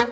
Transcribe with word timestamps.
Hallo 0.00 0.06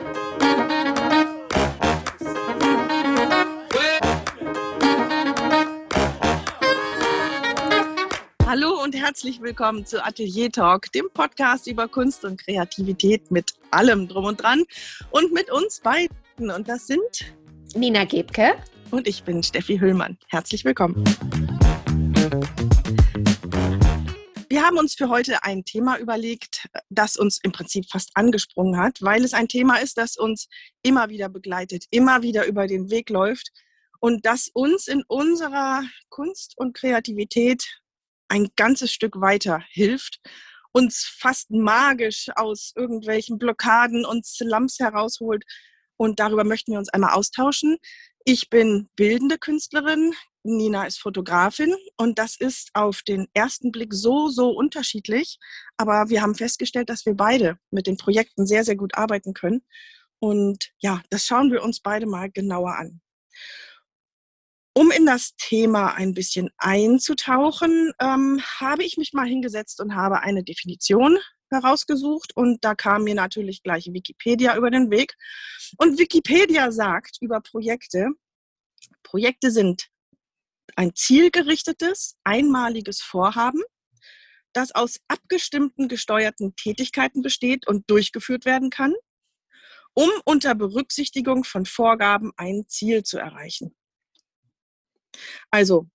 und 8.82 8.94
herzlich 8.94 9.40
willkommen 9.40 9.86
zu 9.86 10.04
Atelier 10.04 10.50
Talk, 10.50 10.92
dem 10.92 11.08
Podcast 11.14 11.66
über 11.68 11.88
Kunst 11.88 12.26
und 12.26 12.38
Kreativität 12.38 13.30
mit 13.30 13.54
allem 13.70 14.08
drum 14.08 14.26
und 14.26 14.42
dran 14.42 14.64
und 15.10 15.32
mit 15.32 15.50
uns 15.50 15.80
beiden. 15.80 16.16
Und 16.38 16.68
das 16.68 16.86
sind 16.86 17.34
Nina 17.74 18.04
Gebke 18.04 18.56
und 18.90 19.08
ich 19.08 19.22
bin 19.24 19.42
Steffi 19.42 19.78
Hüllmann. 19.78 20.18
Herzlich 20.28 20.66
willkommen. 20.66 21.02
Wir 24.68 24.72
haben 24.72 24.80
uns 24.80 24.96
für 24.96 25.08
heute 25.08 25.44
ein 25.44 25.64
Thema 25.64 25.96
überlegt, 25.96 26.68
das 26.90 27.16
uns 27.16 27.38
im 27.42 27.52
Prinzip 27.52 27.88
fast 27.90 28.10
angesprungen 28.12 28.78
hat, 28.78 28.98
weil 29.00 29.24
es 29.24 29.32
ein 29.32 29.48
Thema 29.48 29.76
ist, 29.76 29.96
das 29.96 30.18
uns 30.18 30.46
immer 30.82 31.08
wieder 31.08 31.30
begleitet, 31.30 31.86
immer 31.90 32.20
wieder 32.20 32.44
über 32.44 32.66
den 32.66 32.90
Weg 32.90 33.08
läuft 33.08 33.48
und 34.00 34.26
das 34.26 34.50
uns 34.52 34.86
in 34.86 35.04
unserer 35.08 35.84
Kunst 36.10 36.52
und 36.58 36.76
Kreativität 36.76 37.64
ein 38.28 38.50
ganzes 38.56 38.92
Stück 38.92 39.22
weiter 39.22 39.64
hilft, 39.70 40.20
uns 40.72 41.10
fast 41.18 41.50
magisch 41.50 42.26
aus 42.36 42.74
irgendwelchen 42.76 43.38
Blockaden 43.38 44.04
und 44.04 44.26
Slums 44.26 44.80
herausholt. 44.80 45.44
Und 45.96 46.20
darüber 46.20 46.44
möchten 46.44 46.72
wir 46.72 46.78
uns 46.78 46.90
einmal 46.90 47.14
austauschen. 47.14 47.78
Ich 48.26 48.50
bin 48.50 48.90
bildende 48.96 49.38
Künstlerin, 49.38 50.12
Nina 50.56 50.86
ist 50.86 50.98
Fotografin 50.98 51.74
und 51.96 52.18
das 52.18 52.36
ist 52.36 52.70
auf 52.74 53.02
den 53.02 53.28
ersten 53.34 53.72
Blick 53.72 53.94
so, 53.94 54.28
so 54.28 54.50
unterschiedlich. 54.50 55.38
Aber 55.76 56.08
wir 56.08 56.22
haben 56.22 56.34
festgestellt, 56.34 56.88
dass 56.88 57.06
wir 57.06 57.14
beide 57.14 57.58
mit 57.70 57.86
den 57.86 57.96
Projekten 57.96 58.46
sehr, 58.46 58.64
sehr 58.64 58.76
gut 58.76 58.94
arbeiten 58.94 59.34
können. 59.34 59.62
Und 60.20 60.70
ja, 60.78 61.02
das 61.10 61.26
schauen 61.26 61.52
wir 61.52 61.62
uns 61.62 61.80
beide 61.80 62.06
mal 62.06 62.30
genauer 62.30 62.76
an. 62.76 63.00
Um 64.74 64.90
in 64.90 65.06
das 65.06 65.34
Thema 65.36 65.94
ein 65.94 66.14
bisschen 66.14 66.50
einzutauchen, 66.56 67.92
ähm, 68.00 68.40
habe 68.60 68.84
ich 68.84 68.96
mich 68.96 69.12
mal 69.12 69.26
hingesetzt 69.26 69.80
und 69.80 69.94
habe 69.94 70.20
eine 70.20 70.44
Definition 70.44 71.18
herausgesucht 71.50 72.36
und 72.36 72.64
da 72.64 72.74
kam 72.74 73.04
mir 73.04 73.14
natürlich 73.14 73.62
gleich 73.62 73.86
Wikipedia 73.92 74.56
über 74.56 74.70
den 74.70 74.90
Weg. 74.90 75.16
Und 75.78 75.98
Wikipedia 75.98 76.70
sagt 76.70 77.16
über 77.20 77.40
Projekte, 77.40 78.10
Projekte 79.02 79.50
sind 79.50 79.88
ein 80.76 80.94
zielgerichtetes, 80.94 82.16
einmaliges 82.24 83.00
Vorhaben, 83.00 83.62
das 84.52 84.74
aus 84.74 85.00
abgestimmten 85.08 85.88
gesteuerten 85.88 86.56
Tätigkeiten 86.56 87.22
besteht 87.22 87.66
und 87.66 87.88
durchgeführt 87.90 88.44
werden 88.44 88.70
kann, 88.70 88.94
um 89.94 90.10
unter 90.24 90.54
Berücksichtigung 90.54 91.44
von 91.44 91.66
Vorgaben 91.66 92.32
ein 92.36 92.64
Ziel 92.68 93.02
zu 93.02 93.18
erreichen. 93.18 93.76
Also 95.50 95.88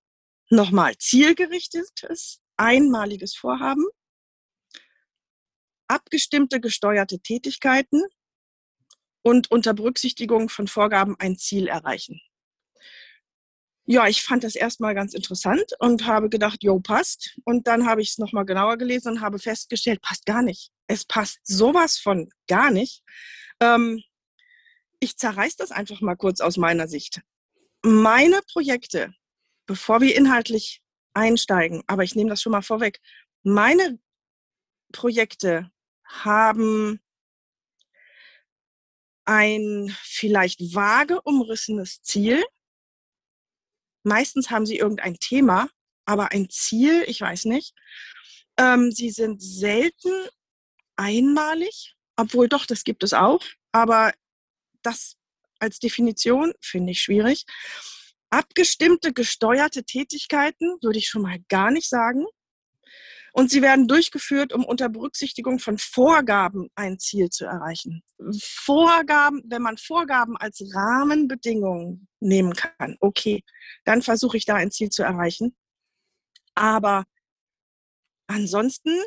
nochmal 0.50 0.96
zielgerichtetes, 0.98 2.40
einmaliges 2.56 3.34
Vorhaben, 3.34 3.84
abgestimmte 5.88 6.60
gesteuerte 6.60 7.20
Tätigkeiten 7.20 8.02
und 9.22 9.50
unter 9.50 9.74
Berücksichtigung 9.74 10.48
von 10.48 10.68
Vorgaben 10.68 11.16
ein 11.18 11.36
Ziel 11.36 11.68
erreichen. 11.68 12.20
Ja, 13.86 14.08
ich 14.08 14.22
fand 14.22 14.44
das 14.44 14.54
erstmal 14.54 14.94
ganz 14.94 15.12
interessant 15.12 15.72
und 15.78 16.06
habe 16.06 16.30
gedacht, 16.30 16.62
jo, 16.62 16.80
passt. 16.80 17.38
Und 17.44 17.66
dann 17.66 17.86
habe 17.86 18.00
ich 18.00 18.10
es 18.10 18.18
nochmal 18.18 18.46
genauer 18.46 18.78
gelesen 18.78 19.14
und 19.14 19.20
habe 19.20 19.38
festgestellt, 19.38 20.00
passt 20.00 20.24
gar 20.24 20.42
nicht. 20.42 20.70
Es 20.86 21.04
passt 21.04 21.40
sowas 21.44 21.98
von 21.98 22.30
gar 22.48 22.70
nicht. 22.70 23.02
Ähm, 23.60 24.02
ich 25.00 25.16
zerreiß 25.18 25.56
das 25.56 25.70
einfach 25.70 26.00
mal 26.00 26.16
kurz 26.16 26.40
aus 26.40 26.56
meiner 26.56 26.88
Sicht 26.88 27.20
meine 27.84 28.40
Projekte, 28.50 29.14
bevor 29.66 30.00
wir 30.00 30.16
inhaltlich 30.16 30.82
einsteigen, 31.12 31.82
aber 31.86 32.02
ich 32.02 32.14
nehme 32.14 32.30
das 32.30 32.40
schon 32.40 32.52
mal 32.52 32.62
vorweg, 32.62 33.00
meine 33.42 33.98
Projekte 34.92 35.70
haben 36.04 37.00
ein 39.26 39.94
vielleicht 40.02 40.74
vage 40.74 41.20
umrissenes 41.22 42.02
Ziel. 42.02 42.42
Meistens 44.04 44.50
haben 44.50 44.66
sie 44.66 44.78
irgendein 44.78 45.18
Thema, 45.18 45.68
aber 46.04 46.32
ein 46.32 46.48
Ziel, 46.50 47.04
ich 47.06 47.20
weiß 47.20 47.46
nicht. 47.46 47.74
Ähm, 48.56 48.92
sie 48.92 49.10
sind 49.10 49.42
selten 49.42 50.12
einmalig, 50.96 51.96
obwohl 52.16 52.48
doch, 52.48 52.66
das 52.66 52.84
gibt 52.84 53.02
es 53.02 53.12
auch. 53.12 53.42
Aber 53.72 54.12
das 54.82 55.16
als 55.58 55.78
Definition 55.78 56.52
finde 56.60 56.92
ich 56.92 57.00
schwierig. 57.00 57.44
Abgestimmte, 58.30 59.12
gesteuerte 59.12 59.84
Tätigkeiten 59.84 60.76
würde 60.82 60.98
ich 60.98 61.08
schon 61.08 61.22
mal 61.22 61.38
gar 61.48 61.70
nicht 61.70 61.88
sagen. 61.88 62.26
Und 63.36 63.50
sie 63.50 63.62
werden 63.62 63.88
durchgeführt, 63.88 64.52
um 64.52 64.64
unter 64.64 64.88
Berücksichtigung 64.88 65.58
von 65.58 65.76
Vorgaben 65.76 66.68
ein 66.76 67.00
Ziel 67.00 67.30
zu 67.30 67.44
erreichen. 67.44 68.02
Vorgaben, 68.40 69.42
wenn 69.46 69.60
man 69.60 69.76
Vorgaben 69.76 70.36
als 70.36 70.62
Rahmenbedingungen 70.72 72.06
nehmen 72.20 72.52
kann, 72.54 72.96
okay, 73.00 73.42
dann 73.84 74.02
versuche 74.02 74.36
ich 74.36 74.44
da 74.44 74.54
ein 74.54 74.70
Ziel 74.70 74.90
zu 74.90 75.02
erreichen. 75.02 75.56
Aber 76.54 77.04
ansonsten 78.28 79.00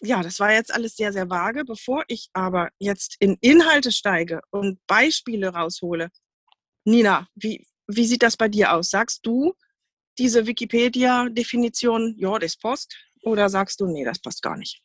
ja, 0.00 0.22
das 0.22 0.40
war 0.40 0.52
jetzt 0.52 0.72
alles 0.72 0.96
sehr, 0.96 1.12
sehr 1.12 1.28
vage. 1.28 1.64
Bevor 1.64 2.04
ich 2.08 2.28
aber 2.32 2.70
jetzt 2.78 3.16
in 3.20 3.36
Inhalte 3.40 3.92
steige 3.92 4.40
und 4.50 4.78
Beispiele 4.86 5.48
raushole, 5.48 6.08
Nina, 6.84 7.28
wie, 7.34 7.66
wie 7.86 8.06
sieht 8.06 8.22
das 8.22 8.36
bei 8.36 8.48
dir 8.48 8.72
aus? 8.72 8.90
Sagst 8.90 9.26
du 9.26 9.54
diese 10.18 10.46
Wikipedia-Definition, 10.46 12.14
ja, 12.18 12.38
das 12.38 12.56
passt? 12.56 12.96
Oder 13.22 13.48
sagst 13.48 13.80
du, 13.80 13.86
nee, 13.86 14.04
das 14.04 14.18
passt 14.18 14.42
gar 14.42 14.56
nicht? 14.56 14.82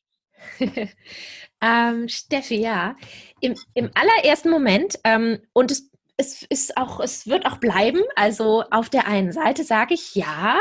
ähm, 1.61 2.07
Steffi, 2.07 2.61
ja. 2.61 2.95
Im, 3.41 3.55
Im 3.73 3.89
allerersten 3.95 4.49
Moment, 4.49 4.99
ähm, 5.03 5.39
und 5.53 5.71
es, 5.71 5.89
es, 6.17 6.43
ist 6.43 6.77
auch, 6.77 6.99
es 6.99 7.27
wird 7.27 7.45
auch 7.45 7.57
bleiben, 7.57 8.01
also 8.15 8.63
auf 8.71 8.89
der 8.89 9.07
einen 9.07 9.31
Seite 9.31 9.63
sage 9.63 9.95
ich, 9.95 10.15
ja, 10.15 10.59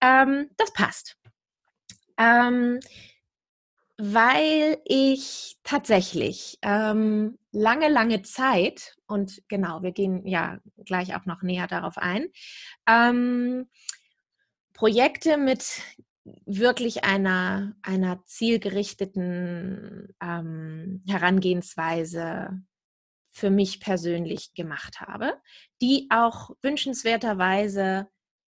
ähm, 0.00 0.50
das 0.56 0.72
passt. 0.72 1.16
Ähm, 2.18 2.80
weil 4.02 4.78
ich 4.86 5.58
tatsächlich 5.62 6.58
ähm, 6.62 7.38
lange, 7.52 7.88
lange 7.88 8.22
Zeit, 8.22 8.96
und 9.06 9.42
genau, 9.48 9.82
wir 9.82 9.92
gehen 9.92 10.26
ja 10.26 10.58
gleich 10.86 11.14
auch 11.14 11.26
noch 11.26 11.42
näher 11.42 11.66
darauf 11.66 11.98
ein, 11.98 12.28
ähm, 12.86 13.68
Projekte 14.72 15.36
mit 15.36 15.82
wirklich 16.46 17.04
einer, 17.04 17.74
einer 17.82 18.24
zielgerichteten 18.26 20.14
ähm, 20.22 21.04
Herangehensweise 21.08 22.62
für 23.30 23.50
mich 23.50 23.80
persönlich 23.80 24.54
gemacht 24.54 25.00
habe, 25.00 25.40
die 25.80 26.08
auch 26.10 26.50
wünschenswerterweise 26.62 28.08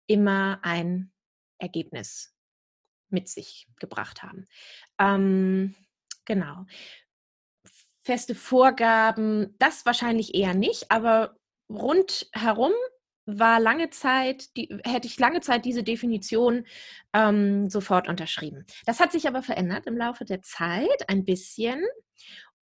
immer 0.07 0.59
ein 0.61 1.11
Ergebnis 1.57 2.33
mit 3.09 3.27
sich 3.27 3.67
gebracht 3.79 4.23
haben. 4.23 4.45
Ähm, 4.99 5.75
genau. 6.25 6.65
Feste 8.03 8.35
Vorgaben, 8.35 9.55
das 9.59 9.85
wahrscheinlich 9.85 10.35
eher 10.35 10.53
nicht, 10.53 10.91
aber 10.91 11.35
rundherum 11.69 12.71
war 13.27 13.59
lange 13.59 13.89
Zeit, 13.89 14.55
die, 14.57 14.75
hätte 14.83 15.07
ich 15.07 15.19
lange 15.19 15.41
Zeit 15.41 15.65
diese 15.65 15.83
Definition 15.83 16.65
ähm, 17.13 17.69
sofort 17.69 18.07
unterschrieben. 18.07 18.65
Das 18.85 18.99
hat 18.99 19.11
sich 19.11 19.27
aber 19.27 19.43
verändert 19.43 19.85
im 19.85 19.97
Laufe 19.97 20.25
der 20.25 20.41
Zeit 20.41 21.09
ein 21.09 21.25
bisschen. 21.25 21.83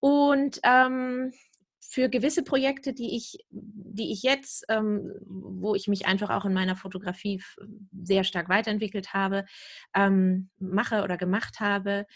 Und 0.00 0.60
ähm, 0.64 1.32
für 1.80 2.08
gewisse 2.08 2.42
Projekte, 2.42 2.92
die 2.92 3.16
ich, 3.16 3.38
die 3.50 4.12
ich 4.12 4.22
jetzt, 4.22 4.64
ähm, 4.68 5.14
wo 5.24 5.74
ich 5.74 5.86
mich 5.86 6.06
einfach 6.06 6.30
auch 6.30 6.44
in 6.44 6.52
meiner 6.52 6.76
Fotografie 6.76 7.40
sehr 8.02 8.24
stark 8.24 8.48
weiterentwickelt 8.48 9.14
habe, 9.14 9.44
ähm, 9.94 10.50
mache 10.58 11.02
oder 11.02 11.16
gemacht 11.16 11.60
habe, 11.60 12.06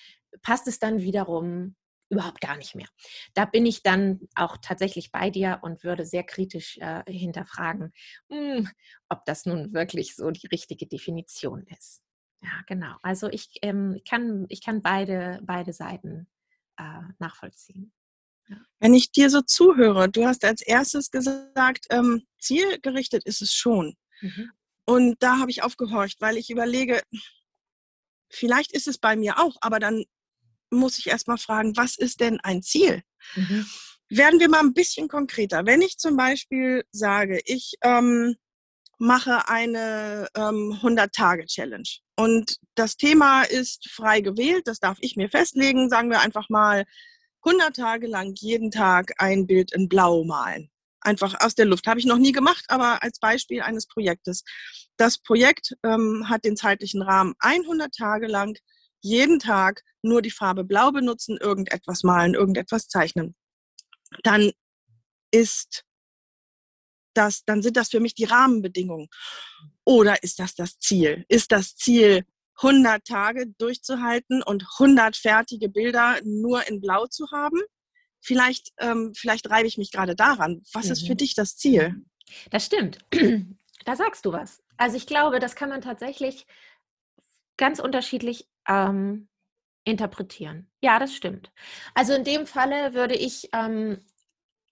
passt 0.42 0.66
es 0.66 0.80
dann 0.80 1.00
wiederum 1.00 1.76
überhaupt 2.10 2.40
gar 2.40 2.56
nicht 2.56 2.74
mehr. 2.74 2.88
Da 3.34 3.44
bin 3.44 3.64
ich 3.64 3.82
dann 3.82 4.20
auch 4.34 4.56
tatsächlich 4.58 5.12
bei 5.12 5.30
dir 5.30 5.60
und 5.62 5.84
würde 5.84 6.04
sehr 6.04 6.24
kritisch 6.24 6.76
äh, 6.78 7.02
hinterfragen, 7.06 7.92
mh, 8.28 8.56
hm, 8.56 8.68
ob 9.08 9.24
das 9.24 9.46
nun 9.46 9.72
wirklich 9.72 10.16
so 10.16 10.30
die 10.30 10.48
richtige 10.48 10.86
Definition 10.86 11.66
ist. 11.78 12.02
Ja, 12.42 12.62
genau. 12.66 12.96
Also 13.02 13.28
ich 13.28 13.50
ähm, 13.62 14.00
kann, 14.08 14.46
ich 14.48 14.62
kann 14.62 14.82
beide, 14.82 15.40
beide 15.42 15.72
Seiten 15.72 16.26
äh, 16.78 17.00
nachvollziehen. 17.18 17.92
Wenn 18.80 18.94
ich 18.94 19.12
dir 19.12 19.30
so 19.30 19.42
zuhöre, 19.42 20.08
du 20.08 20.26
hast 20.26 20.44
als 20.44 20.60
erstes 20.60 21.10
gesagt, 21.10 21.86
ähm, 21.90 22.26
zielgerichtet 22.38 23.24
ist 23.24 23.42
es 23.42 23.54
schon. 23.54 23.94
Mhm. 24.20 24.50
Und 24.86 25.22
da 25.22 25.38
habe 25.38 25.50
ich 25.52 25.62
aufgehorcht, 25.62 26.20
weil 26.20 26.36
ich 26.36 26.50
überlege, 26.50 27.00
vielleicht 28.28 28.72
ist 28.72 28.88
es 28.88 28.98
bei 28.98 29.14
mir 29.14 29.38
auch, 29.38 29.56
aber 29.60 29.78
dann 29.78 30.04
muss 30.70 30.98
ich 30.98 31.08
erstmal 31.08 31.38
fragen, 31.38 31.76
was 31.76 31.96
ist 31.96 32.20
denn 32.20 32.40
ein 32.40 32.62
Ziel? 32.62 33.02
Mhm. 33.34 33.66
werden 34.08 34.40
wir 34.40 34.48
mal 34.48 34.60
ein 34.60 34.74
bisschen 34.74 35.08
konkreter. 35.08 35.66
Wenn 35.66 35.82
ich 35.82 35.98
zum 35.98 36.16
Beispiel 36.16 36.84
sage, 36.90 37.40
ich 37.44 37.74
ähm, 37.82 38.34
mache 38.98 39.48
eine 39.48 40.28
ähm, 40.34 40.78
100-Tage-Challenge 40.82 41.88
und 42.16 42.58
das 42.74 42.96
Thema 42.96 43.42
ist 43.42 43.88
frei 43.88 44.20
gewählt, 44.20 44.66
das 44.66 44.80
darf 44.80 44.98
ich 45.00 45.16
mir 45.16 45.30
festlegen, 45.30 45.88
sagen 45.88 46.10
wir 46.10 46.20
einfach 46.20 46.48
mal 46.48 46.84
100 47.44 47.74
Tage 47.74 48.06
lang 48.06 48.34
jeden 48.36 48.70
Tag 48.70 49.12
ein 49.18 49.46
Bild 49.46 49.72
in 49.72 49.88
Blau 49.88 50.24
malen. 50.24 50.70
Einfach 51.02 51.40
aus 51.40 51.54
der 51.54 51.64
Luft. 51.64 51.86
Habe 51.86 51.98
ich 51.98 52.04
noch 52.04 52.18
nie 52.18 52.32
gemacht, 52.32 52.66
aber 52.68 53.02
als 53.02 53.18
Beispiel 53.18 53.62
eines 53.62 53.86
Projektes. 53.86 54.44
Das 54.98 55.16
Projekt 55.16 55.74
ähm, 55.82 56.28
hat 56.28 56.44
den 56.44 56.56
zeitlichen 56.56 57.00
Rahmen 57.00 57.32
100 57.38 57.94
Tage 57.94 58.26
lang 58.26 58.58
jeden 59.00 59.38
Tag 59.38 59.82
nur 60.02 60.22
die 60.22 60.30
Farbe 60.30 60.64
Blau 60.64 60.92
benutzen, 60.92 61.36
irgendetwas 61.38 62.02
malen, 62.02 62.34
irgendetwas 62.34 62.88
zeichnen 62.88 63.34
dann 64.22 64.52
ist 65.30 65.84
das, 67.14 67.44
dann 67.44 67.62
sind 67.62 67.76
das 67.76 67.90
für 67.90 68.00
mich 68.00 68.14
die 68.14 68.24
Rahmenbedingungen. 68.24 69.08
Oder 69.84 70.22
ist 70.22 70.38
das 70.38 70.54
das 70.54 70.78
Ziel? 70.78 71.24
Ist 71.28 71.52
das 71.52 71.74
Ziel, 71.76 72.24
100 72.62 73.04
Tage 73.04 73.46
durchzuhalten 73.58 74.42
und 74.42 74.66
100 74.78 75.16
fertige 75.16 75.68
Bilder 75.68 76.20
nur 76.24 76.66
in 76.68 76.80
Blau 76.80 77.06
zu 77.06 77.30
haben? 77.32 77.58
Vielleicht, 78.20 78.72
ähm, 78.78 79.12
vielleicht 79.16 79.48
reibe 79.48 79.66
ich 79.66 79.78
mich 79.78 79.90
gerade 79.90 80.14
daran. 80.14 80.62
Was 80.72 80.86
mhm. 80.86 80.92
ist 80.92 81.06
für 81.06 81.14
mhm. 81.14 81.18
dich 81.18 81.34
das 81.34 81.56
Ziel? 81.56 82.04
Das 82.50 82.66
stimmt. 82.66 82.98
Da 83.86 83.96
sagst 83.96 84.26
du 84.26 84.32
was. 84.32 84.62
Also 84.76 84.98
ich 84.98 85.06
glaube, 85.06 85.38
das 85.38 85.56
kann 85.56 85.70
man 85.70 85.80
tatsächlich 85.80 86.46
ganz 87.56 87.80
unterschiedlich 87.80 88.46
ähm, 88.68 89.28
interpretieren. 89.84 90.70
Ja, 90.80 90.98
das 90.98 91.14
stimmt. 91.14 91.52
Also 91.94 92.14
in 92.14 92.24
dem 92.24 92.46
Falle 92.46 92.94
würde 92.94 93.14
ich 93.14 93.48
ähm, 93.52 94.04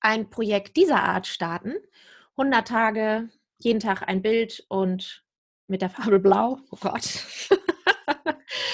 ein 0.01 0.31
Projekt 0.31 0.77
dieser 0.77 1.03
Art 1.03 1.27
starten. 1.27 1.75
100 2.37 2.69
Tage, 2.69 3.29
jeden 3.59 3.81
Tag 3.81 4.09
ein 4.09 4.23
Bild 4.23 4.65
und 4.69 5.25
mit 5.67 5.83
der 5.83 5.91
Farbe 5.91 6.21
Blau. 6.21 6.59
Oh 6.71 6.79
Gott. 6.81 7.25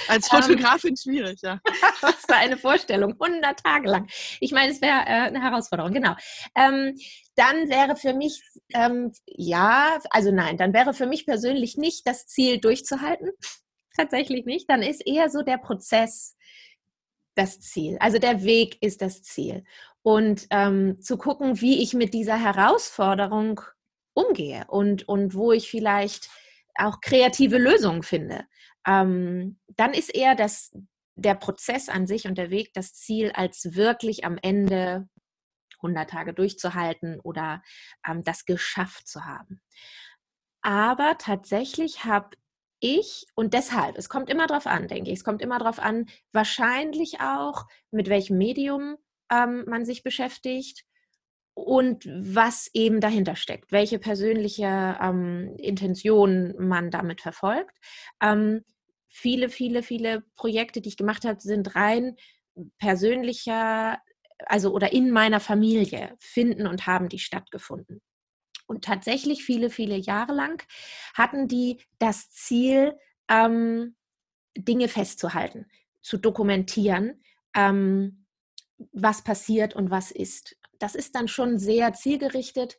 Als 0.09 0.33
ähm, 0.33 0.43
Fotografin 0.43 0.97
schwierig, 0.97 1.41
ja. 1.43 1.61
Was 2.01 2.25
für 2.27 2.37
eine 2.37 2.57
Vorstellung, 2.57 3.15
100 3.21 3.59
Tage 3.59 3.89
lang. 3.89 4.07
Ich 4.41 4.53
meine, 4.53 4.71
es 4.71 4.81
wäre 4.81 5.01
äh, 5.01 5.29
eine 5.29 5.43
Herausforderung, 5.43 5.93
genau. 5.93 6.15
Ähm, 6.55 6.97
dann 7.37 7.69
wäre 7.69 7.97
für 7.97 8.15
mich, 8.15 8.43
ähm, 8.75 9.13
ja, 9.27 9.99
also 10.11 10.31
nein, 10.31 10.57
dann 10.57 10.73
wäre 10.73 10.95
für 10.95 11.07
mich 11.07 11.27
persönlich 11.27 11.77
nicht 11.77 12.07
das 12.07 12.27
Ziel 12.27 12.61
durchzuhalten, 12.61 13.31
tatsächlich 13.97 14.45
nicht. 14.45 14.69
Dann 14.69 14.83
ist 14.83 15.07
eher 15.07 15.31
so 15.31 15.43
der 15.43 15.59
Prozess 15.59 16.37
das 17.35 17.61
Ziel. 17.61 17.97
Also 18.01 18.19
der 18.19 18.45
Weg 18.45 18.81
ist 18.83 19.03
das 19.03 19.23
Ziel. 19.23 19.65
Und 20.03 20.47
ähm, 20.51 21.01
zu 21.01 21.17
gucken, 21.17 21.61
wie 21.61 21.83
ich 21.83 21.95
mit 21.95 22.15
dieser 22.15 22.39
Herausforderung 22.39 23.61
umgehe 24.15 24.65
und, 24.69 25.09
und 25.09 25.35
wo 25.35 25.53
ich 25.53 25.71
vielleicht 25.71 26.29
auch 26.77 27.01
kreative 27.01 27.59
Lösungen 27.59 28.03
finde. 28.03 28.45
Ähm, 28.87 29.59
dann 29.77 29.95
ist 29.95 30.15
eher 30.15 30.35
das, 30.35 30.77
der 31.17 31.35
Prozess 31.35 31.89
an 31.89 32.07
sich 32.07 32.27
und 32.27 32.37
der 32.37 32.51
Weg 32.51 32.73
das 32.75 32.95
Ziel, 32.95 33.33
als 33.33 33.75
wirklich 33.75 34.25
am 34.25 34.39
Ende 34.41 35.09
100 35.77 36.11
Tage 36.11 36.35
durchzuhalten 36.35 37.21
oder 37.21 37.63
ähm, 38.07 38.23
das 38.25 38.45
geschafft 38.45 39.07
zu 39.09 39.25
haben. 39.25 39.61
Aber 40.63 41.17
tatsächlich 41.19 42.05
habe 42.05 42.37
ich, 42.81 43.27
und 43.35 43.55
deshalb, 43.55 43.97
es 43.97 44.09
kommt 44.09 44.31
immer 44.31 44.47
darauf 44.47 44.67
an, 44.67 44.89
denke 44.89 45.11
ich, 45.11 45.19
es 45.19 45.25
kommt 45.25 45.43
immer 45.43 45.59
darauf 45.59 45.79
an, 45.79 46.07
wahrscheinlich 46.33 47.21
auch, 47.21 47.67
mit 47.91 48.09
welchem 48.09 48.39
Medium 48.39 48.97
ähm, 49.31 49.65
man 49.67 49.85
sich 49.85 50.03
beschäftigt 50.03 50.85
und 51.55 52.05
was 52.07 52.69
eben 52.75 53.01
dahinter 53.01 53.37
steckt, 53.37 53.73
welche 53.73 53.99
persönliche 53.99 54.99
ähm, 55.01 55.55
Intention 55.59 56.55
man 56.59 56.91
damit 56.91 57.21
verfolgt. 57.21 57.79
Ähm, 58.21 58.65
viele, 59.09 59.49
viele, 59.49 59.83
viele 59.83 60.25
Projekte, 60.37 60.81
die 60.81 60.89
ich 60.89 60.97
gemacht 60.97 61.25
habe, 61.25 61.41
sind 61.41 61.77
rein 61.77 62.17
persönlicher, 62.79 63.99
also 64.47 64.73
oder 64.73 64.93
in 64.93 65.11
meiner 65.11 65.41
Familie 65.41 66.17
finden 66.21 66.67
und 66.67 66.87
haben 66.87 67.09
die 67.09 67.21
stattgefunden. 67.21 68.01
Und 68.67 68.85
tatsächlich 68.85 69.45
viele, 69.45 69.71
viele 69.71 69.97
Jahre 69.97 70.33
lang 70.33 70.67
hatten 71.15 71.49
die 71.49 71.81
das 71.99 72.31
Ziel, 72.31 72.99
ähm, 73.29 73.97
Dinge 74.57 74.89
festzuhalten, 74.89 75.67
zu 76.01 76.17
dokumentieren, 76.17 77.23
ähm, 77.55 78.27
was 78.93 79.23
passiert 79.23 79.75
und 79.75 79.91
was 79.91 80.11
ist. 80.11 80.57
Das 80.79 80.95
ist 80.95 81.15
dann 81.15 81.29
schon 81.29 81.59
sehr 81.59 81.93
zielgerichtet 81.93 82.79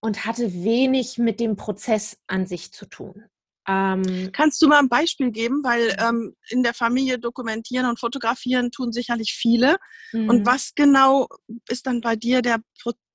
und 0.00 0.24
hatte 0.24 0.52
wenig 0.52 1.18
mit 1.18 1.40
dem 1.40 1.56
Prozess 1.56 2.18
an 2.26 2.46
sich 2.46 2.72
zu 2.72 2.86
tun. 2.86 3.24
Ähm, 3.68 4.30
Kannst 4.32 4.62
du 4.62 4.68
mal 4.68 4.78
ein 4.78 4.88
Beispiel 4.88 5.32
geben, 5.32 5.64
weil 5.64 5.96
ähm, 5.98 6.36
in 6.48 6.62
der 6.62 6.74
Familie 6.74 7.18
dokumentieren 7.18 7.86
und 7.86 7.98
fotografieren 7.98 8.70
tun 8.70 8.92
sicherlich 8.92 9.34
viele. 9.34 9.76
Mhm. 10.12 10.28
Und 10.28 10.46
was 10.46 10.74
genau 10.74 11.26
ist 11.68 11.86
dann 11.86 12.00
bei 12.00 12.14
dir 12.14 12.42
der 12.42 12.60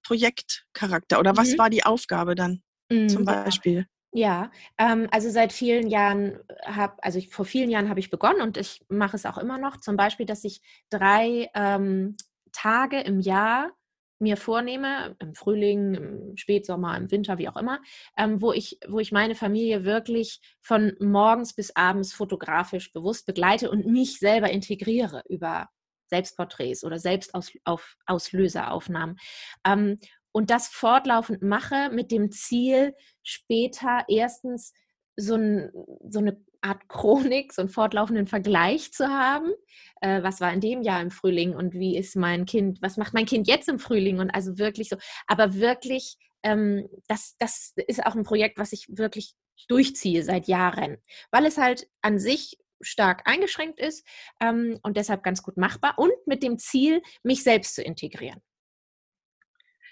Projektcharakter 0.03 1.19
oder 1.19 1.37
was 1.37 1.53
mhm. 1.53 1.57
war 1.57 1.69
die 1.69 1.83
Aufgabe 1.83 2.35
dann 2.35 2.61
mhm. 2.89 3.09
zum 3.09 3.25
Beispiel? 3.25 3.85
Ja, 4.13 4.51
ähm, 4.77 5.07
also 5.11 5.29
seit 5.29 5.53
vielen 5.53 5.87
Jahren 5.87 6.37
habe, 6.65 7.01
also 7.01 7.17
ich, 7.17 7.29
vor 7.29 7.45
vielen 7.45 7.69
Jahren 7.69 7.87
habe 7.87 8.01
ich 8.01 8.09
begonnen 8.09 8.41
und 8.41 8.57
ich 8.57 8.81
mache 8.89 9.15
es 9.15 9.25
auch 9.25 9.37
immer 9.37 9.57
noch. 9.57 9.77
Zum 9.77 9.95
Beispiel, 9.95 10.25
dass 10.25 10.43
ich 10.43 10.61
drei 10.89 11.49
ähm, 11.55 12.17
Tage 12.51 12.99
im 12.99 13.21
Jahr 13.21 13.71
mir 14.19 14.37
vornehme, 14.37 15.15
im 15.19 15.33
Frühling, 15.33 15.95
im 15.95 16.37
Spätsommer, 16.37 16.95
im 16.97 17.09
Winter, 17.09 17.37
wie 17.37 17.49
auch 17.49 17.55
immer, 17.55 17.79
ähm, 18.17 18.41
wo, 18.41 18.51
ich, 18.53 18.79
wo 18.87 18.99
ich 18.99 19.11
meine 19.11 19.35
Familie 19.35 19.83
wirklich 19.83 20.39
von 20.61 20.93
morgens 20.99 21.53
bis 21.53 21.75
abends 21.75 22.13
fotografisch 22.13 22.93
bewusst 22.93 23.25
begleite 23.25 23.71
und 23.71 23.87
mich 23.87 24.19
selber 24.19 24.51
integriere 24.51 25.23
über 25.27 25.69
Selbstporträts 26.11 26.83
oder 26.83 26.99
Selbstauslöseraufnahmen. 26.99 29.17
Ähm, 29.65 29.99
und 30.31 30.49
das 30.49 30.67
fortlaufend 30.67 31.41
mache 31.41 31.89
mit 31.91 32.11
dem 32.11 32.31
Ziel, 32.31 32.93
später 33.23 34.05
erstens 34.07 34.73
so, 35.17 35.35
ein, 35.35 35.71
so 36.07 36.19
eine 36.19 36.37
Art 36.61 36.87
Chronik, 36.87 37.53
so 37.53 37.63
einen 37.63 37.69
fortlaufenden 37.69 38.27
Vergleich 38.27 38.93
zu 38.93 39.07
haben. 39.07 39.51
Äh, 39.99 40.23
was 40.23 40.39
war 40.39 40.53
in 40.53 40.61
dem 40.61 40.83
Jahr 40.83 41.01
im 41.01 41.11
Frühling 41.11 41.55
und 41.55 41.73
wie 41.73 41.97
ist 41.97 42.15
mein 42.15 42.45
Kind, 42.45 42.81
was 42.81 42.97
macht 42.97 43.13
mein 43.13 43.25
Kind 43.25 43.47
jetzt 43.47 43.67
im 43.67 43.79
Frühling? 43.79 44.19
Und 44.19 44.29
also 44.29 44.57
wirklich 44.57 44.89
so, 44.89 44.97
aber 45.27 45.55
wirklich, 45.55 46.17
ähm, 46.43 46.87
das, 47.07 47.35
das 47.39 47.73
ist 47.87 48.05
auch 48.05 48.15
ein 48.15 48.23
Projekt, 48.23 48.57
was 48.57 48.73
ich 48.73 48.87
wirklich 48.89 49.33
durchziehe 49.67 50.23
seit 50.23 50.47
Jahren, 50.47 50.97
weil 51.31 51.45
es 51.45 51.57
halt 51.57 51.87
an 52.01 52.19
sich 52.19 52.57
stark 52.81 53.27
eingeschränkt 53.27 53.79
ist 53.79 54.05
ähm, 54.39 54.79
und 54.83 54.97
deshalb 54.97 55.23
ganz 55.23 55.43
gut 55.43 55.57
machbar 55.57 55.97
und 55.97 56.13
mit 56.25 56.43
dem 56.43 56.57
Ziel, 56.57 57.01
mich 57.23 57.43
selbst 57.43 57.75
zu 57.75 57.83
integrieren. 57.83 58.41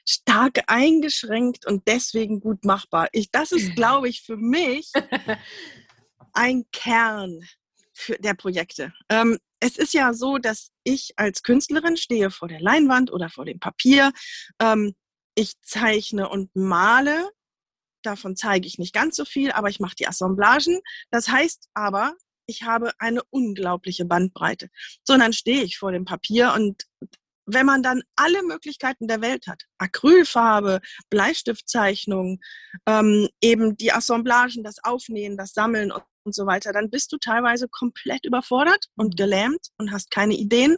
Stark 0.08 0.64
eingeschränkt 0.68 1.68
und 1.68 1.88
deswegen 1.88 2.40
gut 2.40 2.66
machbar. 2.66 3.10
Ich, 3.12 3.30
das 3.32 3.52
ist, 3.52 3.76
glaube 3.76 4.10
ich, 4.10 4.22
für 4.22 4.38
mich 4.38 4.92
ein 6.34 6.66
Kern 6.72 7.42
für, 7.94 8.18
der 8.18 8.34
Projekte. 8.34 8.94
Ähm, 9.10 9.38
es 9.60 9.78
ist 9.78 9.94
ja 9.94 10.14
so, 10.14 10.38
dass 10.38 10.72
ich 10.84 11.14
als 11.18 11.44
Künstlerin 11.44 11.98
stehe 11.98 12.32
vor 12.32 12.48
der 12.48 12.62
Leinwand 12.62 13.12
oder 13.12 13.30
vor 13.30 13.46
dem 13.46 13.60
Papier. 13.60 14.12
Ähm, 14.60 14.96
ich 15.36 15.54
zeichne 15.62 16.30
und 16.30 16.56
male. 16.56 17.30
Davon 18.02 18.36
zeige 18.36 18.68
ich 18.68 18.80
nicht 18.80 18.94
ganz 18.94 19.16
so 19.16 19.26
viel, 19.26 19.52
aber 19.52 19.70
ich 19.70 19.80
mache 19.80 19.96
die 19.96 20.08
Assemblagen. 20.08 20.80
Das 21.12 21.28
heißt 21.28 21.68
aber, 21.74 22.16
ich 22.50 22.64
habe 22.64 22.92
eine 22.98 23.22
unglaubliche 23.30 24.06
Bandbreite. 24.06 24.70
So, 25.04 25.14
und 25.14 25.20
dann 25.20 25.34
stehe 25.34 25.64
ich 25.64 25.78
vor 25.78 25.92
dem 25.92 26.06
Papier 26.06 26.54
und 26.54 26.84
wenn 27.52 27.66
man 27.66 27.82
dann 27.82 28.04
alle 28.16 28.44
Möglichkeiten 28.44 29.08
der 29.08 29.22
Welt 29.22 29.48
hat, 29.48 29.64
Acrylfarbe, 29.80 30.82
Bleistiftzeichnung, 31.10 32.40
ähm, 32.86 33.28
eben 33.42 33.76
die 33.76 33.92
Assemblagen, 33.92 34.64
das 34.64 34.84
Aufnähen, 34.84 35.36
das 35.36 35.54
Sammeln 35.54 35.92
und, 35.92 36.04
und 36.24 36.36
so 36.36 36.46
weiter, 36.46 36.74
dann 36.74 36.92
bist 36.92 37.12
du 37.12 37.18
teilweise 37.18 37.68
komplett 37.68 38.26
überfordert 38.26 38.86
und 38.96 39.14
mhm. 39.14 39.16
gelähmt 39.16 39.68
und 39.78 39.92
hast 39.92 40.12
keine 40.12 40.36
Ideen 40.36 40.78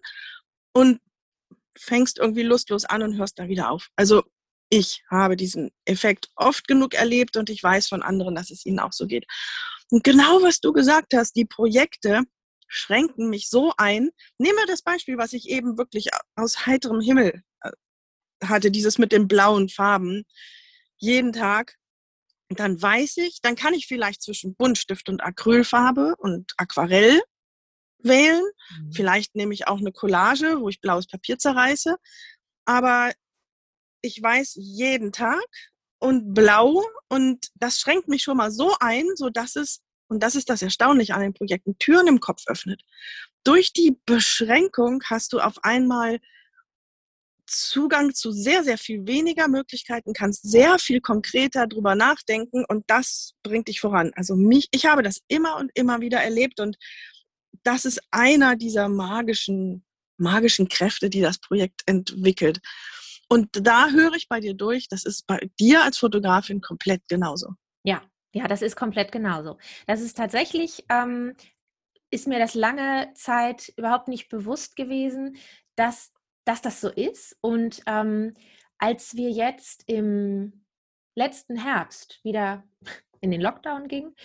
und 0.74 1.02
fängst 1.78 2.20
irgendwie 2.20 2.44
lustlos 2.44 2.86
an 2.86 3.04
und 3.04 3.18
hörst 3.18 3.40
dann 3.40 3.50
wieder 3.50 3.70
auf. 3.70 3.90
Also 3.96 4.24
ich 4.70 5.04
habe 5.10 5.36
diesen 5.36 5.72
Effekt 5.86 6.30
oft 6.36 6.68
genug 6.68 6.94
erlebt 6.94 7.36
und 7.36 7.50
ich 7.50 7.62
weiß 7.62 7.90
von 7.90 8.02
anderen, 8.02 8.36
dass 8.36 8.50
es 8.50 8.66
ihnen 8.66 8.80
auch 8.80 8.94
so 8.94 9.06
geht. 9.08 9.26
Und 9.92 10.04
genau 10.04 10.42
was 10.42 10.60
du 10.60 10.72
gesagt 10.72 11.14
hast, 11.14 11.36
die 11.36 11.46
Projekte 11.46 12.22
schränken 12.68 13.30
mich 13.30 13.50
so 13.50 13.74
ein. 13.78 14.10
Nehmen 14.38 14.58
wir 14.58 14.66
das 14.66 14.82
Beispiel, 14.82 15.18
was 15.18 15.34
ich 15.34 15.50
eben 15.50 15.78
wirklich 15.78 16.08
aus 16.36 16.66
heiterem 16.66 17.02
Himmel 17.02 17.44
äh, 17.62 17.72
hatte, 18.44 18.72
dieses 18.72 18.98
mit 18.98 19.12
den 19.12 19.28
blauen 19.28 19.68
Farben. 19.68 20.24
Jeden 20.98 21.34
Tag. 21.34 21.76
Dann 22.50 22.82
weiß 22.82 23.18
ich, 23.18 23.42
dann 23.42 23.56
kann 23.56 23.74
ich 23.74 23.88
vielleicht 23.88 24.22
zwischen 24.22 24.56
Buntstift 24.56 25.10
und 25.10 25.22
Acrylfarbe 25.22 26.16
und 26.18 26.54
Aquarell 26.58 27.22
wählen. 28.00 28.44
Mhm. 28.70 28.94
Vielleicht 28.94 29.36
nehme 29.36 29.54
ich 29.54 29.68
auch 29.68 29.80
eine 29.80 29.92
Collage, 29.92 30.60
wo 30.60 30.70
ich 30.70 30.82
blaues 30.82 31.08
Papier 31.08 31.38
zerreiße. 31.38 31.98
aber 32.66 33.12
ich 34.02 34.22
weiß 34.22 34.54
jeden 34.56 35.12
Tag 35.12 35.46
und 36.02 36.34
blau 36.34 36.84
und 37.10 37.52
das 37.56 37.80
schränkt 37.80 38.08
mich 38.08 38.24
schon 38.24 38.38
mal 38.38 38.52
so 38.52 38.76
ein, 38.80 39.06
so 39.16 39.30
dass 39.30 39.56
es 39.56 39.82
und 40.08 40.22
das 40.22 40.36
ist 40.36 40.50
das 40.50 40.62
Erstaunliche 40.62 41.16
an 41.16 41.22
den 41.22 41.34
Projekten, 41.34 41.78
Türen 41.78 42.08
im 42.08 42.20
Kopf 42.20 42.44
öffnet. 42.48 42.82
Durch 43.46 43.72
die 43.72 43.98
Beschränkung 44.06 45.02
hast 45.06 45.32
du 45.32 45.40
auf 45.40 45.64
einmal 45.64 46.20
Zugang 47.46 48.14
zu 48.14 48.32
sehr, 48.32 48.64
sehr 48.64 48.78
viel 48.78 49.08
weniger 49.08 49.48
Möglichkeiten, 49.48 50.14
kannst 50.14 50.44
sehr 50.44 50.80
viel 50.80 51.02
konkreter 51.02 51.68
drüber 51.68 51.96
nachdenken 51.96 52.66
und 52.68 52.84
das 52.88 53.34
bringt 53.44 53.68
dich 53.68 53.80
voran. 53.80 54.12
Also 54.16 54.36
mich, 54.36 54.68
ich 54.72 54.86
habe 54.86 55.02
das 55.02 55.22
immer 55.28 55.58
und 55.58 55.72
immer 55.76 56.02
wieder 56.02 56.22
erlebt 56.22 56.60
und 56.60 56.78
das 57.64 57.86
ist 57.86 58.02
einer 58.12 58.56
dieser 58.56 58.90
magischen, 58.90 59.86
magischen 60.18 60.68
Kräfte, 60.68 61.10
die 61.10 61.22
das 61.22 61.38
Projekt 61.40 61.82
entwickelt. 61.86 62.60
Und 63.32 63.50
da 63.66 63.90
höre 63.90 64.14
ich 64.14 64.28
bei 64.28 64.42
dir 64.42 64.54
durch, 64.54 64.90
das 64.90 65.06
ist 65.06 65.26
bei 65.26 65.40
dir 65.60 65.84
als 65.84 65.98
Fotografin 65.98 66.60
komplett 66.60 67.08
genauso. 67.08 67.54
Ja, 67.84 68.02
ja, 68.34 68.48
das 68.48 68.62
ist 68.62 68.76
komplett 68.76 69.12
genauso. 69.12 69.58
Das 69.88 70.02
ist 70.02 70.18
tatsächlich, 70.18 70.84
ähm, 70.90 71.36
ist 72.10 72.28
mir 72.28 72.40
das 72.40 72.56
lange 72.56 73.12
Zeit 73.16 73.72
überhaupt 73.78 74.10
nicht 74.10 74.28
bewusst 74.28 74.76
gewesen, 74.76 75.38
dass 75.76 76.12
dass 76.46 76.62
das 76.62 76.82
so 76.82 76.90
ist. 76.90 77.38
Und 77.42 77.82
ähm, 77.86 78.36
als 78.78 79.16
wir 79.16 79.30
jetzt 79.30 79.84
im 79.88 80.66
letzten 81.16 81.58
Herbst 81.58 82.20
wieder 82.24 82.64
in 83.20 83.32
den 83.32 83.42
Lockdown 83.42 83.88
gingen, 83.88 84.16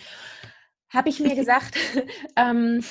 habe 0.89 1.09
ich 1.09 1.19
mir 1.19 1.35
gesagt, 1.35 1.77
ähm, 2.35 2.83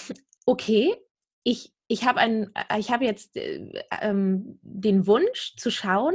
okay, 0.45 0.95
ich, 1.43 1.73
ich 1.89 2.05
habe 2.05 2.21
äh, 2.21 2.83
hab 2.83 3.01
jetzt 3.01 3.37
äh, 3.37 3.61
ähm, 4.01 4.59
den 4.63 5.07
Wunsch 5.07 5.55
zu 5.57 5.71
schauen, 5.71 6.15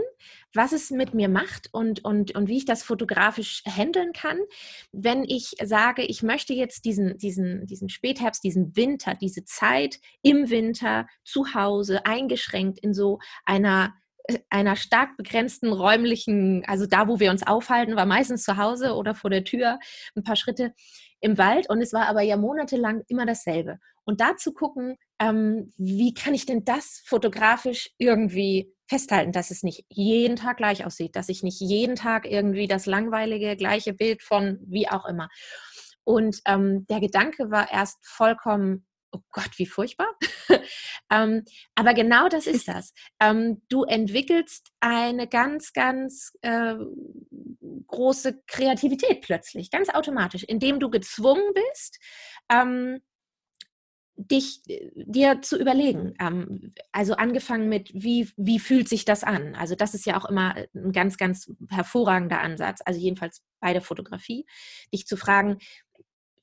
was 0.54 0.74
es 0.74 0.92
mit 0.92 1.14
mir 1.14 1.30
macht 1.30 1.70
und, 1.72 2.04
und, 2.04 2.36
und 2.36 2.48
wie 2.48 2.58
ich 2.58 2.66
das 2.66 2.84
fotografisch 2.84 3.64
handeln 3.66 4.12
kann, 4.12 4.38
wenn 4.92 5.24
ich 5.24 5.56
sage, 5.64 6.04
ich 6.04 6.24
möchte 6.24 6.54
jetzt 6.54 6.84
diesen, 6.86 7.18
diesen, 7.18 7.66
diesen 7.68 7.90
Spätherbst, 7.90 8.44
diesen 8.44 8.76
Winter, 8.76 9.16
diese 9.16 9.46
Zeit 9.46 10.00
im 10.22 10.50
Winter 10.50 11.08
zu 11.24 11.54
Hause 11.54 12.06
eingeschränkt 12.06 12.80
in 12.80 12.94
so 12.94 13.20
einer 13.46 13.94
äh, 14.28 14.40
einer 14.50 14.76
stark 14.76 15.16
begrenzten 15.16 15.72
räumlichen, 15.72 16.64
also 16.68 16.86
da, 16.86 17.08
wo 17.08 17.20
wir 17.20 17.32
uns 17.32 17.48
aufhalten, 17.48 17.96
war 17.96 18.06
meistens 18.06 18.44
zu 18.44 18.58
Hause 18.58 18.94
oder 18.96 19.16
vor 19.16 19.30
der 19.30 19.46
Tür 19.46 19.80
ein 20.16 20.24
paar 20.24 20.36
Schritte 20.36 20.74
im 21.22 21.38
Wald 21.38 21.70
und 21.70 21.82
es 21.82 21.94
war 21.94 22.08
aber 22.08 22.22
ja 22.22 22.36
monatelang 22.36 23.04
immer 23.08 23.26
dasselbe. 23.26 23.80
Und 24.06 24.22
da 24.22 24.36
zu 24.38 24.54
gucken, 24.54 24.98
ähm, 25.20 25.74
wie 25.78 26.14
kann 26.14 26.34
ich 26.34 26.46
denn 26.46 26.66
das 26.66 27.04
fotografisch 27.06 27.92
irgendwie 27.98 28.74
festhalten, 28.88 29.32
dass 29.32 29.52
es 29.52 29.64
nicht 29.64 29.86
jeden 29.90 30.36
Tag 30.36 30.58
gleich 30.58 30.86
aussieht, 30.86 31.16
dass 31.16 31.30
ich 31.30 31.44
nicht 31.44 31.62
jeden 31.62 31.96
Tag 31.96 32.26
irgendwie 32.26 32.68
das 32.68 32.86
langweilige 32.86 33.56
gleiche 33.56 33.94
Bild 33.94 34.22
von 34.22 34.60
wie 34.66 34.90
auch 34.90 35.06
immer. 35.06 35.30
Und 36.04 36.42
ähm, 36.46 36.86
der 36.88 37.00
Gedanke 37.00 37.52
war 37.52 37.72
erst 37.72 38.00
vollkommen 38.06 38.86
oh 39.12 39.20
Gott, 39.32 39.52
wie 39.58 39.66
furchtbar. 39.66 40.08
ähm, 41.12 41.44
aber 41.76 41.94
genau 41.94 42.30
das 42.30 42.48
ist 42.48 42.68
das. 42.68 42.94
Ähm, 43.20 43.62
du 43.70 43.84
entwickelst 43.84 44.70
eine 44.80 45.28
ganz, 45.28 45.74
ganz 45.74 46.34
äh, 46.42 46.76
große 47.88 48.42
Kreativität 48.48 49.22
plötzlich, 49.22 49.70
ganz 49.70 49.90
automatisch, 49.90 50.44
indem 50.44 50.80
du 50.80 50.90
gezwungen 50.90 51.54
bist, 51.54 52.00
ähm, 52.50 53.02
dich 54.16 54.62
äh, 54.68 54.92
dir 54.96 55.42
zu 55.42 55.60
überlegen. 55.60 56.14
Ähm, 56.20 56.74
also 56.92 57.16
angefangen 57.16 57.70
mit, 57.70 57.92
wie, 57.94 58.30
wie 58.38 58.60
fühlt 58.60 58.90
sich 58.90 59.06
das 59.06 59.24
an? 59.24 59.56
Also 59.56 59.76
das 59.76 59.94
ist 59.94 60.06
ja 60.06 60.20
auch 60.20 60.26
immer 60.26 60.56
ein 60.76 60.92
ganz, 60.92 61.18
ganz 61.18 61.52
hervorragender 61.70 62.42
Ansatz, 62.42 62.82
also 62.86 63.00
jedenfalls 63.00 63.44
bei 63.60 63.74
der 63.74 63.82
Fotografie, 63.82 64.46
dich 64.94 65.08
zu 65.08 65.18
fragen, 65.18 65.58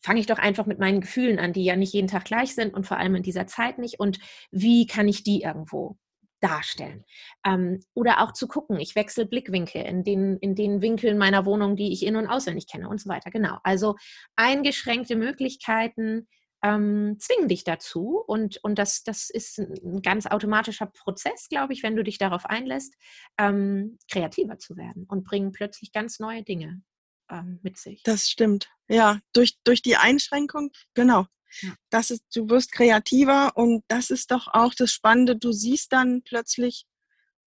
fange 0.00 0.20
ich 0.20 0.26
doch 0.26 0.38
einfach 0.38 0.66
mit 0.66 0.78
meinen 0.78 1.00
Gefühlen 1.00 1.38
an, 1.38 1.52
die 1.52 1.64
ja 1.64 1.76
nicht 1.76 1.92
jeden 1.92 2.08
Tag 2.08 2.24
gleich 2.24 2.54
sind 2.54 2.74
und 2.74 2.86
vor 2.86 2.98
allem 2.98 3.16
in 3.16 3.22
dieser 3.22 3.46
Zeit 3.46 3.78
nicht. 3.78 3.98
Und 3.98 4.18
wie 4.50 4.86
kann 4.86 5.08
ich 5.08 5.22
die 5.24 5.42
irgendwo 5.42 5.96
darstellen? 6.40 7.04
Ähm, 7.44 7.80
oder 7.94 8.22
auch 8.22 8.32
zu 8.32 8.46
gucken, 8.46 8.78
ich 8.78 8.94
wechsle 8.94 9.26
Blickwinkel 9.26 9.82
in 9.82 10.04
den, 10.04 10.36
in 10.38 10.54
den 10.54 10.82
Winkeln 10.82 11.18
meiner 11.18 11.44
Wohnung, 11.46 11.74
die 11.76 11.92
ich 11.92 12.06
in- 12.06 12.16
und 12.16 12.28
auswendig 12.28 12.68
kenne 12.68 12.88
und 12.88 13.00
so 13.00 13.08
weiter. 13.08 13.30
Genau. 13.30 13.58
Also 13.64 13.96
eingeschränkte 14.36 15.16
Möglichkeiten 15.16 16.28
ähm, 16.62 17.16
zwingen 17.18 17.48
dich 17.48 17.64
dazu. 17.64 18.22
Und, 18.26 18.58
und 18.64 18.78
das, 18.78 19.02
das 19.02 19.30
ist 19.30 19.58
ein 19.58 20.02
ganz 20.02 20.26
automatischer 20.26 20.86
Prozess, 20.86 21.48
glaube 21.48 21.72
ich, 21.72 21.82
wenn 21.82 21.96
du 21.96 22.02
dich 22.02 22.18
darauf 22.18 22.46
einlässt, 22.46 22.94
ähm, 23.38 23.98
kreativer 24.10 24.58
zu 24.58 24.76
werden 24.76 25.04
und 25.08 25.24
bringen 25.24 25.52
plötzlich 25.52 25.92
ganz 25.92 26.18
neue 26.18 26.42
Dinge 26.42 26.82
ähm, 27.30 27.60
mit 27.62 27.78
sich. 27.78 28.02
Das 28.02 28.28
stimmt. 28.28 28.68
Ja, 28.88 29.20
durch, 29.32 29.58
durch 29.64 29.82
die 29.82 29.96
Einschränkung, 29.96 30.70
genau. 30.94 31.26
Ja. 31.60 31.74
Das 31.90 32.10
ist, 32.10 32.24
du 32.34 32.48
wirst 32.50 32.72
kreativer 32.72 33.56
und 33.56 33.82
das 33.88 34.10
ist 34.10 34.30
doch 34.30 34.48
auch 34.48 34.74
das 34.74 34.92
Spannende. 34.92 35.36
Du 35.36 35.52
siehst 35.52 35.92
dann 35.92 36.22
plötzlich 36.22 36.86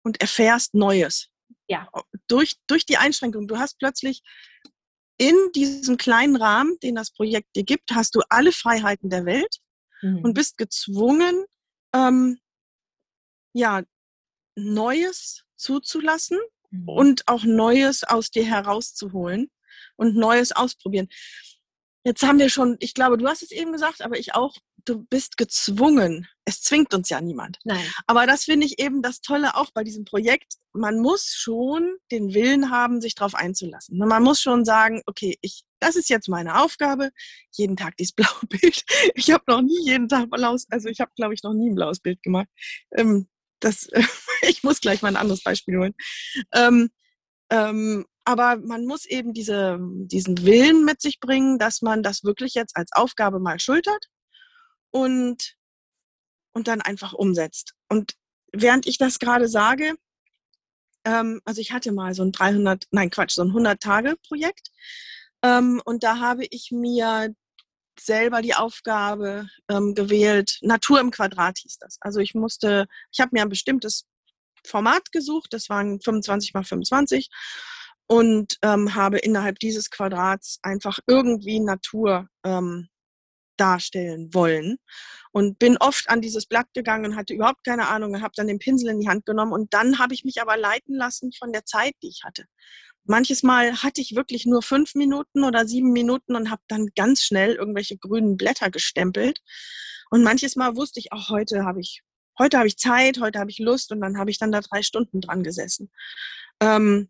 und 0.03 0.21
erfährst 0.21 0.75
Neues. 0.75 1.29
Ja. 1.69 1.89
Durch, 2.29 2.57
durch 2.67 2.87
die 2.87 2.99
Einschränkung. 2.99 3.49
Du 3.49 3.59
hast 3.59 3.79
plötzlich 3.79 4.23
in 5.19 5.35
diesem 5.55 5.97
kleinen 5.97 6.37
Rahmen, 6.37 6.79
den 6.83 6.95
das 6.95 7.11
Projekt 7.11 7.57
dir 7.57 7.65
gibt, 7.65 7.93
hast 7.93 8.15
du 8.15 8.21
alle 8.29 8.53
Freiheiten 8.53 9.11
der 9.11 9.25
Welt 9.25 9.59
mhm. 10.03 10.25
und 10.25 10.35
bist 10.35 10.59
gezwungen, 10.59 11.45
ähm, 11.95 12.39
ja, 13.55 13.83
Neues 14.57 15.45
zuzulassen 15.57 16.39
mhm. 16.71 16.89
und 16.89 17.29
auch 17.29 17.45
Neues 17.45 18.05
aus 18.05 18.31
dir 18.31 18.45
herauszuholen 18.45 19.51
und 19.97 20.17
Neues 20.17 20.53
ausprobieren. 20.53 21.09
Jetzt 22.05 22.23
haben 22.23 22.39
wir 22.39 22.51
schon, 22.51 22.77
ich 22.81 22.95
glaube, 22.95 23.19
du 23.19 23.27
hast 23.27 23.43
es 23.43 23.51
eben 23.51 23.73
gesagt, 23.73 24.03
aber 24.03 24.19
ich 24.19 24.35
auch, 24.35 24.57
du 24.87 25.05
bist 25.05 25.37
gezwungen. 25.37 26.27
Es 26.45 26.63
zwingt 26.63 26.95
uns 26.95 27.09
ja 27.09 27.21
niemand. 27.21 27.59
Nein. 27.65 27.85
Aber 28.07 28.27
das 28.27 28.45
finde 28.45 28.67
ich 28.67 28.79
eben 28.79 29.03
das 29.03 29.21
Tolle 29.21 29.57
auch 29.57 29.71
bei 29.73 29.85
diesem 29.85 30.05
Projekt. 30.05 30.55
Man 30.73 31.01
muss 31.01 31.35
schon 31.37 31.97
den 32.11 32.33
Willen 32.35 32.71
haben, 32.71 33.01
sich 33.01 33.15
darauf 33.15 33.35
einzulassen. 33.35 33.99
Man 33.99 34.23
muss 34.23 34.41
schon 34.41 34.65
sagen, 34.65 35.03
okay, 35.07 35.37
ich, 35.43 35.65
das 35.81 35.97
ist 35.97 36.09
jetzt 36.09 36.29
meine 36.29 36.61
Aufgabe. 36.63 37.11
Jeden 37.53 37.77
Tag 37.77 37.97
dieses 37.97 38.13
blaue 38.17 38.47
Bild. 38.49 38.85
Ich 39.15 39.31
habe 39.31 39.45
noch 39.49 39.63
nie 39.63 39.85
jeden 39.85 40.09
Tag 40.09 40.31
blaues, 40.31 40.67
also 40.71 40.89
ich 40.89 41.01
habe, 41.01 41.11
glaube 41.17 41.35
ich, 41.35 41.43
noch 41.43 41.55
nie 41.55 41.71
ein 41.71 41.75
blaues 41.75 42.01
Bild 42.01 42.23
gemacht. 42.23 42.49
Ähm, 42.97 43.29
das, 43.61 43.89
ich 44.43 44.63
muss 44.63 44.81
gleich 44.81 45.03
mal 45.03 45.09
ein 45.09 45.17
anderes 45.17 45.43
Beispiel 45.43 45.79
holen. 45.79 45.95
Ähm, 46.55 46.91
ähm, 47.51 48.07
aber 48.25 48.57
man 48.57 48.87
muss 48.87 49.05
eben 49.07 49.33
diese, 49.33 49.79
diesen 49.81 50.45
Willen 50.45 50.85
mit 50.85 51.01
sich 51.01 51.21
bringen, 51.21 51.59
dass 51.59 51.81
man 51.81 52.03
das 52.03 52.25
wirklich 52.25 52.55
jetzt 52.55 52.77
als 52.77 52.91
Aufgabe 52.93 53.39
mal 53.39 53.61
schultert 53.61 54.09
und, 54.97 55.57
und 56.55 56.69
dann 56.69 56.81
einfach 56.81 57.13
umsetzt. 57.13 57.75
Und 57.91 58.15
während 58.51 58.87
ich 58.87 58.97
das 58.97 59.19
gerade 59.19 59.47
sage, 59.47 59.95
ähm, 61.05 61.43
also 61.45 61.61
ich 61.61 61.73
hatte 61.73 61.93
mal 61.93 62.15
so 62.15 62.23
ein 62.23 62.33
300, 62.33 62.87
nein 62.93 63.11
Quatsch, 63.11 63.33
so 63.33 63.43
ein 63.43 63.51
100-Tage-Projekt 63.51 64.71
ähm, 65.43 65.83
und 65.85 66.03
da 66.03 66.19
habe 66.19 66.47
ich 66.51 66.71
mir 66.73 67.35
selber 68.01 68.41
die 68.41 68.55
Aufgabe 68.55 69.49
ähm, 69.69 69.95
gewählt, 69.95 70.59
Natur 70.63 71.01
im 71.01 71.11
Quadrat 71.11 71.59
hieß 71.59 71.79
das. 71.79 71.99
Also 72.01 72.21
ich 72.21 72.35
musste, 72.35 72.87
ich 73.13 73.21
habe 73.21 73.31
mir 73.33 73.43
ein 73.43 73.49
bestimmtes 73.51 74.07
Format 74.67 75.13
gesucht, 75.13 75.53
das 75.53 75.69
waren 75.69 76.01
25 76.01 76.55
mal 76.55 76.65
25 76.65 77.29
und 78.07 78.57
ähm, 78.63 78.95
habe 78.95 79.19
innerhalb 79.19 79.59
dieses 79.59 79.91
Quadrats 79.91 80.59
einfach 80.63 80.99
irgendwie 81.07 81.61
Natur 81.61 82.29
ähm, 82.45 82.89
darstellen 83.57 84.33
wollen 84.33 84.79
und 85.33 85.59
bin 85.59 85.77
oft 85.79 86.09
an 86.09 86.21
dieses 86.21 86.47
Blatt 86.47 86.67
gegangen 86.75 87.07
und 87.07 87.17
hatte 87.17 87.35
überhaupt 87.35 87.65
keine 87.65 87.89
Ahnung 87.89 88.15
und 88.15 88.23
habe 88.23 88.33
dann 88.37 88.47
den 88.47 88.59
Pinsel 88.59 88.91
in 88.91 89.01
die 89.01 89.09
Hand 89.09 89.27
genommen 89.27 89.53
und 89.53 89.75
dann 89.75 89.99
habe 89.99 90.15
ich 90.15 90.25
mich 90.25 90.41
aber 90.41 90.57
leiten 90.57 90.95
lassen 90.95 91.33
von 91.33 91.53
der 91.53 91.65
Zeit, 91.65 91.95
die 92.03 92.09
ich 92.09 92.23
hatte. 92.25 92.47
Manches 93.05 93.43
Mal 93.43 93.83
hatte 93.83 94.01
ich 94.01 94.17
wirklich 94.17 94.47
nur 94.47 94.63
fünf 94.63 94.95
Minuten 94.95 95.45
oder 95.45 95.67
sieben 95.67 95.93
Minuten 95.93 96.35
und 96.35 96.51
habe 96.51 96.63
dann 96.69 96.89
ganz 96.97 97.23
schnell 97.23 97.55
irgendwelche 97.55 97.97
grünen 97.97 98.37
Blätter 98.37 98.71
gestempelt. 98.71 99.43
Und 100.11 100.25
manches 100.25 100.57
Mal 100.57 100.77
wusste 100.77 100.99
ich, 101.01 101.13
auch 101.13 101.31
heute 101.31 101.65
habe 101.65 101.81
ich, 101.81 102.03
heute 102.39 102.59
habe 102.59 102.67
ich 102.69 102.79
Zeit, 102.79 103.21
heute 103.21 103.39
habe 103.39 103.51
ich 103.51 103.59
Lust 103.59 103.93
und 103.93 104.01
dann 104.01 104.19
habe 104.19 104.31
ich 104.31 104.39
dann 104.39 104.53
da 104.53 104.61
drei 104.61 104.83
Stunden 104.83 105.21
dran 105.21 105.45
gesessen. 105.45 105.91
Ähm, 106.61 107.09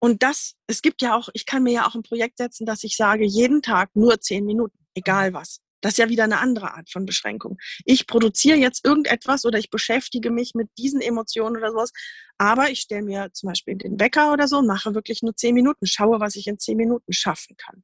und 0.00 0.22
das, 0.22 0.54
es 0.66 0.82
gibt 0.82 1.02
ja 1.02 1.16
auch, 1.16 1.28
ich 1.32 1.46
kann 1.46 1.62
mir 1.62 1.72
ja 1.72 1.86
auch 1.86 1.94
ein 1.94 2.02
Projekt 2.02 2.38
setzen, 2.38 2.66
dass 2.66 2.84
ich 2.84 2.96
sage, 2.96 3.24
jeden 3.24 3.62
Tag 3.62 3.90
nur 3.94 4.20
zehn 4.20 4.44
Minuten, 4.44 4.78
egal 4.94 5.32
was. 5.34 5.60
Das 5.80 5.92
ist 5.92 5.98
ja 5.98 6.08
wieder 6.08 6.24
eine 6.24 6.38
andere 6.38 6.72
Art 6.72 6.90
von 6.90 7.04
Beschränkung. 7.04 7.58
Ich 7.84 8.06
produziere 8.06 8.56
jetzt 8.56 8.86
irgendetwas 8.86 9.44
oder 9.44 9.58
ich 9.58 9.68
beschäftige 9.68 10.30
mich 10.30 10.54
mit 10.54 10.70
diesen 10.78 11.02
Emotionen 11.02 11.58
oder 11.58 11.72
sowas, 11.72 11.92
aber 12.38 12.70
ich 12.70 12.80
stelle 12.80 13.02
mir 13.02 13.30
zum 13.34 13.50
Beispiel 13.50 13.76
den 13.76 14.00
Wecker 14.00 14.32
oder 14.32 14.48
so 14.48 14.58
und 14.58 14.66
mache 14.66 14.94
wirklich 14.94 15.22
nur 15.22 15.36
zehn 15.36 15.54
Minuten, 15.54 15.86
schaue, 15.86 16.20
was 16.20 16.36
ich 16.36 16.46
in 16.46 16.58
zehn 16.58 16.78
Minuten 16.78 17.12
schaffen 17.12 17.56
kann. 17.58 17.82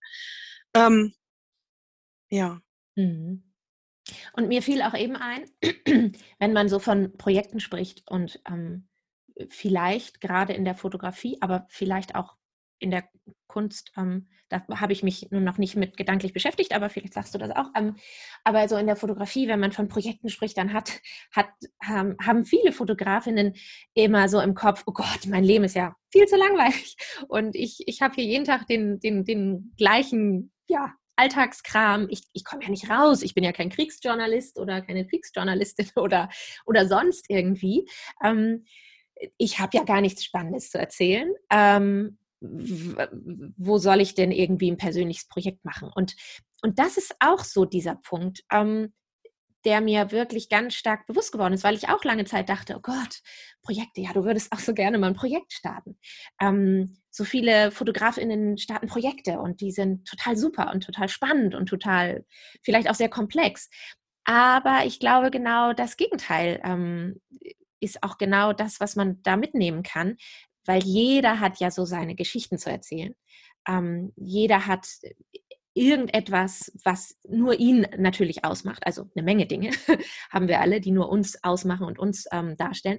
Ähm, 0.75 1.12
ja. 2.31 2.61
Mhm. 2.97 3.45
Und 4.33 4.49
mir 4.49 4.62
fiel 4.62 4.81
auch 4.81 4.95
eben 4.95 5.17
ein, 5.17 5.45
wenn 6.38 6.52
man 6.55 6.71
so 6.71 6.79
von 6.79 7.17
Projekten 7.19 7.61
spricht 7.61 8.02
und 8.09 8.40
ähm, 8.49 8.88
vielleicht 9.50 10.21
gerade 10.23 10.52
in 10.55 10.64
der 10.64 10.75
Fotografie, 10.75 11.37
aber 11.40 11.67
vielleicht 11.69 12.14
auch 12.14 12.37
in 12.80 12.90
der 12.90 13.04
Kunst, 13.46 13.92
ähm, 13.96 14.28
da 14.49 14.62
habe 14.80 14.92
ich 14.92 15.02
mich 15.02 15.28
nun 15.30 15.44
noch 15.44 15.58
nicht 15.58 15.76
mit 15.76 15.96
gedanklich 15.96 16.32
beschäftigt, 16.32 16.75
aber 16.75 16.90
vielleicht 16.90 17.14
sagst 17.14 17.34
du 17.34 17.38
das 17.38 17.50
auch. 17.50 17.66
Ähm, 17.76 17.96
aber 18.42 18.68
so 18.68 18.76
in 18.76 18.87
der 18.87 18.96
Fotografie, 18.96 19.49
wenn 19.49 19.60
man 19.60 19.72
von 19.72 19.88
Projekten 19.88 20.28
spricht, 20.28 20.58
dann 20.58 20.72
hat, 20.72 21.00
hat, 21.32 21.49
ähm, 21.88 22.16
haben 22.20 22.44
viele 22.44 22.72
Fotografinnen 22.72 23.54
immer 23.94 24.28
so 24.28 24.40
im 24.40 24.54
Kopf, 24.54 24.82
oh 24.87 24.92
Gott, 24.92 25.26
mein 25.28 25.44
Leben 25.44 25.64
ist 25.64 25.76
ja 25.76 25.94
viel 26.12 26.26
zu 26.26 26.37
langweilig. 26.37 26.96
Und 27.28 27.54
ich, 27.54 27.84
ich 27.87 28.02
habe 28.02 28.14
hier 28.14 28.25
jeden 28.25 28.44
Tag 28.44 28.66
den, 28.66 28.99
den, 28.99 29.25
den 29.25 29.72
gleichen, 29.76 30.52
ja, 30.66 30.94
Alltagskram. 31.16 32.06
Ich, 32.08 32.22
ich 32.32 32.44
komme 32.44 32.62
ja 32.62 32.70
nicht 32.70 32.88
raus. 32.88 33.22
Ich 33.22 33.34
bin 33.34 33.44
ja 33.44 33.52
kein 33.52 33.68
Kriegsjournalist 33.68 34.58
oder 34.58 34.80
keine 34.80 35.06
Kriegsjournalistin 35.06 35.90
oder, 35.96 36.30
oder 36.66 36.88
sonst 36.88 37.26
irgendwie. 37.28 37.87
Ähm, 38.25 38.64
ich 39.37 39.58
habe 39.58 39.76
ja 39.76 39.84
gar 39.84 40.00
nichts 40.00 40.25
Spannendes 40.25 40.70
zu 40.70 40.78
erzählen. 40.78 41.30
Wo 42.40 43.78
soll 43.78 44.00
ich 44.00 44.14
denn 44.14 44.32
irgendwie 44.32 44.70
ein 44.70 44.78
persönliches 44.78 45.28
Projekt 45.28 45.64
machen? 45.64 45.90
Und, 45.94 46.14
und 46.62 46.78
das 46.78 46.97
ist 46.97 47.14
auch 47.20 47.44
so 47.44 47.64
dieser 47.64 47.97
Punkt, 47.97 48.42
ähm, 48.50 48.92
der 49.64 49.80
mir 49.80 50.11
wirklich 50.11 50.49
ganz 50.49 50.75
stark 50.75 51.06
bewusst 51.06 51.32
geworden 51.32 51.52
ist, 51.52 51.64
weil 51.64 51.75
ich 51.75 51.88
auch 51.88 52.02
lange 52.04 52.25
Zeit 52.25 52.49
dachte, 52.49 52.76
oh 52.76 52.80
Gott, 52.80 53.20
Projekte, 53.62 54.00
ja, 54.00 54.12
du 54.12 54.25
würdest 54.25 54.52
auch 54.52 54.59
so 54.59 54.73
gerne 54.73 54.99
mal 54.99 55.09
ein 55.09 55.14
Projekt 55.14 55.52
starten. 55.52 55.99
Ähm, 56.40 56.97
so 57.11 57.25
viele 57.25 57.70
Fotografinnen 57.70 58.56
starten 58.56 58.87
Projekte 58.87 59.38
und 59.38 59.61
die 59.61 59.73
sind 59.73 60.06
total 60.09 60.37
super 60.37 60.70
und 60.73 60.85
total 60.85 61.09
spannend 61.09 61.54
und 61.54 61.68
total 61.68 62.25
vielleicht 62.62 62.88
auch 62.88 62.94
sehr 62.94 63.11
komplex. 63.11 63.68
Aber 64.25 64.85
ich 64.87 65.00
glaube, 65.00 65.30
genau 65.30 65.73
das 65.73 65.97
Gegenteil 65.97 66.61
ähm, 66.64 67.20
ist 67.80 68.02
auch 68.02 68.18
genau 68.18 68.52
das, 68.52 68.80
was 68.80 68.97
man 68.97 69.23
da 69.23 69.37
mitnehmen 69.37 69.82
kann, 69.82 70.16
weil 70.67 70.83
jeder 70.83 71.40
hat 71.40 71.61
ja 71.61 71.71
so 71.71 71.85
seine 71.85 72.14
Geschichten 72.14 72.59
zu 72.59 72.71
erzählen. 72.71 73.14
Ähm, 73.69 74.12
jeder 74.17 74.67
hat 74.67 74.87
irgendetwas, 75.75 76.73
was 76.85 77.17
nur 77.29 77.59
ihn 77.59 77.87
natürlich 77.97 78.45
ausmacht. 78.45 78.87
Also 78.87 79.09
eine 79.14 79.25
Menge 79.25 79.47
Dinge 79.47 79.71
haben 80.31 80.49
wir 80.49 80.61
alle, 80.61 80.81
die 80.81 80.90
nur 80.90 81.09
uns 81.09 81.43
ausmachen 81.43 81.87
und 81.87 81.99
uns 81.99 82.26
ähm, 82.33 82.57
darstellen. 82.57 82.99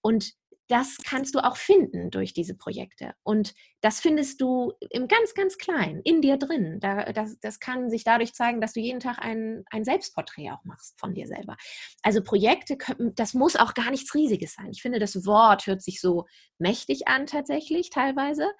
Und 0.00 0.32
das 0.68 0.98
kannst 1.04 1.34
du 1.34 1.40
auch 1.40 1.56
finden 1.56 2.10
durch 2.10 2.34
diese 2.34 2.54
Projekte. 2.54 3.14
Und 3.22 3.54
das 3.80 4.00
findest 4.00 4.40
du 4.40 4.72
im 4.90 5.08
ganz, 5.08 5.34
ganz 5.34 5.56
Kleinen, 5.56 6.02
in 6.02 6.20
dir 6.20 6.36
drin. 6.36 6.78
Da, 6.80 7.12
das, 7.12 7.38
das 7.40 7.58
kann 7.58 7.88
sich 7.90 8.04
dadurch 8.04 8.34
zeigen, 8.34 8.60
dass 8.60 8.74
du 8.74 8.80
jeden 8.80 9.00
Tag 9.00 9.18
ein, 9.18 9.64
ein 9.70 9.84
Selbstporträt 9.84 10.50
auch 10.50 10.64
machst 10.64 10.98
von 11.00 11.14
dir 11.14 11.26
selber. 11.26 11.56
Also 12.02 12.22
Projekte, 12.22 12.76
das 13.14 13.34
muss 13.34 13.56
auch 13.56 13.74
gar 13.74 13.90
nichts 13.90 14.14
Riesiges 14.14 14.54
sein. 14.54 14.70
Ich 14.70 14.82
finde, 14.82 14.98
das 14.98 15.24
Wort 15.24 15.66
hört 15.66 15.82
sich 15.82 16.00
so 16.00 16.26
mächtig 16.58 17.08
an 17.08 17.26
tatsächlich 17.26 17.90
teilweise. 17.90 18.50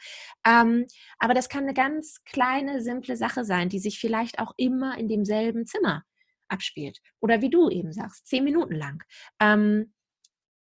Ähm, 0.46 0.86
aber 1.18 1.34
das 1.34 1.48
kann 1.48 1.64
eine 1.64 1.74
ganz 1.74 2.22
kleine, 2.24 2.80
simple 2.80 3.16
Sache 3.16 3.44
sein, 3.44 3.68
die 3.68 3.80
sich 3.80 3.98
vielleicht 3.98 4.38
auch 4.38 4.52
immer 4.56 4.96
in 4.96 5.08
demselben 5.08 5.66
Zimmer 5.66 6.04
abspielt. 6.48 7.00
Oder 7.20 7.42
wie 7.42 7.50
du 7.50 7.68
eben 7.68 7.92
sagst, 7.92 8.26
zehn 8.26 8.44
Minuten 8.44 8.74
lang. 8.74 9.04
Ähm, 9.40 9.92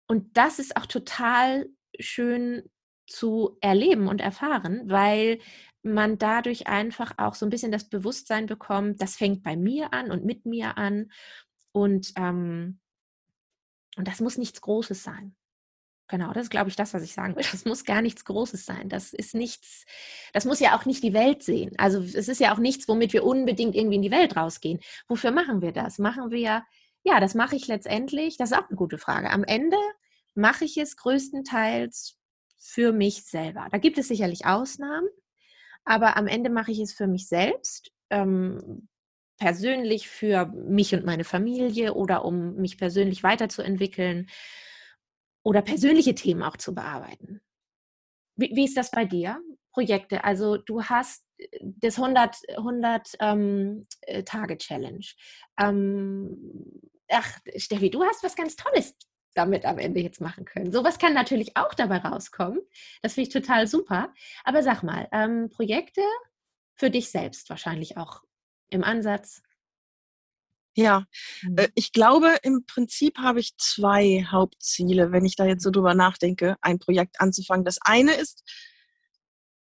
und 0.09 0.37
das 0.37 0.59
ist 0.59 0.77
auch 0.77 0.87
total 0.87 1.69
schön 1.99 2.69
zu 3.07 3.57
erleben 3.61 4.09
und 4.09 4.21
erfahren, 4.21 4.83
weil 4.87 5.39
man 5.83 6.19
dadurch 6.19 6.67
einfach 6.67 7.13
auch 7.17 7.35
so 7.35 7.47
ein 7.47 7.51
bisschen 7.51 7.73
das 7.73 7.89
Bewusstsein 7.89 8.47
bekommt, 8.47 9.01
das 9.01 9.17
fängt 9.17 9.43
bei 9.43 9.57
mir 9.57 9.93
an 9.93 10.11
und 10.11 10.25
mit 10.25 10.45
mir 10.45 10.77
an. 10.77 11.13
Und, 11.73 12.13
ähm, 12.17 12.81
und 13.97 14.09
das 14.09 14.21
muss 14.21 14.37
nichts 14.37 14.61
Großes 14.61 15.03
sein. 15.03 15.37
Genau, 16.09 16.33
das 16.33 16.45
ist, 16.45 16.51
glaube 16.51 16.69
ich, 16.69 16.77
das, 16.77 16.95
was 16.95 17.03
ich 17.03 17.15
sagen 17.15 17.35
will. 17.35 17.45
Das 17.51 17.65
muss 17.65 17.85
gar 17.85 18.03
nichts 18.03 18.25
Großes 18.25 18.65
sein. 18.65 18.89
Das 18.89 19.13
ist 19.13 19.35
nichts, 19.35 19.85
das 20.33 20.45
muss 20.45 20.61
ja 20.61 20.77
auch 20.77 20.85
nicht 20.85 21.03
die 21.03 21.15
Welt 21.15 21.43
sehen. 21.43 21.73
Also 21.79 22.01
es 22.01 22.29
ist 22.29 22.41
ja 22.41 22.53
auch 22.53 22.59
nichts, 22.59 22.89
womit 22.89 23.13
wir 23.13 23.25
unbedingt 23.25 23.75
irgendwie 23.75 23.97
in 23.97 24.03
die 24.03 24.11
Welt 24.11 24.37
rausgehen. 24.37 24.81
Wofür 25.09 25.31
machen 25.31 25.63
wir 25.63 25.73
das? 25.73 25.99
Machen 25.99 26.31
wir 26.31 26.65
ja, 27.07 27.21
das 27.21 27.35
mache 27.35 27.55
ich 27.55 27.69
letztendlich, 27.69 28.37
das 28.37 28.51
ist 28.51 28.59
auch 28.59 28.69
eine 28.69 28.77
gute 28.77 28.99
Frage. 28.99 29.31
Am 29.31 29.45
Ende 29.45 29.77
mache 30.35 30.65
ich 30.65 30.77
es 30.77 30.97
größtenteils 30.97 32.19
für 32.59 32.93
mich 32.93 33.25
selber. 33.25 33.69
Da 33.71 33.79
gibt 33.79 33.97
es 33.97 34.09
sicherlich 34.09 34.45
Ausnahmen, 34.45 35.09
aber 35.85 36.17
am 36.17 36.27
Ende 36.27 36.51
mache 36.51 36.73
ich 36.73 36.81
es 36.81 36.93
für 36.93 37.07
mich 37.07 37.29
selbst, 37.29 37.93
ähm, 38.11 38.89
persönlich 39.39 40.09
für 40.09 40.47
mich 40.47 40.95
und 40.95 41.05
meine 41.05 41.23
Familie 41.23 41.95
oder 41.95 42.25
um 42.25 42.57
mich 42.57 42.77
persönlich 42.77 43.23
weiterzuentwickeln 43.23 44.29
oder 45.45 45.63
persönliche 45.63 46.17
Themen 46.17 46.43
auch 46.43 46.57
zu 46.57 46.75
bearbeiten. 46.75 47.41
Wie, 48.35 48.51
wie 48.53 48.65
ist 48.65 48.77
das 48.77 48.91
bei 48.91 49.05
dir? 49.05 49.41
Projekte, 49.73 50.25
also 50.25 50.57
du 50.57 50.83
hast 50.83 51.25
das 51.61 51.99
100, 51.99 52.37
100 52.57 53.17
ähm, 53.21 53.87
äh, 54.01 54.25
Tage 54.25 54.59
Challenge. 54.59 55.05
Ähm, 55.61 56.81
ach, 57.11 57.39
Steffi, 57.57 57.91
du 57.91 58.03
hast 58.03 58.23
was 58.23 58.37
ganz 58.37 58.57
Tolles 58.57 58.95
damit 59.37 59.65
am 59.65 59.79
Ende 59.79 60.01
jetzt 60.01 60.21
machen 60.21 60.45
können. 60.45 60.73
Sowas 60.73 60.99
kann 60.99 61.13
natürlich 61.13 61.57
auch 61.57 61.75
dabei 61.75 61.99
rauskommen. 61.99 62.61
Das 63.03 63.15
finde 63.15 63.29
ich 63.29 63.33
total 63.35 63.67
super. 63.67 64.13
Aber 64.45 64.63
sag 64.63 64.83
mal, 64.83 65.09
ähm, 65.13 65.51
Projekte 65.51 66.01
für 66.75 66.91
dich 66.91 67.11
selbst 67.11 67.49
wahrscheinlich 67.51 67.97
auch 67.97 68.23
im 68.71 68.83
Ansatz. 68.83 69.43
Ja, 70.75 71.07
mhm. 71.43 71.59
äh, 71.59 71.69
ich 71.75 71.93
glaube, 71.93 72.37
im 72.43 72.65
Prinzip 72.67 73.19
habe 73.19 73.41
ich 73.41 73.57
zwei 73.57 74.27
Hauptziele, 74.31 75.13
wenn 75.13 75.25
ich 75.25 75.37
da 75.37 75.47
jetzt 75.47 75.63
so 75.63 75.71
drüber 75.71 75.95
nachdenke, 75.95 76.57
ein 76.61 76.79
Projekt 76.79 77.21
anzufangen. 77.21 77.65
Das 77.65 77.79
eine 77.81 78.15
ist, 78.15 78.43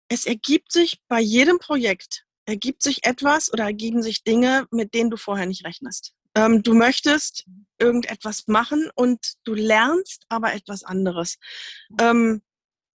es 0.09 0.25
ergibt 0.25 0.71
sich 0.71 1.01
bei 1.07 1.19
jedem 1.19 1.59
Projekt, 1.59 2.25
ergibt 2.45 2.81
sich 2.81 3.05
etwas 3.05 3.51
oder 3.53 3.65
ergeben 3.65 4.01
sich 4.01 4.23
Dinge, 4.23 4.65
mit 4.71 4.93
denen 4.93 5.11
du 5.11 5.17
vorher 5.17 5.45
nicht 5.45 5.65
rechnest. 5.65 6.13
Ähm, 6.37 6.61
du 6.61 6.75
möchtest 6.75 7.45
irgendetwas 7.79 8.47
machen 8.47 8.89
und 8.95 9.33
du 9.43 9.55
lernst 9.55 10.25
aber 10.29 10.53
etwas 10.53 10.83
anderes. 10.83 11.37
Ähm, 11.99 12.41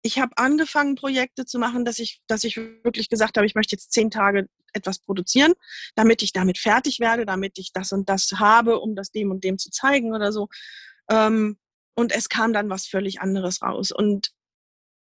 ich 0.02 0.20
habe 0.20 0.38
angefangen, 0.38 0.96
Projekte 0.96 1.46
zu 1.46 1.60
machen, 1.60 1.86
dass 1.86 2.00
ich, 2.00 2.22
dass 2.28 2.44
ich 2.44 2.58
wirklich 2.58 3.10
gesagt 3.10 3.38
habe, 3.38 3.46
ich 3.46 3.56
möchte 3.56 3.76
jetzt 3.76 3.92
zehn 3.92 4.10
Tage 4.10 4.48
etwas 4.74 5.00
produzieren, 5.00 5.54
damit 5.96 6.24
ich 6.24 6.34
damit 6.34 6.58
fertig 6.58 7.00
werde, 7.00 7.26
damit 7.26 7.58
ich 7.58 7.74
das 7.74 7.92
und 7.92 8.10
das 8.10 8.32
habe, 8.34 8.80
um 8.80 8.96
das 8.96 9.12
dem 9.12 9.32
und 9.32 9.44
dem 9.44 9.58
zu 9.58 9.70
zeigen 9.70 10.16
oder 10.16 10.32
so. 10.32 10.48
Ähm, 11.10 11.58
und 11.96 12.12
es 12.12 12.30
kam 12.30 12.54
dann 12.54 12.70
was 12.70 12.88
völlig 12.88 13.22
anderes 13.22 13.62
raus. 13.62 13.92
Und 13.92 14.32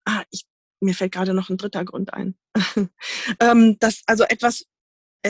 ah, 0.06 0.24
ich, 0.30 0.46
mir 0.82 0.94
fällt 0.94 1.12
gerade 1.12 1.34
noch 1.34 1.50
ein 1.50 1.58
dritter 1.58 1.86
Grund 1.86 2.14
ein. 2.14 2.36
ähm, 3.40 3.78
das, 3.80 4.02
also 4.08 4.24
etwas 4.24 4.66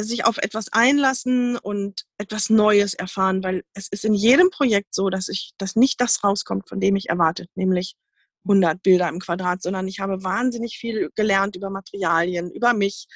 sich 0.03 0.25
auf 0.25 0.37
etwas 0.37 0.71
einlassen 0.71 1.57
und 1.57 2.03
etwas 2.17 2.49
Neues 2.49 2.93
erfahren, 2.93 3.43
weil 3.43 3.63
es 3.73 3.87
ist 3.87 4.05
in 4.05 4.13
jedem 4.13 4.49
Projekt 4.49 4.93
so, 4.93 5.09
dass 5.09 5.29
ich, 5.29 5.53
dass 5.57 5.75
nicht 5.75 6.01
das 6.01 6.23
rauskommt, 6.23 6.67
von 6.69 6.79
dem 6.79 6.95
ich 6.95 7.09
erwartet, 7.09 7.49
nämlich 7.55 7.95
100 8.45 8.81
Bilder 8.83 9.09
im 9.09 9.19
Quadrat, 9.19 9.61
sondern 9.61 9.87
ich 9.87 9.99
habe 9.99 10.23
wahnsinnig 10.23 10.77
viel 10.77 11.09
gelernt 11.15 11.55
über 11.55 11.69
Materialien, 11.69 12.51
über 12.51 12.73
mich, 12.73 13.07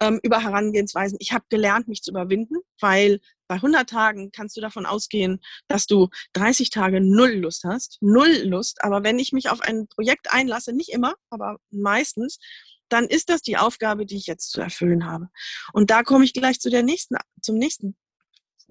ähm, 0.00 0.20
über 0.22 0.42
Herangehensweisen. 0.42 1.16
Ich 1.20 1.32
habe 1.32 1.44
gelernt, 1.48 1.88
mich 1.88 2.02
zu 2.02 2.10
überwinden, 2.10 2.56
weil 2.80 3.20
bei 3.48 3.56
100 3.56 3.88
Tagen 3.88 4.30
kannst 4.32 4.56
du 4.56 4.60
davon 4.60 4.86
ausgehen, 4.86 5.40
dass 5.68 5.86
du 5.86 6.08
30 6.34 6.70
Tage 6.70 7.00
null 7.00 7.32
Lust 7.32 7.64
hast, 7.64 7.98
null 8.00 8.42
Lust. 8.44 8.82
Aber 8.82 9.02
wenn 9.02 9.18
ich 9.18 9.32
mich 9.32 9.50
auf 9.50 9.60
ein 9.60 9.86
Projekt 9.88 10.32
einlasse, 10.32 10.72
nicht 10.72 10.90
immer, 10.90 11.14
aber 11.30 11.58
meistens, 11.70 12.38
dann 12.88 13.06
ist 13.06 13.28
das 13.28 13.42
die 13.42 13.56
Aufgabe, 13.56 14.06
die 14.06 14.16
ich 14.16 14.26
jetzt 14.26 14.50
zu 14.50 14.60
erfüllen 14.60 15.06
habe. 15.06 15.28
Und 15.72 15.90
da 15.90 16.02
komme 16.02 16.24
ich 16.24 16.32
gleich 16.32 16.60
zu 16.60 16.70
der 16.70 16.82
nächsten, 16.82 17.16
zum 17.42 17.56
nächsten 17.56 17.96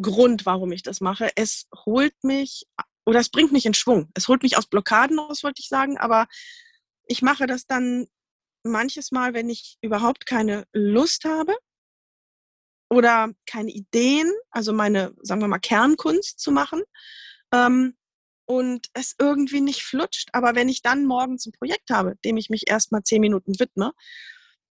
Grund, 0.01 0.45
warum 0.45 0.71
ich 0.71 0.84
das 0.84 1.01
mache. 1.01 1.30
Es 1.36 1.67
holt 1.86 2.13
mich 2.23 2.65
oder 3.06 3.19
es 3.19 3.30
bringt 3.30 3.51
mich 3.51 3.65
in 3.65 3.73
Schwung. 3.73 4.10
Es 4.13 4.28
holt 4.28 4.43
mich 4.43 4.58
aus 4.58 4.67
Blockaden 4.67 5.19
aus, 5.19 5.43
wollte 5.43 5.62
ich 5.62 5.69
sagen, 5.69 5.97
aber 5.97 6.28
ich 7.08 7.21
mache 7.21 7.45
das 7.45 7.67
dann 7.67 8.08
manches 8.63 9.12
Mal, 9.12 9.34
wenn 9.34 9.49
ich 9.49 9.78
überhaupt 9.82 10.25
keine 10.25 10.65
Lust 10.73 11.23
habe 11.25 11.56
oder 12.89 13.32
keine 13.45 13.71
Ideen, 13.71 14.32
also 14.49 14.73
meine, 14.73 15.13
sagen 15.21 15.41
wir 15.41 15.47
mal, 15.47 15.60
Kernkunst 15.60 16.39
zu 16.39 16.51
machen. 16.51 16.82
Ähm, 17.54 17.95
und 18.45 18.88
es 18.93 19.15
irgendwie 19.19 19.62
nicht 19.62 19.84
flutscht. 19.84 20.29
Aber 20.34 20.55
wenn 20.55 20.69
ich 20.69 20.81
dann 20.81 21.05
morgens 21.05 21.45
ein 21.45 21.51
Projekt 21.51 21.89
habe, 21.89 22.15
dem 22.23 22.38
ich 22.38 22.49
mich 22.49 22.69
erstmal 22.69 23.03
zehn 23.03 23.21
Minuten 23.21 23.60
widme, 23.60 23.93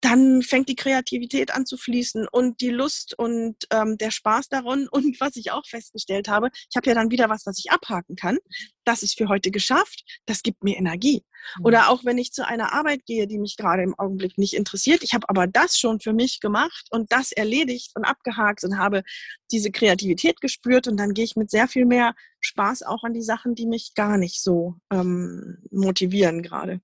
dann 0.01 0.41
fängt 0.41 0.69
die 0.69 0.75
Kreativität 0.75 1.51
an 1.51 1.65
zu 1.65 1.77
fließen 1.77 2.27
und 2.31 2.61
die 2.61 2.69
Lust 2.69 3.17
und 3.17 3.55
ähm, 3.71 3.97
der 3.97 4.11
Spaß 4.11 4.49
daran. 4.49 4.87
Und 4.99 5.19
was 5.19 5.35
ich 5.35 5.51
auch 5.51 5.65
festgestellt 5.65 6.27
habe, 6.27 6.49
ich 6.69 6.75
habe 6.75 6.87
ja 6.89 6.95
dann 6.95 7.11
wieder 7.11 7.29
was, 7.29 7.45
was 7.45 7.57
ich 7.59 7.71
abhaken 7.71 8.15
kann. 8.15 8.37
Das 8.85 9.03
ist 9.03 9.17
für 9.17 9.27
heute 9.27 9.51
geschafft. 9.51 10.03
Das 10.25 10.41
gibt 10.41 10.63
mir 10.63 10.77
Energie. 10.77 11.23
Mhm. 11.57 11.65
Oder 11.65 11.89
auch 11.89 12.05
wenn 12.05 12.17
ich 12.17 12.31
zu 12.31 12.45
einer 12.45 12.73
Arbeit 12.73 13.05
gehe, 13.05 13.27
die 13.27 13.39
mich 13.39 13.57
gerade 13.57 13.83
im 13.83 13.97
Augenblick 13.97 14.37
nicht 14.37 14.53
interessiert, 14.53 15.03
ich 15.03 15.13
habe 15.13 15.27
aber 15.29 15.47
das 15.47 15.77
schon 15.77 15.99
für 15.99 16.13
mich 16.13 16.39
gemacht 16.39 16.87
und 16.91 17.11
das 17.11 17.31
erledigt 17.31 17.91
und 17.95 18.05
abgehakt 18.05 18.63
und 18.63 18.77
habe 18.77 19.03
diese 19.51 19.71
Kreativität 19.71 20.41
gespürt 20.41 20.87
und 20.87 20.97
dann 20.97 21.13
gehe 21.13 21.25
ich 21.25 21.35
mit 21.35 21.49
sehr 21.49 21.67
viel 21.67 21.85
mehr 21.85 22.13
Spaß 22.41 22.83
auch 22.83 23.03
an 23.03 23.13
die 23.13 23.21
Sachen, 23.23 23.55
die 23.55 23.67
mich 23.67 23.93
gar 23.95 24.17
nicht 24.17 24.41
so 24.41 24.75
ähm, 24.91 25.57
motivieren 25.71 26.41
gerade. 26.41 26.81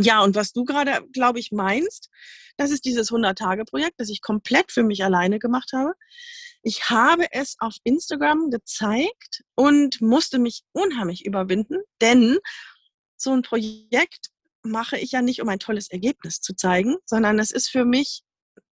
Ja, 0.00 0.22
und 0.22 0.34
was 0.34 0.52
du 0.52 0.64
gerade, 0.64 1.06
glaube 1.12 1.38
ich, 1.38 1.52
meinst, 1.52 2.08
das 2.56 2.70
ist 2.70 2.84
dieses 2.84 3.10
100-Tage-Projekt, 3.10 3.94
das 3.98 4.08
ich 4.08 4.20
komplett 4.22 4.72
für 4.72 4.82
mich 4.82 5.04
alleine 5.04 5.38
gemacht 5.38 5.72
habe. 5.74 5.92
Ich 6.62 6.90
habe 6.90 7.26
es 7.32 7.56
auf 7.58 7.74
Instagram 7.84 8.50
gezeigt 8.50 9.42
und 9.54 10.00
musste 10.00 10.38
mich 10.38 10.62
unheimlich 10.72 11.26
überwinden, 11.26 11.76
denn 12.00 12.38
so 13.16 13.32
ein 13.32 13.42
Projekt 13.42 14.28
mache 14.62 14.96
ich 14.96 15.12
ja 15.12 15.22
nicht, 15.22 15.42
um 15.42 15.48
ein 15.48 15.58
tolles 15.58 15.90
Ergebnis 15.90 16.40
zu 16.40 16.54
zeigen, 16.54 16.96
sondern 17.04 17.38
es 17.38 17.50
ist 17.50 17.68
für 17.68 17.84
mich 17.84 18.22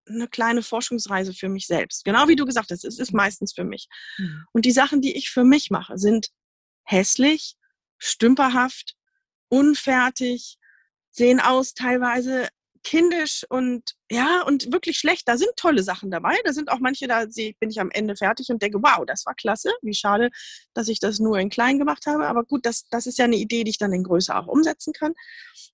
eine 0.09 0.28
kleine 0.28 0.62
Forschungsreise 0.62 1.33
für 1.35 1.48
mich 1.48 1.66
selbst. 1.66 2.04
Genau 2.04 2.28
wie 2.28 2.37
du 2.37 2.44
gesagt 2.44 2.70
hast, 2.70 2.85
es 2.85 2.98
ist 2.98 3.12
meistens 3.12 3.52
für 3.52 3.64
mich. 3.64 3.88
Mhm. 4.18 4.44
Und 4.52 4.64
die 4.64 4.72
Sachen, 4.72 5.00
die 5.00 5.16
ich 5.16 5.30
für 5.30 5.44
mich 5.44 5.70
mache, 5.70 5.98
sind 5.98 6.28
hässlich, 6.85 7.56
stümperhaft, 7.98 8.94
unfertig, 9.48 10.59
sehen 11.11 11.40
aus 11.40 11.75
teilweise 11.75 12.49
kindisch 12.83 13.44
und 13.49 13.94
ja, 14.11 14.42
und 14.42 14.73
wirklich 14.73 14.99
schlecht. 14.99 15.29
Da 15.29 15.37
sind 15.37 15.51
tolle 15.57 15.83
Sachen 15.83 16.11
dabei. 16.11 16.37
Da 16.44 16.53
sind 16.53 16.70
auch 16.70 16.79
manche, 16.81 17.07
da 17.07 17.25
bin 17.27 17.70
ich 17.70 17.81
am 17.81 17.90
Ende 17.90 18.16
fertig 18.16 18.49
und 18.51 18.62
denke, 18.62 18.79
wow, 18.83 19.05
das 19.07 19.27
war 19.27 19.35
klasse. 19.35 19.70
Wie 19.83 19.94
schade, 19.94 20.31
dass 20.75 20.88
ich 20.88 21.01
das 21.01 21.18
nur 21.18 21.38
in 21.38 21.51
klein 21.51 21.79
gemacht 21.79 22.07
habe. 22.07 22.27
Aber 22.27 22.44
gut, 22.44 22.64
das, 22.66 22.87
das 22.90 23.07
ist 23.07 23.18
ja 23.18 23.27
eine 23.27 23.37
Idee, 23.37 23.64
die 23.64 23.70
ich 23.70 23.79
dann 23.79 23.92
in 23.92 24.05
Größe 24.05 24.35
auch 24.35 24.46
umsetzen 24.46 24.92
kann. 24.92 25.12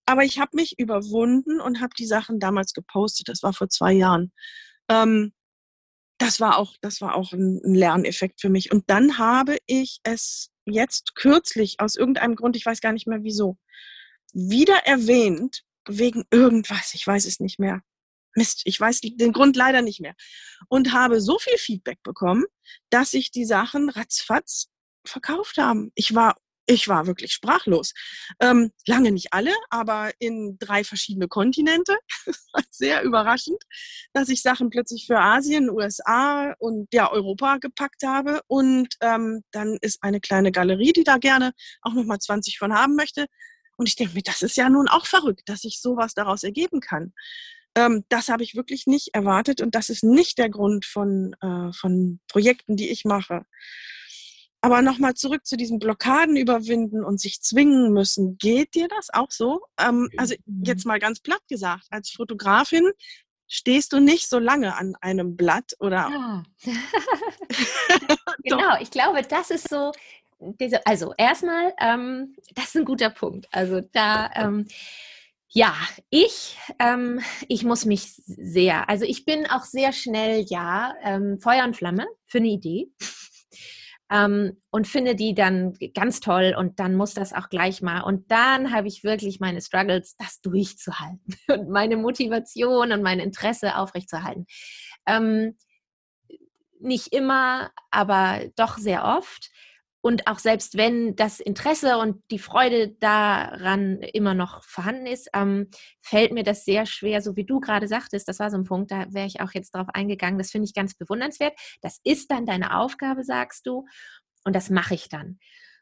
Aber 0.07 0.25
ich 0.25 0.38
habe 0.38 0.51
mich 0.55 0.79
überwunden 0.79 1.61
und 1.61 1.81
habe 1.81 1.94
die 1.99 2.07
Sachen 2.07 2.40
damals 2.40 2.72
gepostet. 2.72 3.29
Das 3.29 3.42
war 3.42 3.53
vor 3.53 3.68
zwei 3.68 3.92
Jahren. 3.92 4.33
Ähm, 4.88 5.33
das 6.18 6.40
war 6.40 6.59
auch, 6.59 6.75
das 6.81 7.01
war 7.01 7.14
auch 7.14 7.33
ein, 7.33 7.61
ein 7.64 7.75
Lerneffekt 7.75 8.40
für 8.40 8.49
mich. 8.49 8.72
Und 8.72 8.90
dann 8.90 9.18
habe 9.18 9.59
ich 9.66 10.01
es 10.03 10.51
jetzt 10.64 11.14
kürzlich 11.14 11.77
aus 11.79 11.94
irgendeinem 11.94 12.35
Grund, 12.35 12.57
ich 12.57 12.66
weiß 12.66 12.81
gar 12.81 12.92
nicht 12.92 13.07
mehr 13.07 13.22
wieso, 13.22 13.59
wieder 14.37 14.77
erwähnt 14.85 15.62
wegen 15.88 16.25
irgendwas. 16.31 16.92
Ich 16.94 17.07
weiß 17.07 17.25
es 17.25 17.40
nicht 17.40 17.59
mehr. 17.59 17.81
Mist, 18.35 18.62
ich 18.66 18.79
weiß 18.79 19.01
den 19.01 19.33
Grund 19.33 19.57
leider 19.57 19.81
nicht 19.81 20.01
mehr. 20.01 20.14
Und 20.68 20.92
habe 20.92 21.22
so 21.22 21.38
viel 21.38 21.57
Feedback 21.57 22.03
bekommen, 22.03 22.44
dass 22.90 23.12
sich 23.12 23.31
die 23.31 23.46
Sachen 23.46 23.88
ratzfatz 23.88 24.68
verkauft 25.07 25.57
haben. 25.57 25.90
Ich 25.94 26.14
war 26.14 26.37
ich 26.68 26.88
war 26.88 27.07
wirklich 27.07 27.33
sprachlos. 27.33 27.94
Ähm, 28.40 28.72
lange 28.87 29.12
nicht 29.12 29.33
alle, 29.33 29.55
aber 29.70 30.11
in 30.18 30.59
drei 30.59 30.83
verschiedene 30.83 31.29
Kontinente. 31.29 31.96
Sehr 32.70 33.03
überraschend, 33.03 33.62
dass 34.12 34.29
ich 34.29 34.42
Sachen 34.42 34.70
plötzlich 34.70 35.07
für 35.07 35.20
Asien, 35.20 35.70
USA 35.70 36.55
und 36.59 36.92
ja 36.92 37.11
Europa 37.11 37.59
gepackt 37.59 38.03
habe. 38.05 38.40
Und 38.49 38.88
ähm, 39.01 39.44
dann 39.53 39.79
ist 39.81 40.03
eine 40.03 40.20
kleine 40.20 40.51
Galerie, 40.51 40.92
die 40.92 41.05
da 41.05 41.18
gerne 41.18 41.53
auch 41.83 41.92
nochmal 41.92 42.18
20 42.18 42.59
von 42.59 42.75
haben 42.75 42.96
möchte, 42.96 43.27
und 43.77 43.89
ich 43.89 43.97
denke 43.97 44.15
mir, 44.15 44.23
das 44.23 44.43
ist 44.43 44.57
ja 44.57 44.69
nun 44.69 44.89
auch 44.89 45.07
verrückt, 45.07 45.49
dass 45.49 45.62
sich 45.62 45.81
sowas 45.81 46.15
daraus 46.15 46.43
ergeben 46.43 46.81
kann. 46.81 47.12
Ähm, 47.77 48.05
das 48.09 48.29
habe 48.29 48.43
ich 48.43 48.55
wirklich 48.55 48.87
nicht 48.87 49.15
erwartet 49.15 49.61
und 49.61 49.75
das 49.75 49.91
ist 49.91 50.03
nicht 50.03 50.39
der 50.39 50.49
Grund 50.49 50.87
von, 50.87 51.35
äh, 51.43 51.73
von 51.73 52.21
Projekten, 52.29 52.77
die 52.77 52.89
ich 52.89 53.05
mache. 53.05 53.45
Aber 54.62 54.83
nochmal 54.83 55.15
zurück 55.15 55.47
zu 55.47 55.57
diesen 55.57 55.79
Blockaden 55.79 56.37
überwinden 56.37 57.05
und 57.05 57.21
sich 57.21 57.43
zwingen 57.43 57.93
müssen. 57.93 58.39
Geht 58.39 58.75
dir 58.75 58.89
das 58.89 59.11
auch 59.12 59.31
so? 59.31 59.61
Ähm, 59.79 60.09
also 60.17 60.35
jetzt 60.65 60.87
mal 60.87 60.99
ganz 60.99 61.21
platt 61.21 61.43
gesagt, 61.49 61.85
als 61.91 62.11
Fotografin 62.11 62.91
stehst 63.47 63.93
du 63.93 64.01
nicht 64.01 64.29
so 64.29 64.39
lange 64.39 64.75
an 64.75 64.97
einem 65.01 65.37
Blatt 65.37 65.75
oder. 65.79 66.11
Ja. 66.11 66.43
genau, 68.43 68.81
ich 68.81 68.91
glaube, 68.91 69.23
das 69.23 69.51
ist 69.51 69.69
so 69.69 69.93
diese, 70.38 70.87
also 70.87 71.14
erstmal, 71.16 71.72
ähm, 71.81 72.35
das 72.55 72.66
ist 72.66 72.77
ein 72.77 72.85
guter 72.85 73.11
Punkt. 73.11 73.46
Also 73.53 73.81
da, 73.92 74.31
ähm, 74.35 74.66
ja, 75.49 75.75
ich, 76.11 76.57
ähm, 76.79 77.20
ich 77.49 77.64
muss 77.64 77.85
mich 77.85 78.12
sehr, 78.27 78.88
also 78.88 79.05
ich 79.05 79.25
bin 79.25 79.46
auch 79.46 79.64
sehr 79.64 79.92
schnell, 79.92 80.44
ja, 80.49 80.94
ähm, 81.03 81.38
Feuer 81.40 81.64
und 81.64 81.77
Flamme 81.77 82.07
für 82.27 82.38
eine 82.38 82.49
Idee. 82.49 82.88
Ähm, 84.09 84.61
und 84.70 84.87
finde 84.87 85.16
die 85.16 85.35
dann 85.35 85.72
ganz 85.94 86.20
toll 86.20 86.55
und 86.57 86.79
dann 86.79 86.94
muss 86.94 87.14
das 87.14 87.33
auch 87.33 87.49
gleich 87.49 87.83
mal. 87.83 88.03
Und 88.03 88.31
dann 88.31 88.72
habe 88.72 88.87
ich 88.87 89.03
wirklich 89.03 89.40
meine 89.40 89.61
Struggles, 89.61 90.14
das 90.16 90.40
durchzuhalten 90.42 91.35
und 91.49 91.70
meine 91.70 91.96
Motivation 91.96 92.92
und 92.92 93.03
mein 93.03 93.18
Interesse 93.18 93.77
aufrechtzuerhalten. 93.77 94.46
Ähm, 95.07 95.57
nicht 96.79 97.12
immer, 97.12 97.72
aber 97.90 98.42
doch 98.55 98.79
sehr 98.79 99.05
oft. 99.05 99.51
Und 100.07 100.29
auch 100.29 100.38
selbst 100.38 100.77
wenn 100.77 101.16
das 101.16 101.40
Interesse 101.40 101.99
und 101.99 102.23
die 102.31 102.38
Freude 102.38 102.90
daran 103.01 103.99
immer 103.99 104.35
noch 104.35 104.62
vorhanden 104.62 105.07
ist, 105.07 105.29
ähm, 105.35 105.69
fällt 106.01 106.31
mir 106.31 106.45
das 106.45 106.64
sehr 106.64 106.87
schwer, 106.87 107.21
so 107.21 107.35
wie 107.35 107.45
du 107.45 107.59
gerade 107.59 107.88
sagtest, 107.88 108.29
das 108.29 108.38
war 108.38 108.49
so 108.53 108.57
ein 108.57 108.62
Punkt, 108.62 108.92
da 108.92 109.12
wäre 109.12 109.27
ich 109.27 109.40
auch 109.40 109.51
jetzt 109.53 109.75
drauf 109.75 109.88
eingegangen, 109.92 110.38
das 110.38 110.53
finde 110.53 110.66
ich 110.66 110.75
ganz 110.75 110.95
bewundernswert. 110.95 111.59
Das 111.81 111.99
ist 112.05 112.31
dann 112.31 112.47
deine 112.47 112.79
Aufgabe, 112.79 113.25
sagst 113.25 113.66
du, 113.66 113.85
und 114.45 114.55
das 114.55 114.71
mache 114.71 114.95
ich 114.95 115.09
dann. 115.09 115.40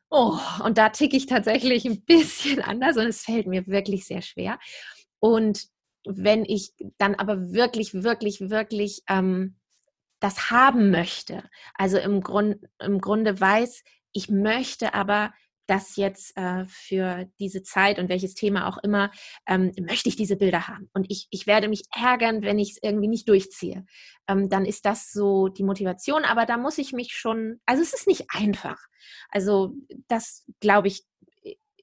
Oh, 0.09 0.39
und 0.65 0.79
da 0.79 0.89
ticke 0.89 1.19
ich 1.19 1.27
tatsächlich 1.27 1.85
ein 1.85 2.03
bisschen 2.07 2.63
anders 2.63 2.97
und 2.97 3.05
es 3.05 3.25
fällt 3.25 3.47
mir 3.47 3.67
wirklich 3.67 4.07
sehr 4.07 4.23
schwer. 4.23 4.59
Und 5.21 5.67
wenn 6.07 6.47
ich 6.47 6.73
dann 6.97 7.15
aber 7.15 7.53
wirklich, 7.53 7.93
wirklich, 7.93 8.49
wirklich 8.49 9.03
ähm, 9.07 9.59
das 10.19 10.51
haben 10.51 10.91
möchte, 10.91 11.45
also 11.75 11.99
im, 11.99 12.23
Grund, 12.23 12.57
im 12.79 13.03
Grunde 13.03 13.39
weiß, 13.39 13.83
ich 14.15 14.31
möchte 14.31 14.95
aber 14.95 15.33
das 15.67 15.97
jetzt 15.97 16.37
äh, 16.37 16.67
für 16.67 17.27
diese 17.39 17.63
Zeit 17.63 17.99
und 17.99 18.09
welches 18.09 18.35
Thema 18.35 18.69
auch 18.69 18.79
immer, 18.79 19.11
ähm, 19.47 19.73
möchte 19.81 20.09
ich 20.09 20.17
diese 20.17 20.37
Bilder 20.37 20.69
haben. 20.69 20.91
Und 20.93 21.07
ich, 21.09 21.27
ich 21.31 21.47
werde 21.47 21.69
mich 21.69 21.85
ärgern, 21.95 22.43
wenn 22.43 22.59
ich 22.59 22.73
es 22.73 22.79
irgendwie 22.83 23.09
nicht 23.09 23.29
durchziehe. 23.29 23.87
Ähm, 24.29 24.49
dann 24.49 24.67
ist 24.67 24.85
das 24.85 25.11
so 25.11 25.49
die 25.49 25.65
Motivation. 25.65 26.25
Aber 26.25 26.47
da 26.47 26.59
muss 26.59 26.79
ich 26.79 26.93
mich 26.93 27.13
schon, 27.13 27.61
also 27.67 27.83
es 27.83 27.95
ist 27.95 28.07
nicht 28.07 28.27
einfach. 28.29 28.79
Also 29.31 29.75
das, 30.09 30.45
glaube 30.61 30.89
ich, 30.89 31.05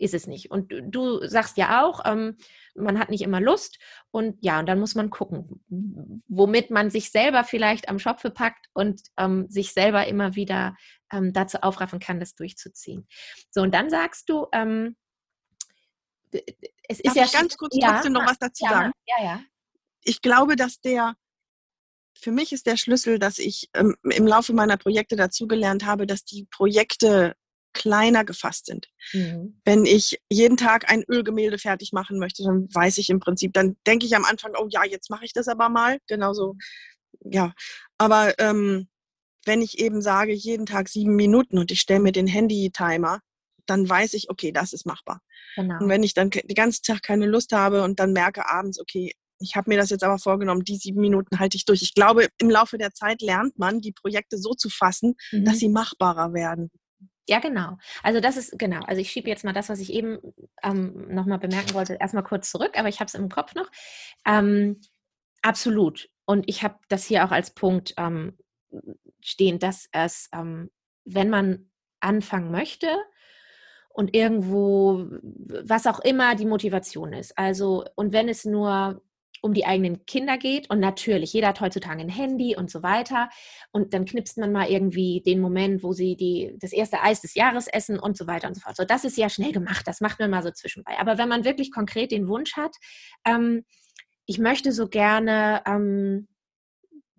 ist 0.02 0.14
es 0.14 0.28
nicht. 0.28 0.50
Und 0.52 0.72
du 0.72 1.26
sagst 1.28 1.58
ja 1.58 1.84
auch, 1.84 2.02
ähm, 2.06 2.38
man 2.76 3.00
hat 3.00 3.10
nicht 3.10 3.22
immer 3.22 3.40
Lust 3.40 3.80
und 4.10 4.38
ja, 4.42 4.60
und 4.60 4.66
dann 4.68 4.80
muss 4.80 4.96
man 4.96 5.10
gucken, 5.10 5.64
womit 6.28 6.72
man 6.72 6.90
sich 6.90 7.12
selber 7.12 7.44
vielleicht 7.44 7.88
am 7.88 8.00
Schopfe 8.00 8.32
packt 8.32 8.68
und 8.74 9.02
ähm, 9.18 9.50
sich 9.50 9.74
selber 9.74 10.08
immer 10.08 10.36
wieder 10.36 10.76
ähm, 11.12 11.34
dazu 11.34 11.60
aufraffen 11.62 12.00
kann, 12.00 12.20
das 12.20 12.36
durchzuziehen. 12.36 13.08
So, 13.52 13.62
und 13.62 13.74
dann 13.74 13.90
sagst 13.90 14.30
du, 14.30 14.48
ähm, 14.52 14.96
es 16.88 17.00
ist 17.00 17.08
Darf 17.08 17.16
ja 17.16 17.24
ich 17.26 17.34
ganz 17.34 17.58
kurz 17.58 17.76
ja, 17.78 17.94
trotzdem 17.94 18.14
noch 18.14 18.26
was 18.26 18.40
dazu 18.40 18.66
ja, 18.66 18.72
sagen. 18.72 18.92
Ja, 19.06 19.24
ja. 19.24 19.42
Ich 20.04 20.22
glaube, 20.22 20.56
dass 20.56 20.80
der 20.82 21.16
für 22.20 22.32
mich 22.32 22.52
ist 22.54 22.66
der 22.66 22.78
Schlüssel, 22.78 23.20
dass 23.20 23.40
ich 23.40 23.70
ähm, 23.74 23.96
im 24.04 24.28
Laufe 24.28 24.54
meiner 24.54 24.78
Projekte 24.78 25.16
dazugelernt 25.16 25.86
habe, 25.86 26.06
dass 26.06 26.24
die 26.24 26.46
Projekte 26.52 27.36
kleiner 27.74 28.26
gefasst 28.26 28.66
sind. 28.66 28.88
Mhm. 29.14 29.60
Wenn 29.66 29.86
ich 29.86 30.20
jeden 30.30 30.58
Tag 30.58 30.90
ein 30.92 31.04
Ölgemälde 31.10 31.58
fertig 31.58 31.94
machen 31.94 32.20
möchte, 32.20 32.44
dann 32.44 32.68
weiß 32.74 32.98
ich 32.98 33.10
im 33.10 33.20
Prinzip, 33.20 33.54
dann 33.54 33.78
denke 33.88 34.06
ich 34.06 34.16
am 34.16 34.26
Anfang, 34.26 34.54
oh 34.58 34.68
ja, 34.70 34.84
jetzt 34.84 35.10
mache 35.10 35.26
ich 35.26 35.34
das 35.34 35.48
aber 35.48 35.70
mal. 35.70 36.00
Genauso, 36.08 36.56
ja. 37.24 37.54
Aber 37.98 38.38
ähm, 38.40 38.88
wenn 39.46 39.62
ich 39.62 39.80
eben 39.80 40.02
sage, 40.02 40.34
jeden 40.34 40.66
Tag 40.66 40.90
sieben 40.90 41.16
Minuten 41.16 41.58
und 41.58 41.72
ich 41.72 41.82
stelle 41.82 42.02
mir 42.02 42.12
den 42.12 42.28
Handy-Timer, 42.28 43.20
dann 43.66 43.88
weiß 43.88 44.14
ich, 44.16 44.30
okay, 44.30 44.52
das 44.52 44.74
ist 44.74 44.86
machbar. 44.86 45.22
Genau. 45.56 45.80
Und 45.80 45.90
wenn 45.90 46.04
ich 46.04 46.14
dann 46.14 46.30
den 46.30 46.56
ganzen 46.56 46.84
Tag 46.84 47.04
keine 47.04 47.26
Lust 47.26 47.54
habe 47.54 47.84
und 47.84 48.00
dann 48.00 48.14
merke 48.14 48.50
abends, 48.50 48.80
okay, 48.80 49.14
ich 49.42 49.56
habe 49.56 49.70
mir 49.70 49.78
das 49.78 49.90
jetzt 49.90 50.04
aber 50.04 50.20
vorgenommen, 50.20 50.64
die 50.64 50.78
sieben 50.78 51.02
Minuten 51.02 51.40
halte 51.40 51.58
ich 51.58 51.66
durch. 51.66 51.82
Ich 51.82 51.96
glaube, 51.96 52.28
im 52.38 52.50
Laufe 52.50 52.78
der 52.78 52.94
Zeit 52.94 53.22
lernt 53.22 53.58
man, 53.58 53.82
die 53.82 53.92
Projekte 53.92 54.38
so 54.38 54.54
zu 54.54 54.70
fassen, 54.70 55.16
mhm. 55.32 55.46
dass 55.46 55.58
sie 55.58 55.70
machbarer 55.70 56.34
werden. 56.34 56.70
Ja, 57.30 57.40
genau. 57.40 57.78
Also 58.04 58.20
das 58.20 58.36
ist, 58.38 58.58
genau, 58.58 58.82
also 58.86 59.00
ich 59.02 59.12
schiebe 59.12 59.30
jetzt 59.30 59.44
mal 59.44 59.54
das, 59.54 59.70
was 59.70 59.80
ich 59.80 59.94
eben 59.94 60.20
ähm, 60.64 61.14
nochmal 61.14 61.40
bemerken 61.40 61.74
wollte, 61.74 61.96
erstmal 62.00 62.24
kurz 62.24 62.50
zurück, 62.50 62.78
aber 62.78 62.90
ich 62.90 63.00
habe 63.00 63.08
es 63.08 63.14
im 63.14 63.30
Kopf 63.30 63.54
noch. 63.56 63.70
Ähm, 64.26 64.82
absolut. 65.42 66.10
Und 66.26 66.50
ich 66.50 66.64
habe 66.64 66.76
das 66.90 67.06
hier 67.06 67.26
auch 67.26 67.32
als 67.32 67.52
Punkt 67.54 67.94
ähm, 67.98 68.38
stehen, 69.22 69.60
dass 69.60 69.88
es, 69.92 70.30
ähm, 70.34 70.72
wenn 71.06 71.30
man 71.30 71.70
anfangen 72.00 72.52
möchte 72.52 72.88
und 73.90 74.16
irgendwo, 74.16 75.06
was 75.64 75.86
auch 75.88 76.00
immer 76.00 76.36
die 76.36 76.46
Motivation 76.46 77.14
ist, 77.14 77.38
also 77.38 77.86
und 77.96 78.14
wenn 78.14 78.30
es 78.30 78.46
nur 78.46 79.02
um 79.42 79.54
die 79.54 79.66
eigenen 79.66 80.06
Kinder 80.06 80.38
geht. 80.38 80.70
Und 80.70 80.80
natürlich, 80.80 81.34
jeder 81.34 81.50
hat 81.50 81.62
heutzutage 81.62 82.02
ein 82.02 82.10
Handy 82.10 82.56
und 82.56 82.70
so 82.70 82.84
weiter. 82.84 83.30
Und 83.72 83.94
dann 83.94 84.06
knipst 84.06 84.38
man 84.38 84.52
mal 84.52 84.70
irgendwie 84.70 85.22
den 85.26 85.42
Moment, 85.42 85.84
wo 85.84 85.94
sie 85.94 86.16
die, 86.16 86.56
das 86.60 86.72
erste 86.72 87.02
Eis 87.02 87.22
des 87.22 87.34
Jahres 87.34 87.68
essen 87.68 88.00
und 88.00 88.16
so 88.16 88.28
weiter 88.28 88.48
und 88.48 88.54
so 88.54 88.62
fort. 88.62 88.76
So, 88.76 88.86
das 88.86 89.04
ist 89.04 89.18
ja 89.18 89.30
schnell 89.30 89.52
gemacht, 89.52 89.88
das 89.88 90.00
macht 90.00 90.20
man 90.20 90.30
mal 90.30 90.44
so 90.44 90.52
zwischenbei. 90.52 90.94
Aber 91.00 91.18
wenn 91.18 91.30
man 91.30 91.44
wirklich 91.44 91.72
konkret 91.72 92.12
den 92.12 92.28
Wunsch 92.28 92.56
hat, 92.56 92.76
ähm, 93.26 93.66
ich 94.26 94.38
möchte 94.38 94.72
so 94.72 94.88
gerne 94.88 95.62
ähm, 95.66 96.28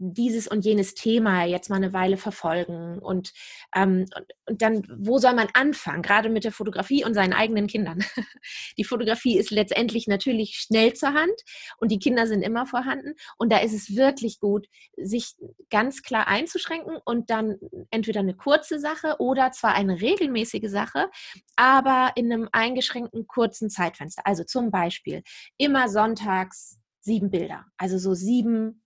dieses 0.05 0.49
und 0.49 0.65
jenes 0.65 0.95
Thema 0.95 1.45
jetzt 1.45 1.71
mal 1.71 1.77
eine 1.77 1.93
Weile 1.93 2.17
verfolgen 2.17 2.99
und, 2.99 3.33
ähm, 3.75 4.07
und, 4.17 4.27
und, 4.47 4.63
dann, 4.63 4.83
wo 4.99 5.19
soll 5.19 5.35
man 5.35 5.49
anfangen? 5.55 6.03
Gerade 6.03 6.29
mit 6.29 6.45
der 6.45 6.51
Fotografie 6.53 7.05
und 7.05 7.15
seinen 7.15 7.33
eigenen 7.33 7.69
Kindern. 7.69 8.05
Die 8.79 8.85
Fotografie 8.85 9.39
ist 9.39 9.51
letztendlich 9.51 10.09
natürlich 10.09 10.57
schnell 10.57 10.95
zur 10.95 11.15
Hand 11.15 11.35
und 11.79 11.93
die 11.93 11.99
Kinder 11.99 12.27
sind 12.27 12.43
immer 12.43 12.67
vorhanden 12.67 13.15
und 13.39 13.53
da 13.53 13.59
ist 13.59 13.73
es 13.73 13.95
wirklich 13.95 14.41
gut, 14.41 14.67
sich 14.97 15.35
ganz 15.71 16.03
klar 16.03 16.27
einzuschränken 16.27 16.99
und 17.05 17.31
dann 17.31 17.59
entweder 17.91 18.21
eine 18.21 18.35
kurze 18.35 18.81
Sache 18.81 19.17
oder 19.19 19.53
zwar 19.53 19.75
eine 19.75 20.01
regelmäßige 20.01 20.71
Sache, 20.71 21.09
aber 21.57 22.13
in 22.17 22.33
einem 22.33 22.49
eingeschränkten 22.53 23.27
kurzen 23.27 23.71
Zeitfenster. 23.71 24.23
Also 24.27 24.45
zum 24.45 24.71
Beispiel 24.71 25.23
immer 25.57 25.89
sonntags 25.89 26.79
sieben 27.01 27.31
Bilder, 27.31 27.67
also 27.77 27.99
so 27.99 28.15
sieben 28.15 28.83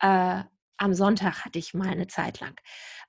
äh, 0.00 0.44
am 0.76 0.94
Sonntag 0.94 1.44
hatte 1.44 1.58
ich 1.58 1.74
mal 1.74 1.88
eine 1.88 2.06
Zeit 2.06 2.40
lang. 2.40 2.54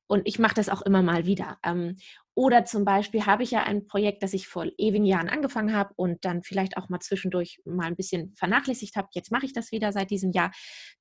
Und 0.07 0.27
ich 0.27 0.37
mache 0.39 0.55
das 0.55 0.69
auch 0.69 0.81
immer 0.83 1.01
mal 1.01 1.25
wieder. 1.25 1.57
Ähm, 1.63 1.97
oder 2.35 2.65
zum 2.65 2.85
Beispiel 2.85 3.25
habe 3.25 3.43
ich 3.43 3.51
ja 3.51 3.63
ein 3.63 3.87
Projekt, 3.87 4.21
das 4.21 4.33
ich 4.33 4.47
vor 4.47 4.65
ewigen 4.77 5.05
Jahren 5.05 5.29
angefangen 5.29 5.73
habe 5.73 5.93
und 5.95 6.25
dann 6.25 6.43
vielleicht 6.43 6.77
auch 6.77 6.89
mal 6.89 6.99
zwischendurch 6.99 7.61
mal 7.65 7.87
ein 7.87 7.95
bisschen 7.95 8.35
vernachlässigt 8.35 8.95
habe. 8.97 9.07
Jetzt 9.13 9.31
mache 9.31 9.45
ich 9.45 9.53
das 9.53 9.71
wieder 9.71 9.91
seit 9.91 10.11
diesem 10.11 10.31
Jahr. 10.31 10.51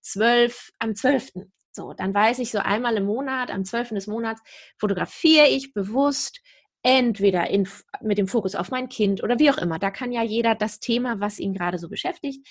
Zwölf, 0.00 0.70
am 0.78 0.94
12. 0.94 1.32
So, 1.72 1.92
dann 1.92 2.14
weiß 2.14 2.38
ich 2.38 2.52
so 2.52 2.58
einmal 2.58 2.96
im 2.96 3.04
Monat, 3.04 3.50
am 3.50 3.64
12. 3.64 3.90
des 3.90 4.06
Monats, 4.06 4.40
fotografiere 4.78 5.48
ich 5.48 5.74
bewusst 5.74 6.40
entweder 6.84 7.50
in, 7.50 7.68
mit 8.00 8.18
dem 8.18 8.28
Fokus 8.28 8.54
auf 8.54 8.70
mein 8.70 8.88
Kind 8.88 9.22
oder 9.22 9.38
wie 9.40 9.50
auch 9.50 9.58
immer. 9.58 9.80
Da 9.80 9.90
kann 9.90 10.12
ja 10.12 10.22
jeder 10.22 10.54
das 10.54 10.78
Thema, 10.78 11.18
was 11.18 11.40
ihn 11.40 11.54
gerade 11.54 11.78
so 11.78 11.88
beschäftigt, 11.88 12.46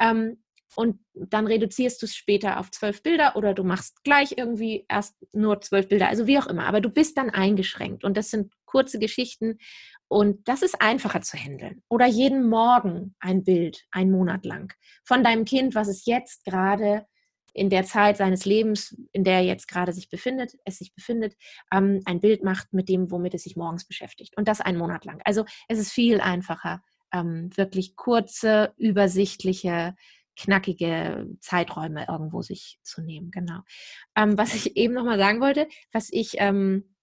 ähm, 0.00 0.42
und 0.76 0.98
dann 1.14 1.46
reduzierst 1.46 2.02
du 2.02 2.06
es 2.06 2.14
später 2.14 2.58
auf 2.58 2.70
zwölf 2.70 3.02
Bilder 3.02 3.36
oder 3.36 3.54
du 3.54 3.64
machst 3.64 4.02
gleich 4.04 4.34
irgendwie 4.36 4.84
erst 4.88 5.14
nur 5.32 5.60
zwölf 5.60 5.88
Bilder, 5.88 6.08
also 6.08 6.26
wie 6.26 6.38
auch 6.38 6.46
immer. 6.46 6.66
Aber 6.66 6.80
du 6.80 6.88
bist 6.88 7.16
dann 7.16 7.30
eingeschränkt 7.30 8.04
und 8.04 8.16
das 8.16 8.30
sind 8.30 8.52
kurze 8.64 8.98
Geschichten 8.98 9.58
und 10.08 10.48
das 10.48 10.62
ist 10.62 10.80
einfacher 10.80 11.22
zu 11.22 11.36
handeln. 11.36 11.82
Oder 11.88 12.06
jeden 12.06 12.48
Morgen 12.48 13.14
ein 13.20 13.44
Bild, 13.44 13.84
ein 13.90 14.10
Monat 14.10 14.44
lang, 14.44 14.72
von 15.04 15.22
deinem 15.22 15.44
Kind, 15.44 15.74
was 15.74 15.88
es 15.88 16.06
jetzt 16.06 16.44
gerade 16.44 17.06
in 17.54 17.70
der 17.70 17.84
Zeit 17.84 18.16
seines 18.16 18.44
Lebens, 18.44 18.96
in 19.12 19.22
der 19.22 19.34
er 19.34 19.44
jetzt 19.44 19.68
gerade 19.68 19.92
sich 19.92 20.10
befindet, 20.10 20.56
es 20.64 20.78
sich 20.78 20.92
befindet, 20.92 21.36
ähm, 21.72 22.00
ein 22.04 22.20
Bild 22.20 22.42
macht 22.42 22.72
mit 22.72 22.88
dem, 22.88 23.12
womit 23.12 23.32
es 23.34 23.44
sich 23.44 23.56
morgens 23.56 23.86
beschäftigt. 23.86 24.36
Und 24.36 24.48
das 24.48 24.60
einen 24.60 24.78
Monat 24.78 25.04
lang. 25.04 25.22
Also 25.24 25.44
es 25.68 25.78
ist 25.78 25.92
viel 25.92 26.20
einfacher, 26.20 26.82
ähm, 27.12 27.56
wirklich 27.56 27.94
kurze, 27.94 28.74
übersichtliche 28.76 29.94
knackige 30.36 31.26
Zeiträume 31.40 32.06
irgendwo 32.08 32.42
sich 32.42 32.78
zu 32.82 33.02
nehmen. 33.02 33.30
Genau. 33.30 33.60
Ähm, 34.16 34.36
was 34.38 34.54
ich 34.54 34.76
eben 34.76 34.94
nochmal 34.94 35.18
sagen 35.18 35.40
wollte, 35.40 35.68
was 35.92 36.08
ich 36.10 36.34
ähm, 36.38 36.94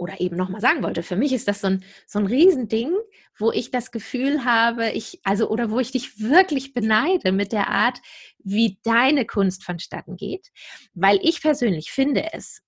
oder 0.00 0.18
eben 0.18 0.36
nochmal 0.36 0.62
sagen 0.62 0.82
wollte, 0.82 1.02
für 1.02 1.16
mich 1.16 1.32
ist 1.32 1.46
das 1.46 1.60
so 1.60 1.66
ein, 1.66 1.84
so 2.06 2.18
ein 2.18 2.26
Riesending, 2.26 2.90
wo 3.38 3.52
ich 3.52 3.70
das 3.70 3.90
Gefühl 3.90 4.46
habe, 4.46 4.90
ich, 4.90 5.20
also, 5.24 5.50
oder 5.50 5.70
wo 5.70 5.78
ich 5.78 5.92
dich 5.92 6.18
wirklich 6.20 6.72
beneide 6.72 7.32
mit 7.32 7.52
der 7.52 7.68
Art, 7.68 8.00
wie 8.38 8.78
deine 8.82 9.26
Kunst 9.26 9.62
vonstatten 9.62 10.16
geht, 10.16 10.48
weil 10.94 11.18
ich 11.22 11.42
persönlich 11.42 11.92
finde 11.92 12.32
es, 12.32 12.62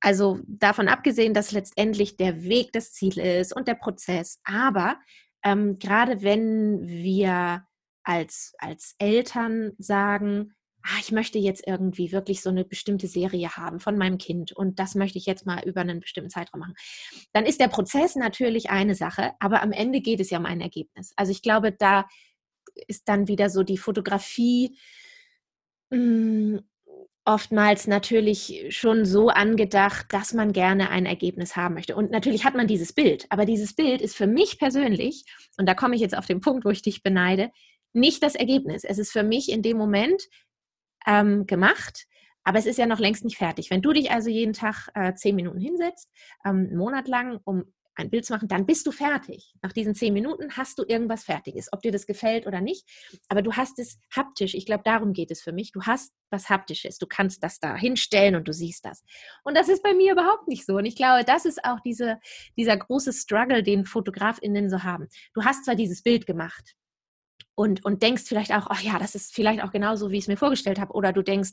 also 0.00 0.40
davon 0.46 0.88
abgesehen, 0.88 1.32
dass 1.32 1.52
letztendlich 1.52 2.16
der 2.16 2.42
Weg 2.42 2.72
das 2.72 2.92
Ziel 2.92 3.18
ist 3.18 3.54
und 3.54 3.68
der 3.68 3.76
Prozess, 3.76 4.40
aber 4.42 4.98
ähm, 5.44 5.78
gerade 5.78 6.22
wenn 6.22 6.86
wir 6.88 7.67
als, 8.08 8.54
als 8.58 8.94
Eltern 8.98 9.72
sagen, 9.76 10.54
ah, 10.82 10.98
ich 11.00 11.12
möchte 11.12 11.38
jetzt 11.38 11.66
irgendwie 11.66 12.10
wirklich 12.10 12.40
so 12.40 12.48
eine 12.48 12.64
bestimmte 12.64 13.06
Serie 13.06 13.50
haben 13.50 13.80
von 13.80 13.98
meinem 13.98 14.16
Kind 14.16 14.52
und 14.52 14.78
das 14.78 14.94
möchte 14.94 15.18
ich 15.18 15.26
jetzt 15.26 15.44
mal 15.44 15.62
über 15.66 15.82
einen 15.82 16.00
bestimmten 16.00 16.30
Zeitraum 16.30 16.60
machen, 16.60 16.74
dann 17.34 17.44
ist 17.44 17.60
der 17.60 17.68
Prozess 17.68 18.16
natürlich 18.16 18.70
eine 18.70 18.94
Sache, 18.94 19.32
aber 19.40 19.62
am 19.62 19.72
Ende 19.72 20.00
geht 20.00 20.20
es 20.20 20.30
ja 20.30 20.38
um 20.38 20.46
ein 20.46 20.62
Ergebnis. 20.62 21.12
Also 21.16 21.32
ich 21.32 21.42
glaube, 21.42 21.70
da 21.70 22.08
ist 22.86 23.08
dann 23.10 23.28
wieder 23.28 23.50
so 23.50 23.62
die 23.62 23.76
Fotografie 23.76 24.78
hm, 25.92 26.62
oftmals 27.26 27.86
natürlich 27.86 28.64
schon 28.70 29.04
so 29.04 29.28
angedacht, 29.28 30.06
dass 30.14 30.32
man 30.32 30.54
gerne 30.54 30.88
ein 30.88 31.04
Ergebnis 31.04 31.56
haben 31.56 31.74
möchte. 31.74 31.94
Und 31.94 32.10
natürlich 32.10 32.46
hat 32.46 32.54
man 32.54 32.66
dieses 32.66 32.94
Bild, 32.94 33.26
aber 33.28 33.44
dieses 33.44 33.74
Bild 33.74 34.00
ist 34.00 34.16
für 34.16 34.26
mich 34.26 34.58
persönlich, 34.58 35.26
und 35.58 35.68
da 35.68 35.74
komme 35.74 35.94
ich 35.94 36.00
jetzt 36.00 36.16
auf 36.16 36.24
den 36.24 36.40
Punkt, 36.40 36.64
wo 36.64 36.70
ich 36.70 36.80
dich 36.80 37.02
beneide, 37.02 37.50
nicht 37.98 38.22
das 38.22 38.34
Ergebnis. 38.34 38.84
Es 38.84 38.98
ist 38.98 39.12
für 39.12 39.22
mich 39.22 39.50
in 39.50 39.62
dem 39.62 39.76
Moment 39.76 40.22
ähm, 41.06 41.46
gemacht, 41.46 42.06
aber 42.44 42.58
es 42.58 42.66
ist 42.66 42.78
ja 42.78 42.86
noch 42.86 42.98
längst 42.98 43.24
nicht 43.24 43.36
fertig. 43.36 43.70
Wenn 43.70 43.82
du 43.82 43.92
dich 43.92 44.10
also 44.10 44.30
jeden 44.30 44.52
Tag 44.52 44.88
äh, 44.94 45.14
zehn 45.14 45.36
Minuten 45.36 45.60
hinsetzt, 45.60 46.10
ähm, 46.44 46.68
einen 46.68 46.76
Monat 46.76 47.08
lang, 47.08 47.40
um 47.44 47.64
ein 47.98 48.10
Bild 48.10 48.24
zu 48.24 48.32
machen, 48.32 48.48
dann 48.48 48.64
bist 48.64 48.86
du 48.86 48.92
fertig. 48.92 49.52
Nach 49.60 49.72
diesen 49.72 49.94
zehn 49.94 50.14
Minuten 50.14 50.56
hast 50.56 50.78
du 50.78 50.84
irgendwas 50.86 51.24
Fertiges, 51.24 51.68
ob 51.72 51.82
dir 51.82 51.92
das 51.92 52.06
gefällt 52.06 52.46
oder 52.46 52.60
nicht. 52.60 52.88
Aber 53.28 53.42
du 53.42 53.52
hast 53.52 53.78
es 53.78 53.98
haptisch. 54.14 54.54
Ich 54.54 54.66
glaube, 54.66 54.82
darum 54.84 55.12
geht 55.12 55.30
es 55.30 55.42
für 55.42 55.52
mich. 55.52 55.72
Du 55.72 55.82
hast 55.82 56.12
was 56.30 56.48
Haptisches. 56.48 56.98
Du 56.98 57.06
kannst 57.06 57.42
das 57.42 57.58
da 57.58 57.74
hinstellen 57.74 58.36
und 58.36 58.46
du 58.46 58.52
siehst 58.52 58.84
das. 58.84 59.04
Und 59.44 59.56
das 59.56 59.68
ist 59.68 59.82
bei 59.82 59.94
mir 59.94 60.12
überhaupt 60.12 60.48
nicht 60.48 60.64
so. 60.64 60.76
Und 60.76 60.86
ich 60.86 60.96
glaube, 60.96 61.24
das 61.24 61.44
ist 61.44 61.64
auch 61.64 61.80
diese, 61.80 62.18
dieser 62.56 62.76
große 62.76 63.12
Struggle, 63.12 63.62
den 63.62 63.84
FotografInnen 63.84 64.70
so 64.70 64.84
haben. 64.84 65.08
Du 65.34 65.44
hast 65.44 65.64
zwar 65.64 65.74
dieses 65.74 66.02
Bild 66.02 66.26
gemacht, 66.26 66.74
und, 67.58 67.84
und 67.84 68.04
denkst 68.04 68.22
vielleicht 68.28 68.52
auch, 68.52 68.68
ach 68.68 68.82
ja, 68.82 69.00
das 69.00 69.16
ist 69.16 69.34
vielleicht 69.34 69.64
auch 69.64 69.72
genauso, 69.72 70.12
wie 70.12 70.16
ich 70.16 70.24
es 70.24 70.28
mir 70.28 70.36
vorgestellt 70.36 70.78
habe. 70.78 70.92
Oder 70.92 71.12
du 71.12 71.22
denkst, 71.22 71.50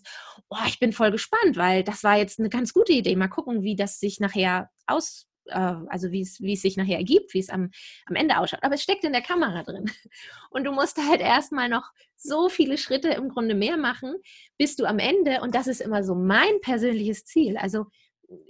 oh, 0.50 0.58
ich 0.68 0.78
bin 0.78 0.94
voll 0.94 1.10
gespannt, 1.10 1.58
weil 1.58 1.84
das 1.84 2.04
war 2.04 2.16
jetzt 2.16 2.38
eine 2.38 2.50
ganz 2.50 2.74
gute 2.74 2.94
Idee. 2.94 3.16
Mal 3.16 3.28
gucken, 3.28 3.64
wie 3.64 3.76
das 3.76 4.00
sich 4.00 4.20
nachher 4.20 4.70
aus, 4.86 5.28
äh, 5.48 5.58
also 5.58 6.12
wie 6.12 6.22
es, 6.22 6.40
wie 6.42 6.54
es 6.54 6.62
sich 6.62 6.78
nachher 6.78 6.98
ergibt, 6.98 7.34
wie 7.34 7.40
es 7.40 7.50
am, 7.50 7.72
am 8.06 8.16
Ende 8.16 8.38
ausschaut. 8.38 8.62
Aber 8.62 8.76
es 8.76 8.84
steckt 8.84 9.04
in 9.04 9.14
der 9.14 9.24
Kamera 9.24 9.64
drin. 9.64 9.86
Und 10.52 10.66
du 10.66 10.72
musst 10.72 11.00
halt 11.00 11.22
erstmal 11.22 11.70
noch 11.70 11.90
so 12.16 12.50
viele 12.50 12.78
Schritte 12.78 13.10
im 13.10 13.30
Grunde 13.30 13.56
mehr 13.56 13.76
machen, 13.76 14.14
bis 14.60 14.76
du 14.76 14.86
am 14.86 15.00
Ende, 15.00 15.42
und 15.42 15.56
das 15.56 15.66
ist 15.66 15.82
immer 15.82 16.04
so 16.04 16.14
mein 16.14 16.62
persönliches 16.62 17.26
Ziel, 17.26 17.58
also 17.58 17.86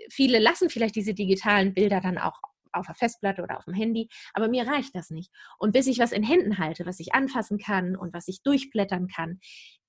viele 0.10 0.40
lassen 0.40 0.70
vielleicht 0.70 0.96
diese 0.96 1.14
digitalen 1.14 1.74
Bilder 1.74 2.00
dann 2.02 2.18
auch 2.18 2.42
auf 2.76 2.88
der 2.88 2.96
Festplatte 2.96 3.44
oder 3.44 3.58
auf 3.58 3.66
dem 3.66 3.74
Handy, 3.74 4.10
aber 4.34 4.48
mir 4.48 4.68
reicht 4.68 4.96
das 4.96 5.10
nicht. 5.10 5.32
Und 5.58 5.72
bis 5.72 5.88
ich 5.88 6.00
was 6.00 6.12
in 6.12 6.24
Händen 6.24 6.58
halte, 6.58 6.86
was 6.86 7.00
ich 7.00 7.14
anfassen 7.14 7.58
kann 7.58 7.96
und 7.96 8.14
was 8.14 8.28
ich 8.28 8.44
durchblättern 8.44 9.08
kann, 9.08 9.40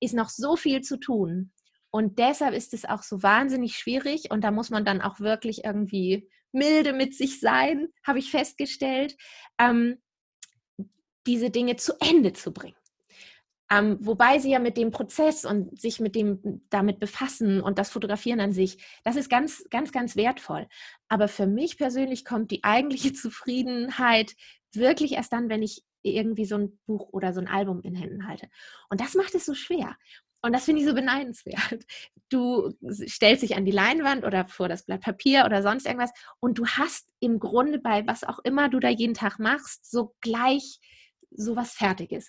ist 0.00 0.14
noch 0.14 0.28
so 0.28 0.56
viel 0.56 0.80
zu 0.80 0.98
tun. 0.98 1.52
Und 1.90 2.18
deshalb 2.18 2.54
ist 2.54 2.74
es 2.74 2.84
auch 2.84 3.02
so 3.02 3.22
wahnsinnig 3.22 3.76
schwierig 3.76 4.30
und 4.30 4.42
da 4.44 4.50
muss 4.50 4.70
man 4.70 4.84
dann 4.84 5.00
auch 5.00 5.20
wirklich 5.20 5.64
irgendwie 5.64 6.28
milde 6.52 6.92
mit 6.92 7.14
sich 7.14 7.40
sein, 7.40 7.88
habe 8.04 8.18
ich 8.18 8.30
festgestellt, 8.30 9.16
ähm, 9.58 10.02
diese 11.26 11.50
Dinge 11.50 11.76
zu 11.76 11.94
Ende 12.00 12.32
zu 12.32 12.52
bringen. 12.52 12.76
Ähm, 13.70 13.98
wobei 14.00 14.38
sie 14.38 14.50
ja 14.50 14.60
mit 14.60 14.76
dem 14.76 14.92
Prozess 14.92 15.44
und 15.44 15.80
sich 15.80 15.98
mit 15.98 16.14
dem 16.14 16.62
damit 16.70 17.00
befassen 17.00 17.60
und 17.60 17.78
das 17.78 17.90
Fotografieren 17.90 18.40
an 18.40 18.52
sich, 18.52 18.78
das 19.02 19.16
ist 19.16 19.28
ganz, 19.28 19.64
ganz, 19.70 19.90
ganz 19.90 20.14
wertvoll. 20.14 20.68
Aber 21.08 21.26
für 21.26 21.46
mich 21.46 21.76
persönlich 21.76 22.24
kommt 22.24 22.50
die 22.50 22.62
eigentliche 22.62 23.12
Zufriedenheit 23.12 24.34
wirklich 24.72 25.12
erst 25.12 25.32
dann, 25.32 25.48
wenn 25.48 25.62
ich 25.62 25.82
irgendwie 26.02 26.44
so 26.44 26.56
ein 26.56 26.78
Buch 26.86 27.08
oder 27.12 27.32
so 27.32 27.40
ein 27.40 27.48
Album 27.48 27.80
in 27.82 27.96
Händen 27.96 28.28
halte. 28.28 28.48
Und 28.88 29.00
das 29.00 29.14
macht 29.14 29.34
es 29.34 29.44
so 29.44 29.54
schwer. 29.54 29.96
Und 30.42 30.52
das 30.52 30.64
finde 30.64 30.80
ich 30.80 30.86
so 30.86 30.94
beneidenswert. 30.94 31.84
Du 32.28 32.72
stellst 33.08 33.42
dich 33.42 33.56
an 33.56 33.64
die 33.64 33.72
Leinwand 33.72 34.24
oder 34.24 34.46
vor 34.46 34.68
das 34.68 34.84
Blatt 34.84 35.00
Papier 35.00 35.44
oder 35.44 35.62
sonst 35.62 35.86
irgendwas 35.86 36.12
und 36.38 36.58
du 36.58 36.66
hast 36.66 37.08
im 37.20 37.40
Grunde 37.40 37.78
bei 37.78 38.06
was 38.06 38.22
auch 38.22 38.38
immer 38.44 38.68
du 38.68 38.78
da 38.78 38.88
jeden 38.88 39.14
Tag 39.14 39.38
machst, 39.38 39.90
so 39.90 40.14
gleich 40.20 40.78
so 41.30 41.56
was 41.56 41.72
Fertiges. 41.72 42.28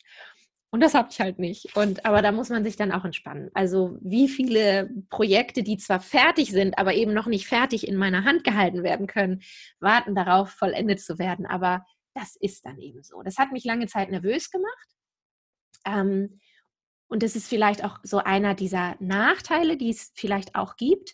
Und 0.70 0.82
das 0.82 0.94
habe 0.94 1.08
ich 1.12 1.20
halt 1.22 1.40
nicht. 1.40 1.76
Und, 1.78 2.06
aber 2.06 2.22
da 2.22 2.32
muss 2.32 2.50
man 2.50 2.64
sich 2.64 2.76
dann 2.76 2.92
auch 2.92 3.06
entspannen. 3.06 3.50
Also 3.54 3.98
wie 4.02 4.28
viele 4.28 4.90
Projekte, 5.10 5.64
die 5.64 5.78
zwar 5.78 6.02
fertig 6.02 6.52
sind, 6.52 6.78
aber 6.78 6.94
eben 6.94 7.14
noch 7.14 7.28
nicht 7.28 7.48
fertig 7.48 7.88
in 7.88 7.96
meiner 7.96 8.26
Hand 8.26 8.44
gehalten 8.44 8.84
werden 8.84 9.08
können, 9.08 9.42
warten 9.80 10.14
darauf, 10.14 10.50
vollendet 10.50 11.00
zu 11.00 11.20
werden. 11.20 11.46
Aber 11.46 11.86
das 12.14 12.36
ist 12.36 12.66
dann 12.66 12.80
eben 12.80 13.02
so. 13.02 13.22
Das 13.22 13.38
hat 13.38 13.52
mich 13.52 13.64
lange 13.64 13.88
Zeit 13.88 14.12
nervös 14.12 14.52
gemacht. 14.52 14.88
Ähm, 15.86 16.40
und 17.08 17.24
das 17.24 17.38
ist 17.38 17.48
vielleicht 17.48 17.86
auch 17.86 18.00
so 18.04 18.18
einer 18.18 18.54
dieser 18.54 18.98
Nachteile, 19.00 19.78
die 19.78 19.90
es 19.90 20.12
vielleicht 20.16 20.56
auch 20.56 20.76
gibt, 20.76 21.14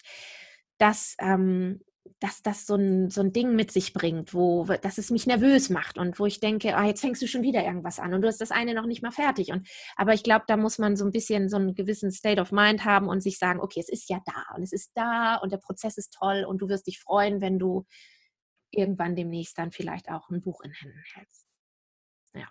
dass 0.80 1.16
ähm, 1.20 1.82
dass 2.20 2.42
das 2.42 2.66
so 2.66 2.76
ein, 2.76 3.10
so 3.10 3.22
ein 3.22 3.34
Ding 3.34 3.56
mit 3.56 3.72
sich 3.72 3.94
bringt, 3.94 4.34
wo, 4.34 4.66
dass 4.66 4.98
es 4.98 5.10
mich 5.10 5.26
nervös 5.26 5.70
macht 5.70 5.98
und 5.98 6.20
wo 6.20 6.26
ich 6.26 6.40
denke, 6.40 6.76
ah, 6.76 6.86
jetzt 6.86 7.02
fängst 7.02 7.22
du 7.22 7.28
schon 7.28 7.44
wieder 7.44 7.64
irgendwas 7.64 8.00
an 8.00 8.14
und 8.14 8.22
du 8.22 8.28
hast 8.28 8.42
das 8.42 8.52
eine 8.52 8.74
noch 8.74 8.86
nicht 8.86 9.02
mal 9.02 9.12
fertig. 9.12 9.52
Und, 9.52 9.68
aber 9.96 10.14
ich 10.14 10.24
glaube, 10.24 10.46
da 10.48 10.58
muss 10.58 10.80
man 10.80 10.96
so 10.96 11.06
ein 11.06 11.12
bisschen 11.12 11.50
so 11.50 11.58
einen 11.58 11.76
gewissen 11.76 12.12
State 12.12 12.42
of 12.42 12.52
Mind 12.52 12.86
haben 12.86 13.08
und 13.08 13.22
sich 13.22 13.38
sagen, 13.38 13.62
okay, 13.62 13.80
es 13.80 13.90
ist 13.90 14.10
ja 14.10 14.22
da 14.26 14.56
und 14.56 14.64
es 14.64 14.74
ist 14.74 14.92
da 14.96 15.36
und 15.36 15.52
der 15.52 15.58
Prozess 15.58 15.98
ist 15.98 16.14
toll 16.14 16.46
und 16.48 16.60
du 16.60 16.70
wirst 16.70 16.88
dich 16.88 17.00
freuen, 17.00 17.42
wenn 17.42 17.60
du 17.60 17.86
irgendwann 18.72 19.16
demnächst 19.16 19.58
dann 19.58 19.72
vielleicht 19.72 20.10
auch 20.10 20.30
ein 20.30 20.42
Buch 20.42 20.62
in 20.62 20.72
Händen 20.72 21.04
hältst. 21.14 21.46
Ja. 22.34 22.48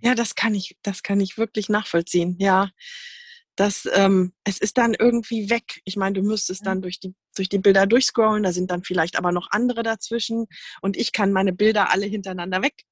Ja, 0.00 0.14
das 0.14 0.34
kann 0.34 0.54
ich, 0.54 0.78
das 0.82 1.02
kann 1.02 1.20
ich 1.20 1.38
wirklich 1.38 1.68
nachvollziehen. 1.68 2.36
Ja, 2.38 2.70
dass 3.56 3.86
ähm, 3.92 4.32
es 4.44 4.58
ist 4.58 4.78
dann 4.78 4.94
irgendwie 4.94 5.50
weg. 5.50 5.80
Ich 5.84 5.96
meine, 5.96 6.14
du 6.14 6.22
müsstest 6.22 6.64
dann 6.66 6.80
durch 6.80 7.00
die, 7.00 7.14
durch 7.36 7.48
die 7.48 7.58
Bilder 7.58 7.86
durchscrollen, 7.86 8.42
da 8.42 8.52
sind 8.52 8.70
dann 8.70 8.82
vielleicht 8.82 9.16
aber 9.16 9.30
noch 9.32 9.48
andere 9.50 9.82
dazwischen 9.82 10.46
und 10.80 10.96
ich 10.96 11.12
kann 11.12 11.32
meine 11.32 11.52
Bilder 11.52 11.90
alle 11.90 12.06
hintereinander 12.06 12.62
weg 12.62 12.84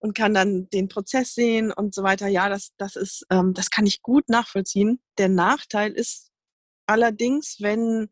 und 0.00 0.16
kann 0.16 0.34
dann 0.34 0.68
den 0.70 0.88
Prozess 0.88 1.34
sehen 1.34 1.72
und 1.72 1.94
so 1.94 2.02
weiter. 2.02 2.26
Ja, 2.26 2.48
das, 2.48 2.72
das 2.78 2.96
ist, 2.96 3.26
ähm, 3.30 3.54
das 3.54 3.70
kann 3.70 3.86
ich 3.86 4.02
gut 4.02 4.28
nachvollziehen. 4.28 5.00
Der 5.18 5.28
Nachteil 5.28 5.92
ist 5.92 6.30
allerdings, 6.86 7.56
wenn 7.60 8.08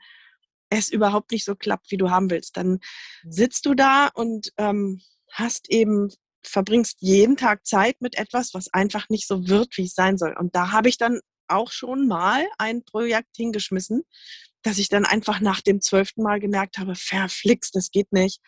es 0.70 0.88
überhaupt 0.88 1.32
nicht 1.32 1.44
so 1.44 1.54
klappt, 1.54 1.90
wie 1.90 1.96
du 1.96 2.10
haben 2.10 2.30
willst, 2.30 2.56
dann 2.56 2.80
sitzt 3.28 3.66
du 3.66 3.74
da 3.74 4.08
und 4.08 4.52
ähm, 4.58 5.00
hast 5.32 5.70
eben 5.70 6.08
verbringst 6.44 6.98
jeden 7.00 7.36
Tag 7.36 7.66
Zeit 7.66 8.00
mit 8.00 8.16
etwas, 8.16 8.54
was 8.54 8.72
einfach 8.72 9.08
nicht 9.08 9.26
so 9.26 9.48
wird, 9.48 9.76
wie 9.76 9.84
es 9.84 9.94
sein 9.94 10.16
soll. 10.18 10.34
Und 10.38 10.54
da 10.54 10.72
habe 10.72 10.88
ich 10.88 10.98
dann 10.98 11.20
auch 11.48 11.72
schon 11.72 12.06
mal 12.06 12.46
ein 12.58 12.84
Projekt 12.84 13.36
hingeschmissen, 13.36 14.02
dass 14.62 14.78
ich 14.78 14.88
dann 14.88 15.04
einfach 15.04 15.40
nach 15.40 15.60
dem 15.60 15.80
zwölften 15.80 16.22
Mal 16.22 16.40
gemerkt 16.40 16.78
habe, 16.78 16.94
verflixt, 16.94 17.74
das 17.74 17.90
geht 17.90 18.12
nicht. 18.12 18.40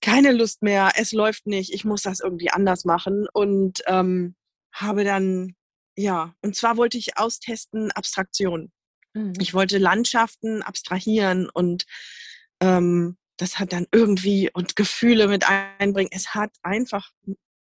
Keine 0.00 0.32
Lust 0.32 0.62
mehr, 0.62 0.92
es 0.96 1.12
läuft 1.12 1.46
nicht, 1.46 1.72
ich 1.72 1.84
muss 1.84 2.02
das 2.02 2.20
irgendwie 2.20 2.50
anders 2.50 2.84
machen 2.84 3.26
und 3.32 3.82
ähm, 3.86 4.36
habe 4.72 5.04
dann, 5.04 5.56
ja, 5.96 6.34
und 6.42 6.54
zwar 6.54 6.76
wollte 6.76 6.98
ich 6.98 7.18
austesten 7.18 7.90
Abstraktion. 7.92 8.70
Mhm. 9.14 9.32
Ich 9.40 9.54
wollte 9.54 9.78
Landschaften 9.78 10.62
abstrahieren 10.62 11.48
und 11.48 11.84
ähm, 12.60 13.16
das 13.38 13.58
hat 13.58 13.72
dann 13.72 13.86
irgendwie 13.92 14.50
und 14.52 14.76
Gefühle 14.76 15.28
mit 15.28 15.48
einbringen. 15.48 16.10
Es 16.12 16.34
hat 16.34 16.50
einfach 16.62 17.10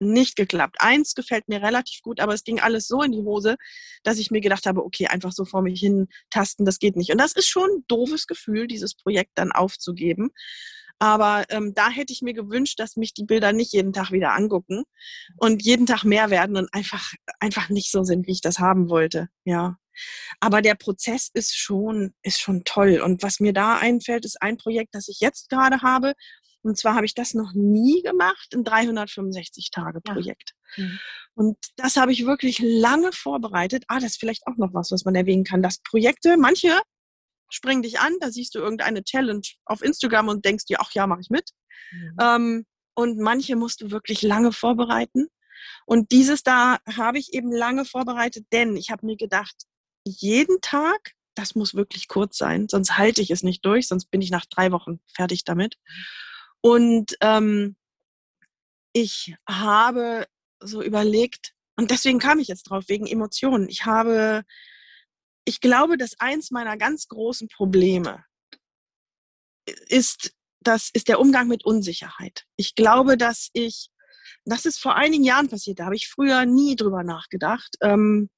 nicht 0.03 0.35
geklappt. 0.35 0.77
Eins 0.79 1.15
gefällt 1.15 1.47
mir 1.47 1.61
relativ 1.61 2.01
gut, 2.01 2.19
aber 2.19 2.33
es 2.33 2.43
ging 2.43 2.59
alles 2.59 2.87
so 2.87 3.01
in 3.01 3.11
die 3.11 3.23
Hose, 3.23 3.55
dass 4.03 4.19
ich 4.19 4.31
mir 4.31 4.41
gedacht 4.41 4.65
habe, 4.65 4.83
okay, 4.83 5.07
einfach 5.07 5.31
so 5.31 5.45
vor 5.45 5.61
mich 5.61 5.79
hin 5.79 6.07
tasten, 6.29 6.65
das 6.65 6.79
geht 6.79 6.95
nicht. 6.95 7.11
Und 7.11 7.19
das 7.19 7.33
ist 7.33 7.47
schon 7.47 7.69
ein 7.69 7.85
doofes 7.87 8.27
Gefühl, 8.27 8.67
dieses 8.67 8.95
Projekt 8.95 9.31
dann 9.35 9.51
aufzugeben. 9.51 10.31
Aber 10.99 11.43
ähm, 11.49 11.73
da 11.73 11.89
hätte 11.89 12.13
ich 12.13 12.21
mir 12.21 12.33
gewünscht, 12.33 12.79
dass 12.79 12.95
mich 12.95 13.13
die 13.13 13.25
Bilder 13.25 13.51
nicht 13.51 13.73
jeden 13.73 13.93
Tag 13.93 14.11
wieder 14.11 14.33
angucken 14.33 14.83
und 15.37 15.61
jeden 15.61 15.85
Tag 15.85 16.03
mehr 16.03 16.29
werden 16.29 16.55
und 16.55 16.73
einfach, 16.73 17.11
einfach 17.39 17.69
nicht 17.69 17.91
so 17.91 18.03
sind, 18.03 18.27
wie 18.27 18.31
ich 18.31 18.41
das 18.41 18.59
haben 18.59 18.89
wollte. 18.89 19.27
Ja. 19.43 19.77
Aber 20.39 20.61
der 20.61 20.75
Prozess 20.75 21.29
ist 21.33 21.57
schon, 21.57 22.13
ist 22.21 22.39
schon 22.39 22.63
toll. 22.63 23.01
Und 23.03 23.21
was 23.21 23.39
mir 23.39 23.53
da 23.53 23.77
einfällt, 23.77 24.25
ist 24.25 24.41
ein 24.41 24.57
Projekt, 24.57 24.95
das 24.95 25.07
ich 25.07 25.19
jetzt 25.19 25.49
gerade 25.49 25.81
habe, 25.81 26.13
und 26.63 26.77
zwar 26.77 26.95
habe 26.95 27.05
ich 27.05 27.13
das 27.13 27.33
noch 27.33 27.53
nie 27.53 28.01
gemacht, 28.01 28.53
ein 28.53 28.63
365-Tage-Projekt. 28.63 30.53
Ja. 30.75 30.85
Mhm. 30.85 30.99
Und 31.35 31.57
das 31.75 31.97
habe 31.97 32.11
ich 32.11 32.25
wirklich 32.25 32.59
lange 32.59 33.11
vorbereitet. 33.11 33.83
Ah, 33.87 33.95
das 33.99 34.11
ist 34.11 34.19
vielleicht 34.19 34.47
auch 34.47 34.55
noch 34.57 34.73
was, 34.73 34.91
was 34.91 35.03
man 35.03 35.15
erwähnen 35.15 35.43
kann. 35.43 35.61
Dass 35.61 35.79
Projekte, 35.79 36.37
manche 36.37 36.79
springen 37.49 37.83
dich 37.83 37.99
an, 37.99 38.13
da 38.19 38.31
siehst 38.31 38.55
du 38.55 38.59
irgendeine 38.59 39.03
Challenge 39.03 39.41
auf 39.65 39.81
Instagram 39.81 40.29
und 40.29 40.45
denkst 40.45 40.65
dir, 40.65 40.77
ach 40.79 40.91
ja, 40.93 41.05
mache 41.05 41.21
ich 41.21 41.29
mit. 41.29 41.49
Mhm. 41.91 42.17
Ähm, 42.21 42.65
und 42.95 43.19
manche 43.19 43.55
musst 43.55 43.81
du 43.81 43.91
wirklich 43.91 44.21
lange 44.21 44.51
vorbereiten. 44.51 45.27
Und 45.85 46.11
dieses 46.11 46.43
da 46.43 46.77
habe 46.95 47.19
ich 47.19 47.33
eben 47.33 47.51
lange 47.51 47.85
vorbereitet, 47.85 48.45
denn 48.51 48.77
ich 48.77 48.89
habe 48.89 49.05
mir 49.05 49.17
gedacht, 49.17 49.55
jeden 50.05 50.61
Tag, 50.61 51.13
das 51.35 51.55
muss 51.55 51.73
wirklich 51.73 52.07
kurz 52.07 52.37
sein, 52.37 52.67
sonst 52.69 52.97
halte 52.97 53.21
ich 53.21 53.31
es 53.31 53.43
nicht 53.43 53.65
durch, 53.65 53.87
sonst 53.87 54.11
bin 54.11 54.21
ich 54.21 54.29
nach 54.29 54.45
drei 54.45 54.71
Wochen 54.71 54.99
fertig 55.15 55.43
damit. 55.43 55.77
Mhm. 55.87 56.05
Und 56.65 57.17
ähm, 57.19 57.75
ich 58.93 59.35
habe 59.47 60.27
so 60.59 60.81
überlegt, 60.81 61.53
und 61.75 61.91
deswegen 61.91 62.19
kam 62.19 62.39
ich 62.39 62.47
jetzt 62.47 62.63
drauf, 62.63 62.85
wegen 62.87 63.05
Emotionen. 63.05 63.67
Ich 63.67 63.85
habe, 63.85 64.43
ich 65.45 65.59
glaube, 65.59 65.97
dass 65.97 66.19
eins 66.19 66.51
meiner 66.51 66.77
ganz 66.77 67.07
großen 67.07 67.49
Probleme 67.49 68.23
ist, 69.89 70.33
das 70.61 70.89
ist 70.93 71.09
der 71.09 71.19
Umgang 71.19 71.47
mit 71.47 71.65
Unsicherheit. 71.65 72.45
Ich 72.55 72.75
glaube, 72.75 73.17
dass 73.17 73.49
ich, 73.53 73.89
das 74.45 74.65
ist 74.65 74.79
vor 74.79 74.95
einigen 74.95 75.23
Jahren 75.23 75.49
passiert, 75.49 75.79
da 75.79 75.85
habe 75.85 75.95
ich 75.95 76.07
früher 76.07 76.45
nie 76.45 76.75
drüber 76.75 77.03
nachgedacht. 77.03 77.75
Ähm, 77.81 78.29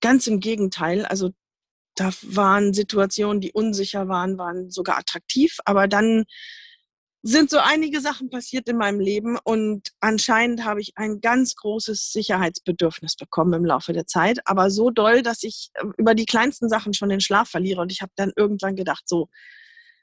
ganz 0.00 0.26
im 0.26 0.40
Gegenteil, 0.40 1.04
also 1.06 1.30
da 1.94 2.10
waren 2.22 2.72
Situationen, 2.74 3.40
die 3.40 3.52
unsicher 3.52 4.08
waren, 4.08 4.38
waren 4.38 4.70
sogar 4.70 4.98
attraktiv, 4.98 5.58
aber 5.64 5.86
dann 5.86 6.24
sind 7.22 7.50
so 7.50 7.58
einige 7.58 8.00
Sachen 8.00 8.30
passiert 8.30 8.68
in 8.68 8.76
meinem 8.76 8.98
Leben 8.98 9.38
und 9.44 9.90
anscheinend 10.00 10.64
habe 10.64 10.80
ich 10.80 10.92
ein 10.96 11.20
ganz 11.20 11.54
großes 11.54 12.10
Sicherheitsbedürfnis 12.12 13.14
bekommen 13.14 13.52
im 13.52 13.64
Laufe 13.64 13.92
der 13.92 14.06
Zeit, 14.06 14.40
aber 14.44 14.70
so 14.70 14.90
doll, 14.90 15.22
dass 15.22 15.44
ich 15.44 15.70
äh, 15.74 15.84
über 15.98 16.14
die 16.14 16.26
kleinsten 16.26 16.68
Sachen 16.68 16.94
schon 16.94 17.10
den 17.10 17.20
Schlaf 17.20 17.48
verliere 17.48 17.80
und 17.80 17.92
ich 17.92 18.02
habe 18.02 18.12
dann 18.16 18.32
irgendwann 18.36 18.74
gedacht, 18.74 19.04
so, 19.06 19.28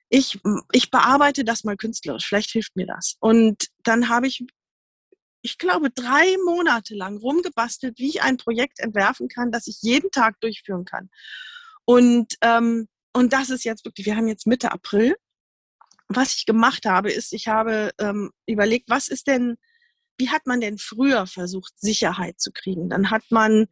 ich, 0.10 0.40
ich 0.72 0.92
bearbeite 0.92 1.44
das 1.44 1.64
mal 1.64 1.78
künstlerisch, 1.78 2.26
vielleicht 2.26 2.52
hilft 2.52 2.76
mir 2.76 2.88
das. 2.88 3.16
Und 3.20 3.68
dann 3.84 4.10
habe 4.10 4.26
ich, 4.26 4.44
ich 5.42 5.58
glaube, 5.58 5.92
drei 5.92 6.36
Monate 6.46 6.96
lang 6.96 7.18
rumgebastelt, 7.18 8.00
wie 8.00 8.10
ich 8.10 8.22
ein 8.24 8.38
Projekt 8.38 8.80
entwerfen 8.80 9.28
kann, 9.28 9.52
das 9.52 9.68
ich 9.68 9.82
jeden 9.82 10.10
Tag 10.10 10.40
durchführen 10.40 10.86
kann. 10.86 11.10
Und, 11.86 12.36
ähm, 12.42 12.88
und 13.14 13.34
das 13.34 13.50
ist 13.50 13.66
jetzt 13.66 13.86
wirklich, 13.86 14.08
wir 14.08 14.16
haben 14.16 14.28
jetzt 14.28 14.48
Mitte 14.48 14.72
April 14.72 15.16
was 16.10 16.36
ich 16.36 16.46
gemacht 16.46 16.86
habe, 16.86 17.12
ist, 17.12 17.34
ich 17.34 17.48
habe 17.48 17.92
ähm, 18.00 18.32
überlegt, 18.48 18.90
was 18.90 19.08
ist 19.08 19.28
denn, 19.28 19.58
wie 20.18 20.30
hat 20.30 20.48
man 20.48 20.60
denn 20.60 20.78
früher 20.78 21.28
versucht, 21.28 21.80
Sicherheit 21.80 22.40
zu 22.40 22.52
kriegen? 22.52 22.90
Dann 22.90 23.12
hat 23.12 23.24
man 23.30 23.68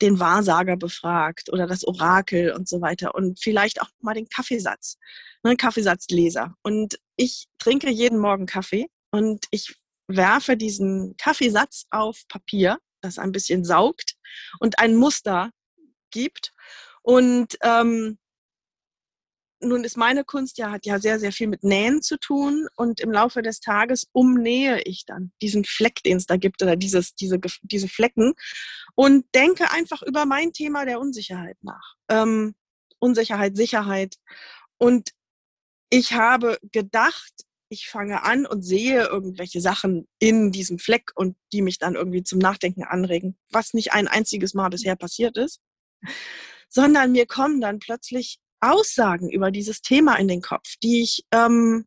den 0.00 0.20
Wahrsager 0.20 0.76
befragt 0.76 1.50
oder 1.50 1.66
das 1.66 1.84
Orakel 1.84 2.52
und 2.52 2.68
so 2.68 2.80
weiter 2.80 3.14
und 3.14 3.40
vielleicht 3.40 3.82
auch 3.82 3.88
mal 4.00 4.14
den 4.14 4.28
Kaffeesatz, 4.28 4.98
ne, 5.42 5.56
Kaffeesatzleser. 5.56 6.54
Und 6.62 6.98
ich 7.16 7.48
trinke 7.58 7.90
jeden 7.90 8.18
Morgen 8.18 8.46
Kaffee 8.46 8.86
und 9.10 9.46
ich 9.50 9.74
werfe 10.06 10.56
diesen 10.56 11.16
Kaffeesatz 11.16 11.86
auf 11.90 12.22
Papier, 12.28 12.78
das 13.00 13.18
ein 13.18 13.32
bisschen 13.32 13.64
saugt 13.64 14.14
und 14.60 14.78
ein 14.78 14.94
Muster 14.94 15.50
gibt. 16.10 16.52
Und 17.02 17.56
ähm, 17.62 18.18
nun 19.60 19.84
ist 19.84 19.96
meine 19.96 20.24
Kunst 20.24 20.58
ja, 20.58 20.70
hat 20.70 20.86
ja 20.86 21.00
sehr, 21.00 21.18
sehr 21.18 21.32
viel 21.32 21.48
mit 21.48 21.64
Nähen 21.64 22.02
zu 22.02 22.18
tun 22.18 22.68
und 22.76 23.00
im 23.00 23.10
Laufe 23.10 23.42
des 23.42 23.60
Tages 23.60 24.06
umnähe 24.12 24.80
ich 24.82 25.04
dann 25.04 25.32
diesen 25.42 25.64
Fleck, 25.64 26.02
den 26.02 26.16
es 26.16 26.26
da 26.26 26.36
gibt 26.36 26.62
oder 26.62 26.76
dieses, 26.76 27.14
diese, 27.14 27.40
diese 27.62 27.88
Flecken 27.88 28.34
und 28.94 29.24
denke 29.34 29.70
einfach 29.70 30.02
über 30.02 30.26
mein 30.26 30.52
Thema 30.52 30.84
der 30.84 31.00
Unsicherheit 31.00 31.56
nach. 31.62 31.94
Ähm, 32.08 32.54
Unsicherheit, 33.00 33.56
Sicherheit. 33.56 34.16
Und 34.78 35.10
ich 35.90 36.12
habe 36.12 36.58
gedacht, 36.62 37.32
ich 37.70 37.88
fange 37.88 38.22
an 38.22 38.46
und 38.46 38.62
sehe 38.62 39.06
irgendwelche 39.06 39.60
Sachen 39.60 40.08
in 40.18 40.52
diesem 40.52 40.78
Fleck 40.78 41.10
und 41.14 41.36
die 41.52 41.62
mich 41.62 41.78
dann 41.78 41.96
irgendwie 41.96 42.22
zum 42.22 42.38
Nachdenken 42.38 42.84
anregen, 42.84 43.36
was 43.50 43.74
nicht 43.74 43.92
ein 43.92 44.08
einziges 44.08 44.54
Mal 44.54 44.70
bisher 44.70 44.96
passiert 44.96 45.36
ist, 45.36 45.60
sondern 46.68 47.12
mir 47.12 47.26
kommen 47.26 47.60
dann 47.60 47.78
plötzlich 47.78 48.38
Aussagen 48.60 49.30
über 49.30 49.50
dieses 49.50 49.82
Thema 49.82 50.16
in 50.16 50.28
den 50.28 50.42
Kopf, 50.42 50.74
die 50.82 51.02
ich, 51.02 51.24
ähm, 51.32 51.86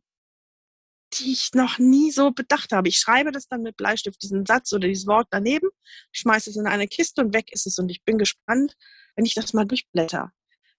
die 1.14 1.32
ich 1.32 1.50
noch 1.54 1.78
nie 1.78 2.10
so 2.10 2.30
bedacht 2.30 2.72
habe. 2.72 2.88
Ich 2.88 2.98
schreibe 2.98 3.32
das 3.32 3.46
dann 3.46 3.62
mit 3.62 3.76
Bleistift, 3.76 4.22
diesen 4.22 4.46
Satz 4.46 4.72
oder 4.72 4.88
dieses 4.88 5.06
Wort 5.06 5.28
daneben, 5.30 5.68
schmeiße 6.12 6.50
es 6.50 6.56
in 6.56 6.66
eine 6.66 6.88
Kiste 6.88 7.20
und 7.20 7.34
weg 7.34 7.52
ist 7.52 7.66
es. 7.66 7.78
Und 7.78 7.90
ich 7.90 8.02
bin 8.04 8.18
gespannt, 8.18 8.76
wenn 9.14 9.26
ich 9.26 9.34
das 9.34 9.52
mal 9.52 9.66
durchblätter, 9.66 10.32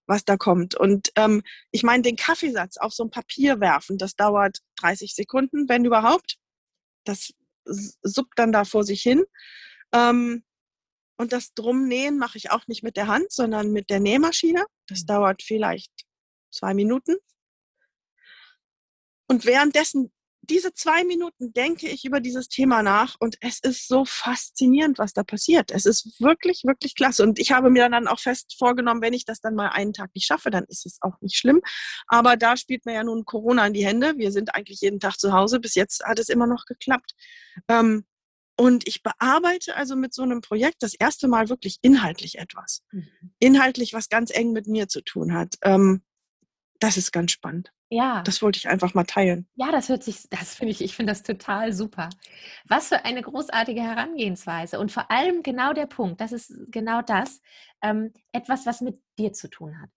was 0.08 0.26
da 0.26 0.38
kommt. 0.38 0.76
Und 0.76 1.12
ähm, 1.16 1.44
ich 1.72 1.84
meine, 1.84 2.02
den 2.02 2.16
Kaffeesatz 2.16 2.78
auf 2.78 2.94
so 2.94 3.04
ein 3.04 3.12
Papier 3.12 3.60
werfen, 3.60 3.98
das 3.98 4.16
dauert 4.16 4.60
30 4.78 5.14
Sekunden, 5.14 5.70
wenn 5.70 5.86
überhaupt. 5.86 6.38
Das 7.06 7.34
suppt 7.66 8.38
dann 8.38 8.52
da 8.52 8.66
vor 8.66 8.84
sich 8.84 9.02
hin. 9.02 9.24
Ähm, 9.94 10.44
und 11.18 11.32
das 11.32 11.54
Drumnähen 11.54 12.18
mache 12.18 12.38
ich 12.38 12.52
auch 12.52 12.68
nicht 12.68 12.84
mit 12.84 12.98
der 12.98 13.08
Hand, 13.08 13.32
sondern 13.32 13.72
mit 13.72 13.90
der 13.90 14.00
Nähmaschine. 14.00 14.66
Das 14.94 15.04
mhm. 15.04 15.08
dauert 15.08 15.44
vielleicht 15.44 15.92
zwei 16.52 16.74
Minuten. 16.74 17.16
Und 19.28 19.46
währenddessen 19.46 20.12
diese 20.46 20.74
zwei 20.74 21.06
Minuten 21.06 21.54
denke 21.54 21.88
ich 21.88 22.04
über 22.04 22.20
dieses 22.20 22.50
Thema 22.50 22.84
nach 22.84 23.16
und 23.20 23.38
es 23.40 23.60
ist 23.60 23.88
so 23.88 24.04
faszinierend, 24.04 25.00
was 25.00 25.14
da 25.14 25.24
passiert. 25.24 25.72
Es 25.72 25.86
ist 25.86 26.20
wirklich, 26.20 26.64
wirklich 26.66 26.96
klasse. 26.96 27.24
Und 27.24 27.40
ich 27.40 27.54
habe 27.54 27.70
mir 27.70 27.88
dann 27.88 28.08
auch 28.08 28.20
fest 28.20 28.56
vorgenommen, 28.58 29.02
wenn 29.02 29.14
ich 29.14 29.24
das 29.24 29.40
dann 29.40 29.56
mal 29.56 29.70
einen 29.70 29.94
Tag 29.94 30.12
nicht 30.14 30.26
schaffe, 30.28 30.52
dann 30.52 30.66
ist 30.66 30.86
es 30.86 30.98
auch 31.02 31.20
nicht 31.22 31.38
schlimm. 31.38 31.62
Aber 32.08 32.36
da 32.36 32.58
spielt 32.58 32.86
mir 32.86 32.94
ja 32.94 33.04
nun 33.06 33.24
Corona 33.24 33.66
in 33.66 33.74
die 33.74 33.86
Hände. 33.86 34.18
Wir 34.18 34.34
sind 34.34 34.54
eigentlich 34.54 34.82
jeden 34.82 35.00
Tag 35.00 35.18
zu 35.18 35.32
Hause. 35.32 35.62
Bis 35.62 35.76
jetzt 35.76 36.04
hat 36.04 36.20
es 36.20 36.28
immer 36.28 36.46
noch 36.46 36.66
geklappt. 36.66 37.14
Ähm, 37.70 38.06
und 38.56 38.88
ich 38.88 39.04
bearbeite 39.04 39.76
also 39.76 39.96
mit 39.96 40.14
so 40.14 40.22
einem 40.24 40.42
Projekt 40.42 40.84
das 40.84 40.94
erste 40.94 41.28
Mal 41.28 41.50
wirklich 41.50 41.80
inhaltlich 41.82 42.38
etwas. 42.38 42.84
Mhm. 42.92 43.08
Inhaltlich, 43.40 43.94
was 43.94 44.10
ganz 44.10 44.32
eng 44.32 44.52
mit 44.52 44.68
mir 44.68 44.88
zu 44.88 45.02
tun 45.02 45.34
hat. 45.34 45.56
Ähm, 45.64 46.04
das 46.80 46.98
ist 46.98 47.12
ganz 47.12 47.32
spannend. 47.32 47.72
Ja. 47.90 48.24
Das 48.24 48.42
wollte 48.42 48.58
ich 48.58 48.68
einfach 48.68 48.94
mal 48.94 49.04
teilen. 49.04 49.48
Ja, 49.56 49.72
das 49.72 49.88
hört 49.88 50.04
sich, 50.04 50.28
das 50.30 50.56
finde 50.56 50.72
ich, 50.72 50.82
ich 50.82 50.96
finde 50.96 51.12
das 51.12 51.24
total 51.24 51.72
super. 51.72 52.10
Was 52.68 52.90
für 52.90 53.06
eine 53.06 53.22
großartige 53.22 53.82
Herangehensweise 53.82 54.80
und 54.80 54.92
vor 54.92 55.10
allem 55.12 55.44
genau 55.44 55.74
der 55.74 55.86
Punkt, 55.86 56.20
das 56.20 56.32
ist 56.32 56.54
genau 56.70 57.02
das, 57.02 57.42
ähm, 57.82 58.12
etwas, 58.32 58.66
was 58.66 58.82
mit 58.82 59.00
dir 59.20 59.32
zu 59.34 59.50
tun 59.50 59.80
hat. 59.80 59.90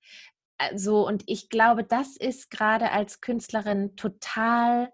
Also, 0.58 1.06
und 1.06 1.24
ich 1.26 1.48
glaube, 1.48 1.84
das 1.84 2.16
ist 2.16 2.50
gerade 2.50 2.90
als 2.90 3.20
Künstlerin 3.20 3.96
total 3.96 4.92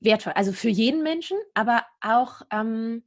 wertvoll. 0.00 0.32
Also 0.34 0.52
für 0.52 0.68
jeden 0.68 1.02
Menschen, 1.02 1.38
aber 1.54 1.84
auch, 2.00 2.42
ähm, 2.50 3.04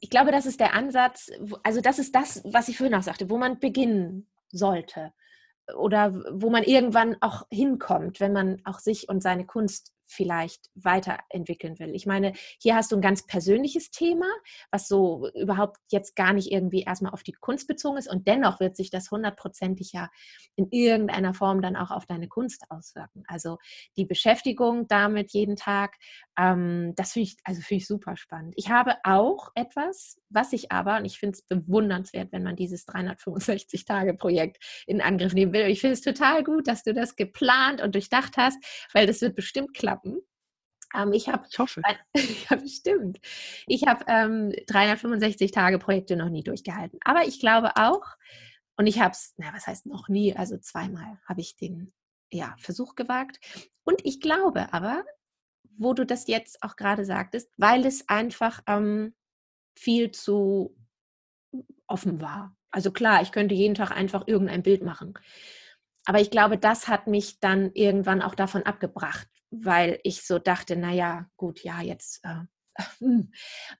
ich 0.00 0.10
glaube, 0.10 0.30
das 0.30 0.46
ist 0.46 0.60
der 0.60 0.74
Ansatz, 0.74 1.30
also 1.62 1.80
das 1.80 1.98
ist 1.98 2.14
das, 2.14 2.42
was 2.44 2.68
ich 2.68 2.76
vorhin 2.76 2.94
auch 2.94 3.02
sagte, 3.02 3.30
wo 3.30 3.38
man 3.38 3.58
beginnen 3.58 4.28
sollte 4.48 5.12
oder 5.76 6.14
wo 6.30 6.50
man 6.50 6.62
irgendwann 6.62 7.16
auch 7.20 7.46
hinkommt, 7.50 8.20
wenn 8.20 8.32
man 8.32 8.60
auch 8.64 8.78
sich 8.78 9.08
und 9.08 9.22
seine 9.22 9.46
Kunst 9.46 9.92
vielleicht 10.06 10.70
weiterentwickeln 10.74 11.78
will. 11.78 11.94
Ich 11.94 12.06
meine, 12.06 12.32
hier 12.60 12.76
hast 12.76 12.92
du 12.92 12.96
ein 12.96 13.02
ganz 13.02 13.26
persönliches 13.26 13.90
Thema, 13.90 14.26
was 14.70 14.88
so 14.88 15.28
überhaupt 15.34 15.78
jetzt 15.90 16.16
gar 16.16 16.32
nicht 16.32 16.50
irgendwie 16.52 16.82
erstmal 16.82 17.12
auf 17.12 17.22
die 17.22 17.32
Kunst 17.32 17.68
bezogen 17.68 17.96
ist 17.96 18.10
und 18.10 18.26
dennoch 18.26 18.60
wird 18.60 18.76
sich 18.76 18.90
das 18.90 19.10
hundertprozentig 19.10 19.92
ja 19.92 20.10
in 20.54 20.68
irgendeiner 20.70 21.34
Form 21.34 21.62
dann 21.62 21.76
auch 21.76 21.90
auf 21.90 22.06
deine 22.06 22.28
Kunst 22.28 22.64
auswirken. 22.70 23.24
Also 23.26 23.58
die 23.96 24.04
Beschäftigung 24.04 24.86
damit 24.88 25.32
jeden 25.32 25.56
Tag, 25.56 25.96
ähm, 26.38 26.92
das 26.96 27.12
finde 27.12 27.28
ich, 27.28 27.36
also 27.44 27.60
finde 27.62 27.82
ich 27.82 27.86
super 27.86 28.16
spannend. 28.16 28.54
Ich 28.56 28.70
habe 28.70 28.94
auch 29.04 29.50
etwas, 29.54 30.20
was 30.28 30.52
ich 30.52 30.70
aber, 30.70 30.98
und 30.98 31.04
ich 31.04 31.18
finde 31.18 31.38
es 31.38 31.42
bewundernswert, 31.42 32.32
wenn 32.32 32.42
man 32.42 32.56
dieses 32.56 32.86
365-Tage-Projekt 32.86 34.58
in 34.86 35.00
Angriff 35.00 35.34
nehmen 35.34 35.52
will. 35.52 35.66
Ich 35.66 35.80
finde 35.80 35.94
es 35.94 36.02
total 36.02 36.44
gut, 36.44 36.68
dass 36.68 36.82
du 36.82 36.94
das 36.94 37.16
geplant 37.16 37.80
und 37.80 37.94
durchdacht 37.94 38.36
hast, 38.36 38.58
weil 38.92 39.06
das 39.06 39.20
wird 39.20 39.34
bestimmt 39.34 39.74
klappen 39.74 39.86
klappen. 39.86 40.20
Ähm, 40.94 41.12
ich 41.12 41.28
habe, 41.28 41.46
ich 41.50 41.58
hoffe, 41.58 41.82
ja, 42.50 42.56
bestimmt. 42.56 43.18
Ich 43.66 43.86
habe 43.86 44.04
ähm, 44.08 44.52
365 44.66 45.50
Tage 45.50 45.78
Projekte 45.78 46.16
noch 46.16 46.28
nie 46.28 46.42
durchgehalten. 46.42 46.98
Aber 47.04 47.26
ich 47.26 47.40
glaube 47.40 47.76
auch, 47.76 48.16
und 48.76 48.86
ich 48.86 49.00
habe 49.00 49.12
es, 49.12 49.34
na, 49.36 49.52
was 49.54 49.66
heißt 49.66 49.86
noch 49.86 50.08
nie, 50.08 50.36
also 50.36 50.58
zweimal 50.58 51.18
habe 51.26 51.40
ich 51.40 51.56
den 51.56 51.92
ja, 52.30 52.54
Versuch 52.58 52.94
gewagt. 52.94 53.38
Und 53.84 54.04
ich 54.04 54.20
glaube 54.20 54.72
aber, 54.72 55.04
wo 55.78 55.94
du 55.94 56.04
das 56.04 56.26
jetzt 56.26 56.62
auch 56.62 56.76
gerade 56.76 57.04
sagtest, 57.04 57.50
weil 57.56 57.86
es 57.86 58.08
einfach 58.08 58.62
ähm, 58.66 59.14
viel 59.78 60.10
zu 60.10 60.76
offen 61.86 62.20
war. 62.20 62.56
Also 62.70 62.90
klar, 62.90 63.22
ich 63.22 63.32
könnte 63.32 63.54
jeden 63.54 63.74
Tag 63.74 63.90
einfach 63.90 64.24
irgendein 64.26 64.62
Bild 64.62 64.82
machen. 64.82 65.14
Aber 66.04 66.20
ich 66.20 66.30
glaube, 66.30 66.58
das 66.58 66.88
hat 66.88 67.06
mich 67.06 67.40
dann 67.40 67.72
irgendwann 67.72 68.22
auch 68.22 68.34
davon 68.34 68.62
abgebracht, 68.62 69.28
weil 69.50 69.98
ich 70.04 70.22
so 70.22 70.38
dachte, 70.38 70.76
naja, 70.76 71.28
gut, 71.36 71.62
ja, 71.62 71.80
jetzt. 71.80 72.24
Äh, 72.24 72.44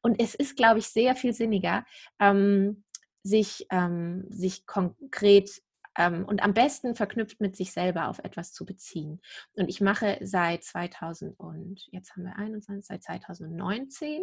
und 0.03 0.21
es 0.21 0.35
ist, 0.35 0.57
glaube 0.57 0.81
ich, 0.81 0.89
sehr 0.89 1.15
viel 1.15 1.33
sinniger, 1.33 1.85
ähm, 2.19 2.85
sich, 3.23 3.67
ähm, 3.71 4.25
sich 4.29 4.67
konkret 4.67 5.63
und 5.99 6.43
am 6.43 6.55
besten 6.55 6.95
verknüpft 6.95 7.41
mit 7.41 7.57
sich 7.57 7.73
selber 7.73 8.09
auf 8.09 8.19
etwas 8.19 8.53
zu 8.53 8.65
beziehen. 8.65 9.21
Und 9.55 9.69
ich 9.69 9.81
mache 9.81 10.19
seit 10.23 10.65
2000 10.65 11.39
und 11.39 11.87
jetzt 11.91 12.13
haben 12.13 12.25
wir 12.25 12.37
21, 12.37 12.87
seit 12.87 13.03
2019, 13.03 14.23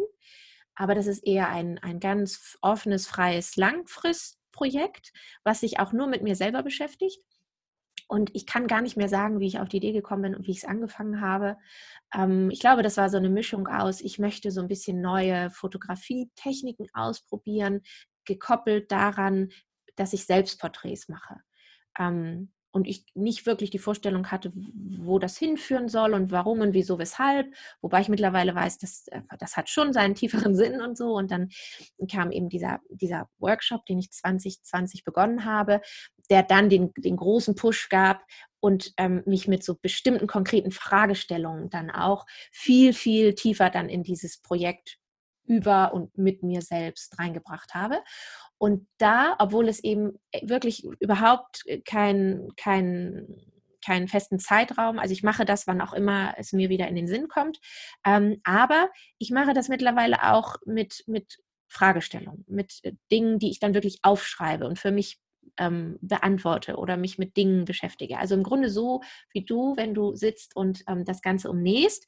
aber 0.74 0.94
das 0.94 1.06
ist 1.06 1.26
eher 1.26 1.48
ein, 1.48 1.78
ein 1.78 2.00
ganz 2.00 2.58
offenes, 2.60 3.06
freies 3.06 3.56
Langfristprojekt, 3.56 5.12
was 5.44 5.60
sich 5.60 5.78
auch 5.78 5.92
nur 5.92 6.06
mit 6.06 6.22
mir 6.22 6.36
selber 6.36 6.62
beschäftigt. 6.62 7.20
Und 8.06 8.30
ich 8.34 8.46
kann 8.46 8.66
gar 8.66 8.82
nicht 8.82 8.96
mehr 8.96 9.08
sagen, 9.08 9.40
wie 9.40 9.46
ich 9.46 9.58
auf 9.58 9.68
die 9.68 9.78
Idee 9.78 9.92
gekommen 9.92 10.22
bin 10.22 10.34
und 10.34 10.46
wie 10.46 10.50
ich 10.50 10.58
es 10.58 10.64
angefangen 10.64 11.20
habe. 11.20 11.56
Ähm, 12.14 12.50
ich 12.50 12.60
glaube, 12.60 12.82
das 12.82 12.96
war 12.96 13.08
so 13.08 13.16
eine 13.16 13.30
Mischung 13.30 13.66
aus, 13.66 14.00
ich 14.00 14.18
möchte 14.18 14.50
so 14.50 14.60
ein 14.60 14.68
bisschen 14.68 15.00
neue 15.00 15.50
Fotografietechniken 15.50 16.88
ausprobieren, 16.92 17.80
gekoppelt 18.24 18.92
daran, 18.92 19.50
dass 19.96 20.12
ich 20.12 20.26
Selbstporträts 20.26 21.08
mache. 21.08 21.40
Ähm, 21.98 22.50
und 22.74 22.88
ich 22.88 23.06
nicht 23.14 23.46
wirklich 23.46 23.70
die 23.70 23.78
Vorstellung 23.78 24.32
hatte, 24.32 24.52
wo 24.54 25.20
das 25.20 25.38
hinführen 25.38 25.88
soll 25.88 26.12
und 26.12 26.32
warum 26.32 26.60
und 26.60 26.74
wieso, 26.74 26.98
weshalb. 26.98 27.46
Wobei 27.80 28.00
ich 28.00 28.08
mittlerweile 28.08 28.52
weiß, 28.52 28.78
dass, 28.78 29.06
äh, 29.12 29.20
das 29.38 29.56
hat 29.56 29.68
schon 29.70 29.92
seinen 29.92 30.16
tieferen 30.16 30.56
Sinn 30.56 30.80
und 30.80 30.98
so. 30.98 31.14
Und 31.14 31.30
dann 31.30 31.50
kam 32.10 32.32
eben 32.32 32.48
dieser, 32.48 32.80
dieser 32.88 33.28
Workshop, 33.38 33.86
den 33.86 34.00
ich 34.00 34.10
2020 34.10 35.04
begonnen 35.04 35.44
habe, 35.44 35.82
der 36.30 36.42
dann 36.42 36.68
den, 36.68 36.92
den 36.96 37.16
großen 37.16 37.54
Push 37.54 37.88
gab 37.90 38.24
und 38.58 38.92
ähm, 38.96 39.22
mich 39.24 39.46
mit 39.46 39.62
so 39.62 39.76
bestimmten 39.80 40.26
konkreten 40.26 40.72
Fragestellungen 40.72 41.70
dann 41.70 41.92
auch 41.92 42.26
viel, 42.50 42.92
viel 42.92 43.36
tiefer 43.36 43.70
dann 43.70 43.88
in 43.88 44.02
dieses 44.02 44.40
Projekt 44.42 44.98
über 45.46 45.92
und 45.92 46.16
mit 46.16 46.42
mir 46.42 46.62
selbst 46.62 47.18
reingebracht 47.18 47.74
habe. 47.74 48.02
Und 48.58 48.86
da, 48.98 49.36
obwohl 49.38 49.68
es 49.68 49.82
eben 49.82 50.18
äh, 50.32 50.48
wirklich 50.48 50.84
überhaupt 51.00 51.64
kein, 51.84 52.48
kein, 52.56 53.26
keinen 53.84 54.08
festen 54.08 54.38
Zeitraum. 54.38 54.98
Also 54.98 55.12
ich 55.12 55.22
mache 55.22 55.44
das, 55.44 55.66
wann 55.66 55.80
auch 55.80 55.92
immer 55.92 56.34
es 56.38 56.52
mir 56.52 56.70
wieder 56.70 56.88
in 56.88 56.94
den 56.94 57.08
Sinn 57.08 57.28
kommt. 57.28 57.60
Ähm, 58.04 58.40
aber 58.44 58.88
ich 59.18 59.30
mache 59.30 59.52
das 59.52 59.68
mittlerweile 59.68 60.32
auch 60.32 60.56
mit, 60.64 61.04
mit 61.06 61.38
Fragestellungen, 61.68 62.44
mit 62.48 62.80
äh, 62.82 62.92
Dingen, 63.10 63.38
die 63.38 63.50
ich 63.50 63.60
dann 63.60 63.74
wirklich 63.74 63.98
aufschreibe 64.02 64.66
und 64.66 64.78
für 64.78 64.92
mich 64.92 65.18
ähm, 65.58 65.98
beantworte 66.00 66.76
oder 66.76 66.96
mich 66.96 67.18
mit 67.18 67.36
Dingen 67.36 67.64
beschäftige. 67.64 68.18
Also 68.18 68.34
im 68.34 68.42
Grunde 68.42 68.70
so 68.70 69.02
wie 69.32 69.44
du, 69.44 69.76
wenn 69.76 69.94
du 69.94 70.14
sitzt 70.14 70.56
und 70.56 70.82
ähm, 70.88 71.04
das 71.04 71.22
Ganze 71.22 71.50
umnähst, 71.50 72.06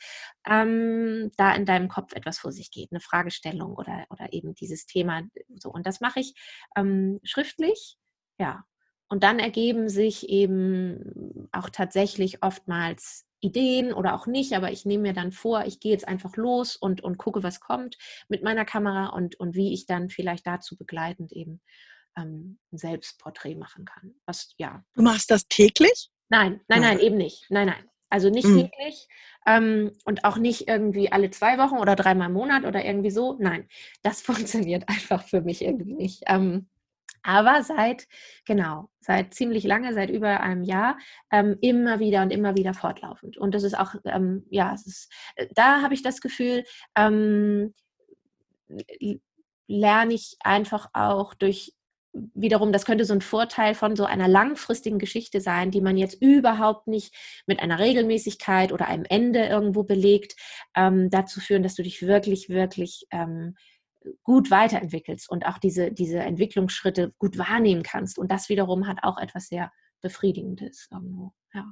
ähm, 0.49 1.31
da 1.37 1.55
in 1.55 1.67
deinem 1.67 1.89
Kopf 1.89 2.13
etwas 2.15 2.39
vor 2.39 2.53
sich 2.53 2.71
geht, 2.71 2.91
eine 2.93 3.01
Fragestellung 3.01 3.75
oder, 3.75 4.07
oder 4.11 4.33
eben 4.33 4.55
dieses 4.55 4.87
Thema. 4.87 5.23
So. 5.57 5.71
Und 5.71 5.87
das 5.87 6.01
mache 6.01 6.21
ich 6.21 6.35
ähm, 6.77 7.21
schriftlich, 7.23 7.97
ja. 8.39 8.65
Und 9.09 9.23
dann 9.23 9.39
ergeben 9.39 9.89
sich 9.89 10.29
eben 10.29 11.49
auch 11.53 11.71
tatsächlich 11.71 12.43
oftmals 12.43 13.25
Ideen 13.41 13.93
oder 13.93 14.15
auch 14.15 14.27
nicht, 14.27 14.55
aber 14.55 14.73
ich 14.73 14.85
nehme 14.85 15.03
mir 15.05 15.13
dann 15.13 15.31
vor, 15.31 15.65
ich 15.65 15.79
gehe 15.79 15.93
jetzt 15.93 16.09
einfach 16.09 16.37
los 16.37 16.75
und, 16.75 17.03
und 17.05 17.19
gucke, 17.19 17.43
was 17.43 17.61
kommt 17.61 17.97
mit 18.29 18.43
meiner 18.43 18.65
Kamera 18.65 19.09
und, 19.11 19.39
und 19.39 19.55
wie 19.55 19.73
ich 19.73 19.87
dann 19.87 20.09
vielleicht 20.09 20.47
dazu 20.47 20.77
begleitend 20.77 21.33
eben 21.33 21.61
ähm, 22.17 22.59
ein 22.73 22.79
Selbstporträt 22.79 23.55
machen 23.55 23.85
kann. 23.85 24.15
Was, 24.27 24.55
ja. 24.59 24.83
Du 24.95 25.03
machst 25.03 25.31
das 25.31 25.47
täglich? 25.49 26.11
Nein, 26.29 26.61
nein, 26.69 26.81
nein, 26.81 26.99
eben 26.99 27.17
nicht. 27.17 27.47
Nein, 27.51 27.69
nein. 27.69 27.89
Also 28.09 28.31
nicht 28.31 28.47
mhm. 28.47 28.71
täglich 28.71 29.09
ähm, 29.47 29.93
und 30.05 30.25
auch 30.25 30.37
nicht 30.37 30.69
irgendwie 30.69 31.11
alle 31.11 31.31
zwei 31.31 31.59
Wochen 31.59 31.79
oder 31.79 31.97
dreimal 31.97 32.29
im 32.29 32.35
Monat 32.35 32.65
oder 32.65 32.85
irgendwie 32.85 33.11
so. 33.11 33.37
Nein, 33.39 33.69
das 34.03 34.23
funktioniert 34.23 34.89
einfach 34.89 35.23
für 35.23 35.41
mich 35.41 35.63
irgendwie 35.63 35.95
nicht. 35.95 36.23
Ähm, 36.27 36.69
aber 37.23 37.65
seit, 37.65 38.07
genau, 38.45 38.89
seit 39.01 39.35
ziemlich 39.35 39.65
lange, 39.65 39.93
seit 39.95 40.11
über 40.11 40.41
einem 40.41 40.63
Jahr, 40.63 40.97
ähm, 41.33 41.59
immer 41.61 41.99
wieder 41.99 42.23
und 42.23 42.31
immer 42.31 42.57
wieder 42.57 42.73
fortlaufend. 42.73 43.37
Und 43.37 43.53
das 43.53 43.65
ist 43.65 43.77
auch, 43.77 43.97
ähm, 44.05 44.47
ja, 44.49 44.73
es 44.73 44.87
ist, 44.87 45.13
äh, 45.35 45.49
da 45.53 45.83
habe 45.83 45.95
ich 45.95 46.03
das 46.03 46.21
Gefühl, 46.21 46.63
ähm, 46.97 47.75
lerne 49.67 50.15
ich 50.15 50.37
einfach 50.41 50.89
auch 50.93 51.35
durch 51.35 51.75
wiederum, 52.35 52.73
das 52.73 52.85
könnte 52.85 53.05
so 53.05 53.15
ein 53.15 53.21
Vorteil 53.21 53.75
von 53.75 53.97
so 53.97 54.05
einer 54.05 54.29
langfristigen 54.29 54.99
Geschichte 54.99 55.41
sein, 55.41 55.71
die 55.71 55.81
man 55.81 55.97
jetzt 55.97 56.21
überhaupt 56.21 56.87
nicht 56.87 57.15
mit 57.47 57.61
einer 57.61 57.79
Regelmäßigkeit 57.79 58.73
oder 58.73 58.89
einem 58.89 59.05
Ende 59.09 59.47
irgendwo 59.47 59.83
belegt, 59.85 60.37
ähm, 60.75 61.11
dazu 61.11 61.41
führen, 61.41 61.63
dass 61.63 61.75
du 61.75 61.83
dich 61.83 62.03
wirklich, 62.03 62.49
wirklich 62.49 63.07
ähm, 63.11 63.57
gut 64.23 64.51
weiterentwickelst 64.51 65.29
und 65.29 65.47
auch 65.47 65.59
diese, 65.59 65.93
diese 65.93 66.19
Entwicklungsschritte 66.19 67.13
gut 67.19 67.39
wahrnehmen 67.39 67.83
kannst. 67.83 68.19
Und 68.19 68.31
das 68.31 68.49
wiederum 68.49 68.87
hat 68.87 68.99
auch 69.03 69.19
etwas 69.19 69.49
sehr 69.49 69.73
Befriedigendes 70.01 70.89
irgendwo. 70.93 71.33
Ja. 71.53 71.65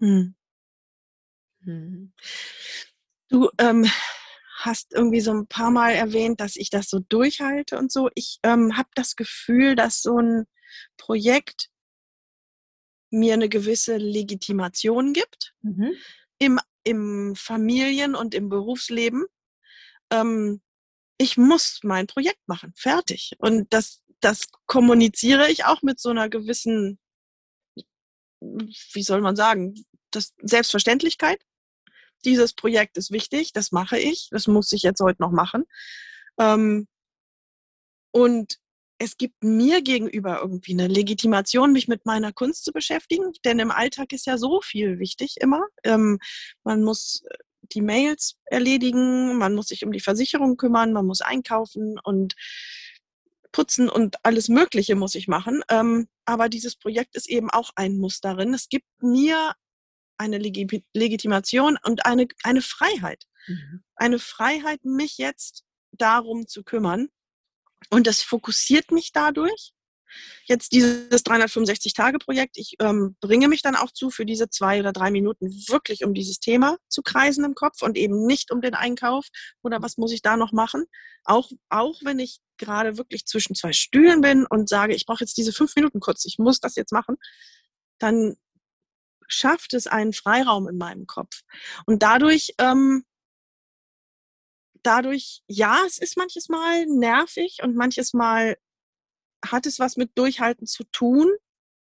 Hm. 0.00 0.34
Hm. 1.64 2.12
Du, 3.28 3.48
ähm, 3.58 3.86
hast 4.56 4.92
irgendwie 4.92 5.20
so 5.20 5.32
ein 5.32 5.46
paar 5.46 5.70
Mal 5.70 5.92
erwähnt, 5.92 6.40
dass 6.40 6.56
ich 6.56 6.70
das 6.70 6.88
so 6.88 7.00
durchhalte 7.00 7.78
und 7.78 7.92
so. 7.92 8.10
Ich 8.14 8.38
ähm, 8.42 8.76
habe 8.76 8.88
das 8.94 9.16
Gefühl, 9.16 9.76
dass 9.76 10.02
so 10.02 10.18
ein 10.18 10.46
Projekt 10.96 11.68
mir 13.10 13.34
eine 13.34 13.48
gewisse 13.48 13.96
Legitimation 13.96 15.12
gibt. 15.12 15.54
Mhm. 15.62 15.92
Im 16.38 16.60
im 16.86 17.34
Familien- 17.34 18.14
und 18.14 18.32
im 18.32 18.48
Berufsleben. 18.48 19.26
Ähm, 20.10 20.62
ich 21.18 21.36
muss 21.36 21.80
mein 21.82 22.06
Projekt 22.06 22.46
machen, 22.46 22.72
fertig. 22.76 23.32
Und 23.38 23.72
das, 23.72 24.02
das 24.20 24.42
kommuniziere 24.66 25.50
ich 25.50 25.64
auch 25.64 25.82
mit 25.82 25.98
so 25.98 26.10
einer 26.10 26.28
gewissen, 26.28 27.00
wie 28.40 29.02
soll 29.02 29.20
man 29.20 29.34
sagen, 29.34 29.74
das 30.12 30.34
Selbstverständlichkeit. 30.40 31.42
Dieses 32.26 32.52
Projekt 32.52 32.98
ist 32.98 33.10
wichtig, 33.10 33.52
das 33.54 33.72
mache 33.72 33.98
ich, 33.98 34.28
das 34.30 34.46
muss 34.46 34.72
ich 34.72 34.82
jetzt 34.82 35.00
heute 35.00 35.22
noch 35.22 35.30
machen. 35.30 35.64
Ähm, 36.38 36.86
und 38.10 38.58
es 38.98 39.16
gibt 39.16 39.42
mir 39.42 39.82
gegenüber 39.82 40.40
irgendwie 40.40 40.72
eine 40.72 40.88
Legitimation, 40.88 41.72
mich 41.72 41.88
mit 41.88 42.06
meiner 42.06 42.32
Kunst 42.32 42.64
zu 42.64 42.72
beschäftigen, 42.72 43.32
denn 43.44 43.58
im 43.58 43.70
Alltag 43.70 44.12
ist 44.12 44.26
ja 44.26 44.38
so 44.38 44.60
viel 44.62 44.98
wichtig 44.98 45.36
immer. 45.40 45.66
Ähm, 45.84 46.18
man 46.64 46.82
muss 46.82 47.22
äh, 47.28 47.36
die 47.72 47.82
Mails 47.82 48.36
erledigen, 48.46 49.36
man 49.36 49.54
muss 49.54 49.68
sich 49.68 49.84
um 49.84 49.92
die 49.92 50.00
Versicherung 50.00 50.56
kümmern, 50.56 50.92
man 50.92 51.06
muss 51.06 51.20
einkaufen 51.20 51.98
und 52.02 52.34
putzen 53.52 53.88
und 53.88 54.16
alles 54.24 54.48
Mögliche 54.48 54.96
muss 54.96 55.14
ich 55.14 55.28
machen. 55.28 55.62
Ähm, 55.68 56.08
aber 56.24 56.48
dieses 56.48 56.76
Projekt 56.76 57.16
ist 57.16 57.28
eben 57.28 57.50
auch 57.50 57.70
ein 57.74 57.96
Muss 57.96 58.20
darin. 58.20 58.54
Es 58.54 58.68
gibt 58.68 58.86
mir 59.00 59.54
eine 60.18 60.38
Legi 60.38 60.84
Legitimation 60.92 61.78
und 61.84 62.06
eine, 62.06 62.26
eine 62.42 62.62
Freiheit. 62.62 63.24
Mhm. 63.46 63.84
Eine 63.94 64.18
Freiheit, 64.18 64.84
mich 64.84 65.18
jetzt 65.18 65.64
darum 65.92 66.46
zu 66.46 66.62
kümmern. 66.62 67.08
Und 67.90 68.06
das 68.06 68.22
fokussiert 68.22 68.90
mich 68.90 69.12
dadurch. 69.12 69.72
Jetzt 70.44 70.72
dieses 70.72 71.24
365-Tage-Projekt, 71.24 72.56
ich 72.56 72.76
ähm, 72.80 73.16
bringe 73.20 73.48
mich 73.48 73.60
dann 73.62 73.76
auch 73.76 73.90
zu, 73.90 74.10
für 74.10 74.24
diese 74.24 74.48
zwei 74.48 74.80
oder 74.80 74.92
drei 74.92 75.10
Minuten 75.10 75.50
wirklich 75.68 76.04
um 76.04 76.14
dieses 76.14 76.38
Thema 76.38 76.76
zu 76.88 77.02
kreisen 77.02 77.44
im 77.44 77.54
Kopf 77.54 77.82
und 77.82 77.96
eben 77.98 78.24
nicht 78.24 78.50
um 78.50 78.60
den 78.60 78.74
Einkauf 78.74 79.26
oder 79.62 79.82
was 79.82 79.96
muss 79.96 80.12
ich 80.12 80.22
da 80.22 80.36
noch 80.36 80.52
machen. 80.52 80.84
Auch, 81.24 81.50
auch 81.68 82.00
wenn 82.02 82.18
ich 82.18 82.38
gerade 82.56 82.96
wirklich 82.96 83.26
zwischen 83.26 83.54
zwei 83.54 83.72
Stühlen 83.72 84.20
bin 84.20 84.46
und 84.46 84.68
sage, 84.68 84.94
ich 84.94 85.06
brauche 85.06 85.24
jetzt 85.24 85.36
diese 85.36 85.52
fünf 85.52 85.74
Minuten 85.76 86.00
kurz, 86.00 86.24
ich 86.24 86.38
muss 86.38 86.60
das 86.60 86.76
jetzt 86.76 86.92
machen, 86.92 87.16
dann 87.98 88.36
schafft 89.28 89.74
es 89.74 89.86
einen 89.86 90.12
Freiraum 90.12 90.68
in 90.68 90.78
meinem 90.78 91.06
Kopf. 91.06 91.42
Und 91.86 92.02
dadurch 92.02 92.54
ähm, 92.58 93.04
dadurch, 94.86 95.42
ja, 95.48 95.82
es 95.86 95.98
ist 95.98 96.16
manches 96.16 96.48
Mal 96.48 96.86
nervig 96.86 97.58
und 97.62 97.76
manches 97.76 98.14
Mal 98.14 98.56
hat 99.44 99.66
es 99.66 99.78
was 99.78 99.96
mit 99.96 100.16
Durchhalten 100.16 100.66
zu 100.66 100.84
tun, 100.92 101.30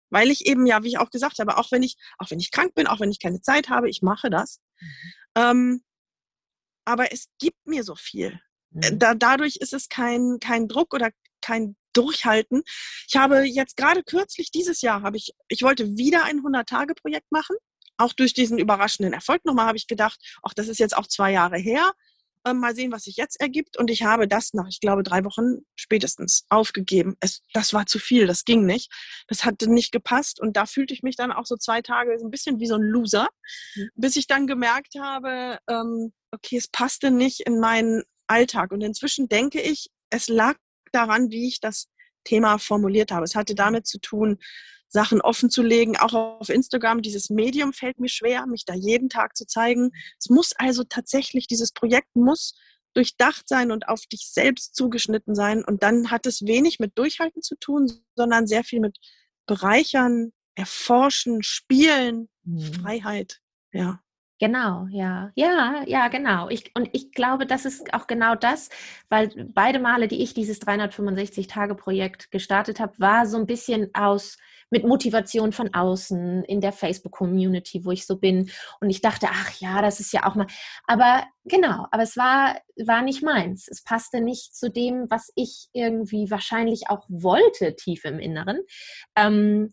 weil 0.10 0.30
ich 0.30 0.46
eben, 0.46 0.66
ja, 0.66 0.84
wie 0.84 0.90
ich 0.90 1.00
auch 1.00 1.10
gesagt 1.10 1.40
habe, 1.40 1.58
auch 1.58 1.72
wenn 1.72 1.84
ich, 1.84 1.98
auch 2.18 2.30
wenn 2.30 2.40
ich 2.40 2.52
krank 2.52 2.76
bin, 2.76 2.88
auch 2.88 3.00
wenn 3.00 3.12
ich 3.12 3.20
keine 3.20 3.42
Zeit 3.42 3.70
habe, 3.70 3.90
ich 3.90 4.02
mache 4.02 4.30
das. 4.30 4.60
Mhm. 4.80 4.88
Ähm, 5.36 5.84
aber 6.86 7.12
es 7.12 7.28
gibt 7.40 7.66
mir 7.66 7.84
so 7.84 7.96
viel. 7.96 8.40
Äh, 8.82 8.92
mhm. 8.92 9.00
Da, 9.00 9.16
dadurch 9.16 9.58
ist 9.58 9.74
es 9.74 9.90
kein, 9.90 10.38
kein 10.40 10.68
Druck 10.68 10.94
oder 10.94 11.12
kein 11.42 11.76
Durchhalten. 11.94 12.64
Ich 13.08 13.16
habe 13.16 13.44
jetzt 13.44 13.78
gerade 13.78 14.04
kürzlich 14.04 14.52
dieses 14.52 14.82
Jahr 14.82 15.02
habe 15.02 15.18
ich, 15.18 15.34
ich 15.48 15.62
wollte 15.62 15.98
wieder 15.98 16.24
ein 16.24 16.40
100-Tage-Projekt 16.40 17.32
machen. 17.32 17.56
Auch 17.98 18.14
durch 18.14 18.34
diesen 18.34 18.58
überraschenden 18.58 19.14
Erfolg 19.14 19.46
nochmal 19.46 19.68
habe 19.68 19.78
ich 19.78 19.88
gedacht, 19.88 20.20
ach, 20.44 20.54
das 20.54 20.68
ist 20.68 20.80
jetzt 20.80 20.98
auch 20.98 21.08
zwei 21.08 21.32
Jahre 21.32 21.58
her. 21.58 21.92
Ähm, 22.44 22.60
mal 22.60 22.74
sehen, 22.74 22.92
was 22.92 23.04
sich 23.04 23.18
jetzt 23.18 23.40
ergibt. 23.40 23.78
Und 23.78 23.92
ich 23.92 24.02
habe 24.02 24.28
das 24.28 24.54
nach, 24.54 24.68
ich 24.68 24.80
glaube, 24.80 25.04
drei 25.04 25.24
Wochen 25.24 25.60
spätestens 25.76 26.46
aufgegeben. 26.50 27.16
Es, 27.20 27.44
das 27.54 27.74
war 27.74 27.86
zu 27.86 28.00
viel, 28.00 28.26
das 28.26 28.46
ging 28.46 28.66
nicht. 28.66 28.92
Das 29.28 29.46
hatte 29.46 29.70
nicht 29.70 29.92
gepasst. 29.92 30.40
Und 30.40 30.58
da 30.58 30.66
fühlte 30.66 30.94
ich 30.94 31.04
mich 31.04 31.16
dann 31.16 31.32
auch 31.32 31.46
so 31.46 31.56
zwei 31.56 31.84
Tage 31.84 32.18
so 32.18 32.26
ein 32.26 32.32
bisschen 32.32 32.60
wie 32.60 32.66
so 32.66 32.76
ein 32.76 32.82
Loser, 32.82 33.30
mhm. 33.76 33.90
bis 33.96 34.16
ich 34.16 34.26
dann 34.26 34.48
gemerkt 34.48 34.96
habe, 35.00 35.60
ähm, 35.70 36.14
okay, 36.32 36.58
es 36.58 36.68
passte 36.68 37.12
nicht 37.12 37.42
in 37.42 37.60
meinen 37.60 38.02
Alltag. 38.26 38.72
Und 38.72 38.82
inzwischen 38.82 39.30
denke 39.30 39.62
ich, 39.62 39.92
es 40.10 40.28
lag 40.28 40.56
daran, 40.92 41.32
wie 41.32 41.48
ich 41.48 41.60
das 41.60 41.88
Thema 42.24 42.58
formuliert 42.58 43.12
habe. 43.12 43.26
Es 43.26 43.36
hatte 43.36 43.56
damit 43.56 43.88
zu 43.88 44.00
tun, 44.00 44.38
Sachen 44.88 45.22
offen 45.22 45.50
zu 45.50 45.64
legen, 45.64 45.98
auch 45.98 46.14
auf 46.14 46.50
Instagram. 46.50 47.02
Dieses 47.02 47.30
Medium 47.30 47.72
fällt 47.74 48.00
mir 48.00 48.10
schwer, 48.10 48.46
mich 48.46 48.66
da 48.66 48.74
jeden 48.74 49.10
Tag 49.10 49.38
zu 49.38 49.46
zeigen. 49.48 49.92
Es 50.20 50.30
muss 50.30 50.52
also 50.58 50.84
tatsächlich, 50.84 51.48
dieses 51.48 51.72
Projekt 51.72 52.16
muss 52.16 52.56
durchdacht 52.94 53.48
sein 53.48 53.72
und 53.72 53.88
auf 53.88 54.06
dich 54.06 54.28
selbst 54.30 54.76
zugeschnitten 54.76 55.34
sein. 55.34 55.64
Und 55.64 55.82
dann 55.82 56.12
hat 56.12 56.26
es 56.26 56.46
wenig 56.46 56.80
mit 56.80 56.98
Durchhalten 56.98 57.42
zu 57.42 57.56
tun, 57.56 57.90
sondern 58.16 58.48
sehr 58.48 58.66
viel 58.66 58.82
mit 58.82 58.98
Bereichern, 59.48 60.34
Erforschen, 60.56 61.42
Spielen, 61.42 62.28
mhm. 62.44 62.74
Freiheit. 62.74 63.40
Ja. 63.72 64.02
Genau, 64.42 64.88
ja, 64.90 65.32
ja, 65.36 65.84
ja, 65.86 66.08
genau. 66.08 66.50
Ich, 66.50 66.72
und 66.76 66.90
ich 66.94 67.12
glaube, 67.12 67.46
das 67.46 67.64
ist 67.64 67.94
auch 67.94 68.08
genau 68.08 68.34
das, 68.34 68.70
weil 69.08 69.30
beide 69.54 69.78
Male, 69.78 70.08
die 70.08 70.24
ich 70.24 70.34
dieses 70.34 70.60
365-Tage-Projekt 70.60 72.32
gestartet 72.32 72.80
habe, 72.80 72.94
war 72.98 73.28
so 73.28 73.38
ein 73.38 73.46
bisschen 73.46 73.94
aus 73.94 74.38
mit 74.72 74.84
Motivation 74.84 75.52
von 75.52 75.72
außen 75.76 76.44
in 76.46 76.60
der 76.60 76.72
Facebook-Community, 76.72 77.86
wo 77.86 77.92
ich 77.92 78.08
so 78.08 78.18
bin. 78.18 78.50
Und 78.80 78.90
ich 78.90 79.02
dachte, 79.02 79.28
ach 79.30 79.52
ja, 79.60 79.80
das 79.84 80.00
ist 80.00 80.12
ja 80.12 80.26
auch 80.26 80.34
mal. 80.34 80.48
Aber 80.88 81.24
genau, 81.46 81.86
aber 81.92 82.02
es 82.02 82.18
war, 82.18 82.58
war 82.84 83.04
nicht 83.04 83.22
meins. 83.22 83.68
Es 83.70 83.84
passte 83.84 84.22
nicht 84.22 84.56
zu 84.56 84.72
dem, 84.72 85.06
was 85.12 85.32
ich 85.36 85.68
irgendwie 85.72 86.32
wahrscheinlich 86.32 86.90
auch 86.90 87.06
wollte, 87.10 87.76
tief 87.76 88.06
im 88.06 88.18
Inneren. 88.18 88.62
Ähm, 89.16 89.72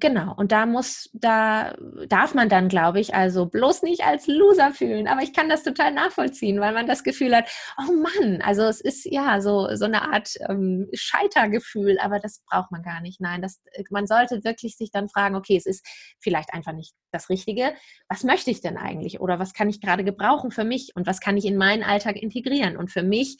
Genau, 0.00 0.34
und 0.34 0.52
da 0.52 0.64
muss, 0.64 1.10
da 1.12 1.74
darf 2.08 2.32
man 2.32 2.48
dann, 2.48 2.68
glaube 2.68 2.98
ich, 2.98 3.14
also 3.14 3.44
bloß 3.44 3.82
nicht 3.82 4.02
als 4.02 4.26
Loser 4.26 4.72
fühlen. 4.72 5.06
Aber 5.06 5.20
ich 5.20 5.34
kann 5.34 5.50
das 5.50 5.64
total 5.64 5.92
nachvollziehen, 5.92 6.60
weil 6.60 6.72
man 6.72 6.86
das 6.86 7.04
Gefühl 7.04 7.36
hat, 7.36 7.50
oh 7.76 7.92
Mann, 7.92 8.40
also 8.40 8.62
es 8.62 8.80
ist 8.80 9.04
ja 9.04 9.42
so, 9.42 9.68
so 9.74 9.84
eine 9.84 10.10
Art 10.10 10.30
ähm, 10.48 10.88
Scheitergefühl, 10.94 11.98
aber 11.98 12.20
das 12.20 12.42
braucht 12.48 12.72
man 12.72 12.82
gar 12.82 13.02
nicht. 13.02 13.20
Nein, 13.20 13.42
das, 13.42 13.60
man 13.90 14.06
sollte 14.06 14.44
wirklich 14.44 14.78
sich 14.78 14.90
dann 14.90 15.10
fragen, 15.10 15.36
okay, 15.36 15.58
es 15.58 15.66
ist 15.66 15.86
vielleicht 16.20 16.54
einfach 16.54 16.72
nicht 16.72 16.94
das 17.10 17.28
Richtige. 17.28 17.74
Was 18.08 18.24
möchte 18.24 18.50
ich 18.50 18.62
denn 18.62 18.78
eigentlich? 18.78 19.20
Oder 19.20 19.38
was 19.38 19.52
kann 19.52 19.68
ich 19.68 19.82
gerade 19.82 20.04
gebrauchen 20.04 20.52
für 20.52 20.64
mich? 20.64 20.92
Und 20.94 21.06
was 21.06 21.20
kann 21.20 21.36
ich 21.36 21.44
in 21.44 21.58
meinen 21.58 21.82
Alltag 21.82 22.16
integrieren? 22.16 22.78
Und 22.78 22.90
für 22.90 23.02
mich 23.02 23.36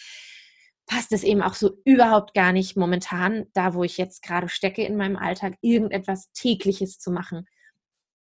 passt 0.87 1.12
es 1.12 1.24
eben 1.24 1.43
auch 1.43 1.55
so 1.55 1.78
überhaupt 1.85 2.35
gar 2.35 2.53
nicht 2.53 2.76
momentan, 2.76 3.47
da 3.55 3.74
wo 3.74 3.85
ich 3.85 3.99
jetzt 3.99 4.22
gerade 4.22 4.49
stecke 4.49 4.85
in 4.85 4.97
meinem 4.97 5.16
Alltag, 5.16 5.55
irgendetwas 5.61 6.30
tägliches 6.33 6.99
zu 6.99 7.11
machen. 7.11 7.47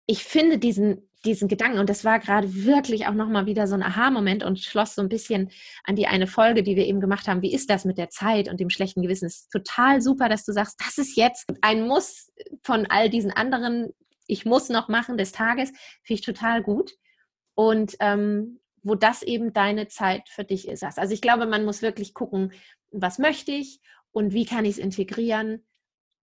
Ich 0.05 0.23
finde 0.23 0.57
diesen, 0.57 1.09
diesen 1.25 1.47
Gedanken, 1.47 1.79
und 1.79 1.89
das 1.89 2.03
war 2.03 2.19
gerade 2.19 2.53
wirklich 2.65 3.07
auch 3.07 3.13
nochmal 3.13 3.45
wieder 3.45 3.67
so 3.67 3.75
ein 3.75 3.83
Aha-Moment 3.83 4.43
und 4.43 4.59
schloss 4.59 4.95
so 4.95 5.01
ein 5.01 5.09
bisschen 5.09 5.51
an 5.83 5.95
die 5.95 6.07
eine 6.07 6.27
Folge, 6.27 6.63
die 6.63 6.75
wir 6.75 6.85
eben 6.85 6.99
gemacht 6.99 7.27
haben. 7.27 7.41
Wie 7.41 7.53
ist 7.53 7.69
das 7.69 7.85
mit 7.85 7.97
der 7.97 8.09
Zeit 8.09 8.49
und 8.49 8.59
dem 8.59 8.69
schlechten 8.69 9.01
Gewissen? 9.01 9.25
Es 9.25 9.41
ist 9.41 9.51
total 9.51 10.01
super, 10.01 10.29
dass 10.29 10.45
du 10.45 10.51
sagst, 10.51 10.79
das 10.85 10.97
ist 10.97 11.15
jetzt 11.15 11.45
ein 11.61 11.87
Muss 11.87 12.31
von 12.63 12.85
all 12.87 13.09
diesen 13.09 13.31
anderen, 13.31 13.93
ich 14.27 14.45
muss 14.45 14.69
noch 14.69 14.87
machen 14.87 15.17
des 15.17 15.31
Tages, 15.31 15.69
finde 16.03 16.19
ich 16.19 16.21
total 16.21 16.63
gut. 16.63 16.91
Und 17.53 17.95
ähm, 17.99 18.59
wo 18.83 18.95
das 18.95 19.21
eben 19.21 19.53
deine 19.53 19.87
Zeit 19.87 20.29
für 20.29 20.43
dich 20.43 20.67
ist. 20.67 20.83
Also 20.83 21.13
ich 21.13 21.21
glaube, 21.21 21.45
man 21.45 21.65
muss 21.65 21.81
wirklich 21.81 22.13
gucken, 22.13 22.53
was 22.91 23.19
möchte 23.19 23.51
ich 23.51 23.79
und 24.11 24.33
wie 24.33 24.45
kann 24.45 24.65
ich 24.65 24.71
es 24.71 24.77
integrieren 24.77 25.65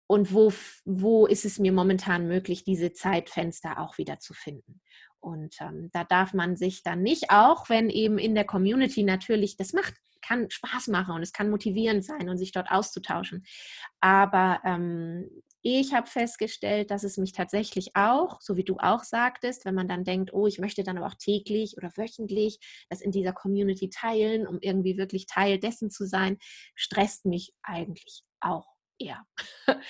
und 0.07 0.35
wo, 0.35 0.53
wo 0.85 1.27
ist 1.27 1.45
es 1.45 1.59
mir 1.59 1.73
momentan 1.73 2.27
möglich, 2.27 2.65
diese 2.65 2.93
Zeitfenster 2.93 3.79
auch 3.79 3.97
wieder 3.99 4.19
zu 4.19 4.35
finden. 4.35 4.81
Und 5.21 5.55
ähm, 5.61 5.91
da 5.93 6.03
darf 6.05 6.33
man 6.33 6.57
sich 6.57 6.83
dann 6.83 7.03
nicht, 7.03 7.31
auch 7.31 7.69
wenn 7.69 7.91
eben 7.91 8.19
in 8.19 8.35
der 8.35 8.45
Community 8.45 9.03
natürlich, 9.03 9.57
das 9.57 9.73
macht, 9.73 9.95
kann 10.23 10.51
Spaß 10.51 10.89
machen 10.89 11.15
und 11.15 11.23
es 11.23 11.33
kann 11.33 11.51
motivierend 11.51 12.05
sein 12.05 12.29
und 12.29 12.39
sich 12.39 12.53
dort 12.53 12.71
auszutauschen. 12.71 13.45
Aber 14.01 14.61
ähm, 14.65 15.31
ich 15.63 15.93
habe 15.93 16.07
festgestellt, 16.07 16.91
dass 16.91 17.05
es 17.05 17.19
mich 17.19 17.33
tatsächlich 17.33 17.95
auch, 17.95 18.41
so 18.41 18.57
wie 18.57 18.65
du 18.65 18.77
auch 18.79 19.05
sagtest, 19.05 19.65
wenn 19.65 19.75
man 19.75 19.89
dann 19.89 20.05
denkt, 20.05 20.33
oh, 20.33 20.47
ich 20.47 20.59
möchte 20.59 20.85
dann 20.85 20.97
aber 20.97 21.07
auch 21.07 21.15
täglich 21.15 21.77
oder 21.77 21.91
wöchentlich 21.97 22.59
das 22.89 23.01
in 23.01 23.13
dieser 23.13 23.33
Community 23.33 23.91
teilen, 23.91 24.47
um 24.47 24.59
irgendwie 24.61 24.97
wirklich 24.97 25.27
Teil 25.27 25.59
dessen 25.59 25.91
zu 25.91 26.07
sein, 26.07 26.39
stresst 26.75 27.27
mich 27.27 27.53
eigentlich 27.63 28.23
auch 28.41 28.67
eher, 28.99 29.27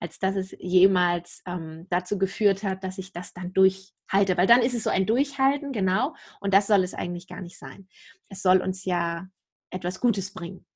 als 0.00 0.18
dass 0.18 0.36
es 0.36 0.54
jemals 0.58 1.42
ähm, 1.46 1.86
dazu 1.90 2.18
geführt 2.18 2.62
hat, 2.62 2.82
dass 2.84 2.98
ich 2.98 3.12
das 3.12 3.32
dann 3.32 3.52
durchhalte. 3.52 4.36
Weil 4.36 4.46
dann 4.46 4.62
ist 4.62 4.74
es 4.74 4.84
so 4.84 4.90
ein 4.90 5.06
Durchhalten, 5.06 5.72
genau, 5.72 6.14
und 6.40 6.54
das 6.54 6.66
soll 6.66 6.82
es 6.82 6.94
eigentlich 6.94 7.28
gar 7.28 7.40
nicht 7.40 7.58
sein. 7.58 7.88
Es 8.28 8.42
soll 8.42 8.60
uns 8.60 8.84
ja 8.84 9.28
etwas 9.70 10.00
Gutes 10.00 10.32
bringen. 10.32 10.66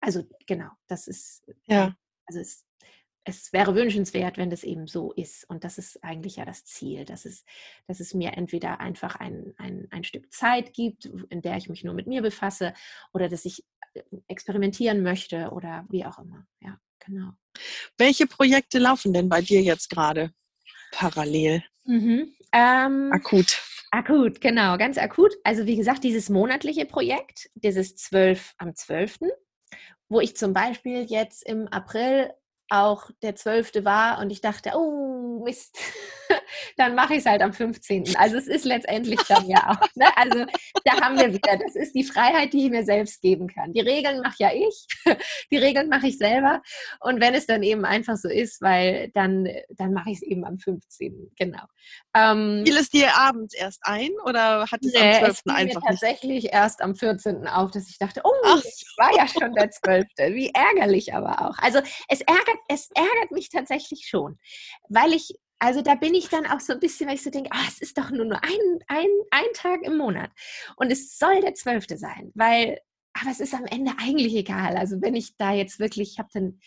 Also 0.00 0.24
genau, 0.46 0.70
das 0.88 1.06
ist, 1.06 1.44
ja. 1.66 1.94
also 2.26 2.40
es 2.40 2.66
es 3.24 3.52
wäre 3.52 3.74
wünschenswert, 3.74 4.36
wenn 4.36 4.50
das 4.50 4.64
eben 4.64 4.86
so 4.86 5.12
ist. 5.12 5.48
Und 5.48 5.64
das 5.64 5.78
ist 5.78 6.02
eigentlich 6.02 6.36
ja 6.36 6.44
das 6.44 6.64
Ziel, 6.64 7.04
dass 7.04 7.24
es, 7.24 7.44
dass 7.86 8.00
es 8.00 8.14
mir 8.14 8.32
entweder 8.32 8.80
einfach 8.80 9.16
ein, 9.16 9.54
ein, 9.58 9.86
ein 9.90 10.04
Stück 10.04 10.32
Zeit 10.32 10.72
gibt, 10.72 11.06
in 11.30 11.42
der 11.42 11.56
ich 11.56 11.68
mich 11.68 11.84
nur 11.84 11.94
mit 11.94 12.06
mir 12.06 12.22
befasse, 12.22 12.74
oder 13.12 13.28
dass 13.28 13.44
ich 13.44 13.64
äh, 13.94 14.02
experimentieren 14.26 15.02
möchte 15.02 15.50
oder 15.50 15.86
wie 15.88 16.04
auch 16.04 16.18
immer. 16.18 16.46
Ja, 16.60 16.78
genau. 16.98 17.32
Welche 17.96 18.26
Projekte 18.26 18.78
laufen 18.78 19.12
denn 19.12 19.28
bei 19.28 19.40
dir 19.40 19.62
jetzt 19.62 19.88
gerade 19.88 20.32
parallel? 20.90 21.62
Mhm. 21.84 22.34
Ähm, 22.52 23.10
Akut. 23.12 23.62
Akut, 23.90 24.40
genau, 24.40 24.78
ganz 24.78 24.96
akut. 24.96 25.34
Also 25.44 25.66
wie 25.66 25.76
gesagt, 25.76 26.02
dieses 26.02 26.30
monatliche 26.30 26.86
Projekt, 26.86 27.50
dieses 27.54 27.94
12 27.96 28.54
am 28.56 28.74
12., 28.74 29.18
wo 30.08 30.20
ich 30.20 30.34
zum 30.34 30.54
Beispiel 30.54 31.04
jetzt 31.04 31.46
im 31.46 31.68
April 31.68 32.32
auch 32.68 33.10
der 33.22 33.36
12. 33.36 33.84
war 33.84 34.18
und 34.18 34.30
ich 34.30 34.40
dachte, 34.40 34.72
oh 34.74 35.42
Mist, 35.44 35.78
dann 36.76 36.94
mache 36.94 37.14
ich 37.14 37.20
es 37.20 37.26
halt 37.26 37.42
am 37.42 37.52
15. 37.52 38.16
Also 38.16 38.36
es 38.36 38.46
ist 38.46 38.64
letztendlich 38.64 39.20
dann 39.28 39.48
ja 39.48 39.70
auch. 39.70 39.88
Ne? 39.94 40.06
Also 40.16 40.46
da 40.84 41.00
haben 41.00 41.18
wir 41.18 41.32
wieder, 41.32 41.56
das 41.56 41.76
ist 41.76 41.94
die 41.94 42.04
Freiheit, 42.04 42.52
die 42.52 42.66
ich 42.66 42.70
mir 42.70 42.84
selbst 42.84 43.20
geben 43.20 43.48
kann. 43.48 43.72
Die 43.72 43.80
Regeln 43.80 44.20
mache 44.20 44.36
ja 44.38 44.50
ich, 44.52 44.86
die 45.50 45.58
Regeln 45.58 45.88
mache 45.88 46.08
ich 46.08 46.18
selber. 46.18 46.62
Und 47.00 47.20
wenn 47.20 47.34
es 47.34 47.46
dann 47.46 47.62
eben 47.62 47.84
einfach 47.84 48.16
so 48.16 48.28
ist, 48.28 48.60
weil 48.62 49.10
dann, 49.14 49.48
dann 49.70 49.92
mache 49.92 50.10
ich 50.10 50.16
es 50.16 50.22
eben 50.22 50.44
am 50.44 50.58
15. 50.58 51.32
Genau. 51.38 51.62
Ähm, 52.14 52.62
Fiel 52.64 52.76
es 52.76 52.90
dir 52.90 53.16
abends 53.16 53.54
erst 53.54 53.80
ein 53.82 54.10
oder 54.24 54.66
hat 54.70 54.84
es 54.84 54.92
nee, 54.92 55.14
am 55.14 55.18
12. 55.18 55.30
Es 55.30 55.40
fiel 55.40 55.52
einfach 55.52 55.82
mir 55.82 55.88
tatsächlich 55.88 56.44
nicht? 56.44 56.54
erst 56.54 56.82
am 56.82 56.94
14. 56.94 57.46
auf, 57.46 57.70
dass 57.70 57.88
ich 57.88 57.98
dachte, 57.98 58.20
oh, 58.24 58.30
Ach. 58.44 58.62
war 58.96 59.16
ja 59.16 59.26
schon 59.26 59.52
der 59.54 59.70
12. 59.70 60.06
Wie 60.28 60.50
ärgerlich 60.50 61.14
aber 61.14 61.42
auch. 61.42 61.58
Also 61.58 61.80
es 62.08 62.20
ärgert, 62.20 62.58
es 62.68 62.90
ärgert 62.94 63.30
mich 63.30 63.48
tatsächlich 63.48 64.06
schon, 64.08 64.38
weil 64.88 65.12
ich 65.12 65.34
also 65.62 65.80
da 65.80 65.94
bin 65.94 66.12
ich 66.12 66.28
dann 66.28 66.44
auch 66.44 66.58
so 66.58 66.72
ein 66.72 66.80
bisschen, 66.80 67.06
weil 67.06 67.14
ich 67.14 67.22
so 67.22 67.30
denke, 67.30 67.50
oh, 67.54 67.64
es 67.68 67.78
ist 67.78 67.96
doch 67.96 68.10
nur, 68.10 68.24
nur 68.24 68.42
ein, 68.42 68.78
ein, 68.88 69.06
ein 69.30 69.52
Tag 69.54 69.82
im 69.84 69.96
Monat. 69.96 70.32
Und 70.74 70.90
es 70.90 71.16
soll 71.16 71.40
der 71.40 71.54
zwölfte 71.54 71.96
sein, 71.96 72.32
weil, 72.34 72.80
aber 73.12 73.30
es 73.30 73.38
ist 73.38 73.54
am 73.54 73.66
Ende 73.66 73.92
eigentlich 73.96 74.34
egal. 74.34 74.76
Also 74.76 75.00
wenn 75.00 75.14
ich 75.14 75.36
da 75.36 75.52
jetzt 75.52 75.78
wirklich, 75.78 76.14
ich 76.14 76.18
habe 76.18 76.30
dann 76.34 76.58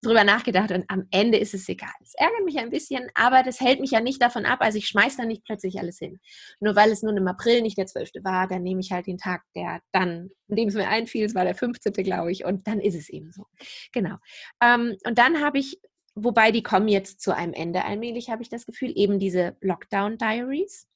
drüber 0.00 0.22
nachgedacht 0.22 0.70
und 0.70 0.84
am 0.86 1.08
Ende 1.10 1.38
ist 1.38 1.54
es 1.54 1.68
egal. 1.68 1.90
Es 2.00 2.14
ärgert 2.14 2.44
mich 2.44 2.56
ein 2.58 2.70
bisschen, 2.70 3.10
aber 3.14 3.42
das 3.42 3.60
hält 3.60 3.80
mich 3.80 3.90
ja 3.90 4.00
nicht 4.00 4.22
davon 4.22 4.46
ab. 4.46 4.60
Also 4.60 4.78
ich 4.78 4.86
schmeiße 4.86 5.16
da 5.16 5.24
nicht 5.24 5.42
plötzlich 5.44 5.80
alles 5.80 5.98
hin. 5.98 6.20
Nur 6.60 6.76
weil 6.76 6.92
es 6.92 7.02
nun 7.02 7.16
im 7.16 7.26
April 7.26 7.62
nicht 7.62 7.76
der 7.76 7.86
12. 7.86 8.10
war, 8.22 8.46
dann 8.46 8.62
nehme 8.62 8.78
ich 8.80 8.92
halt 8.92 9.08
den 9.08 9.18
Tag, 9.18 9.42
der 9.56 9.80
dann, 9.90 10.30
in 10.46 10.54
dem 10.54 10.68
es 10.68 10.74
mir 10.76 10.86
einfiel, 10.86 11.24
es 11.24 11.34
war 11.34 11.42
der 11.42 11.56
15. 11.56 11.92
glaube 12.04 12.30
ich, 12.30 12.44
und 12.44 12.68
dann 12.68 12.78
ist 12.78 12.94
es 12.94 13.08
eben 13.08 13.32
so. 13.32 13.44
Genau. 13.90 14.18
Ähm, 14.62 14.96
und 15.04 15.18
dann 15.18 15.40
habe 15.40 15.58
ich 15.58 15.80
wobei 16.16 16.50
die 16.50 16.62
kommen 16.62 16.88
jetzt 16.88 17.20
zu 17.20 17.34
einem 17.34 17.52
Ende 17.52 17.84
allmählich, 17.84 18.30
habe 18.30 18.42
ich 18.42 18.48
das 18.48 18.66
Gefühl, 18.66 18.92
eben 18.96 19.18
diese 19.18 19.56
Lockdown-Diaries. 19.60 20.88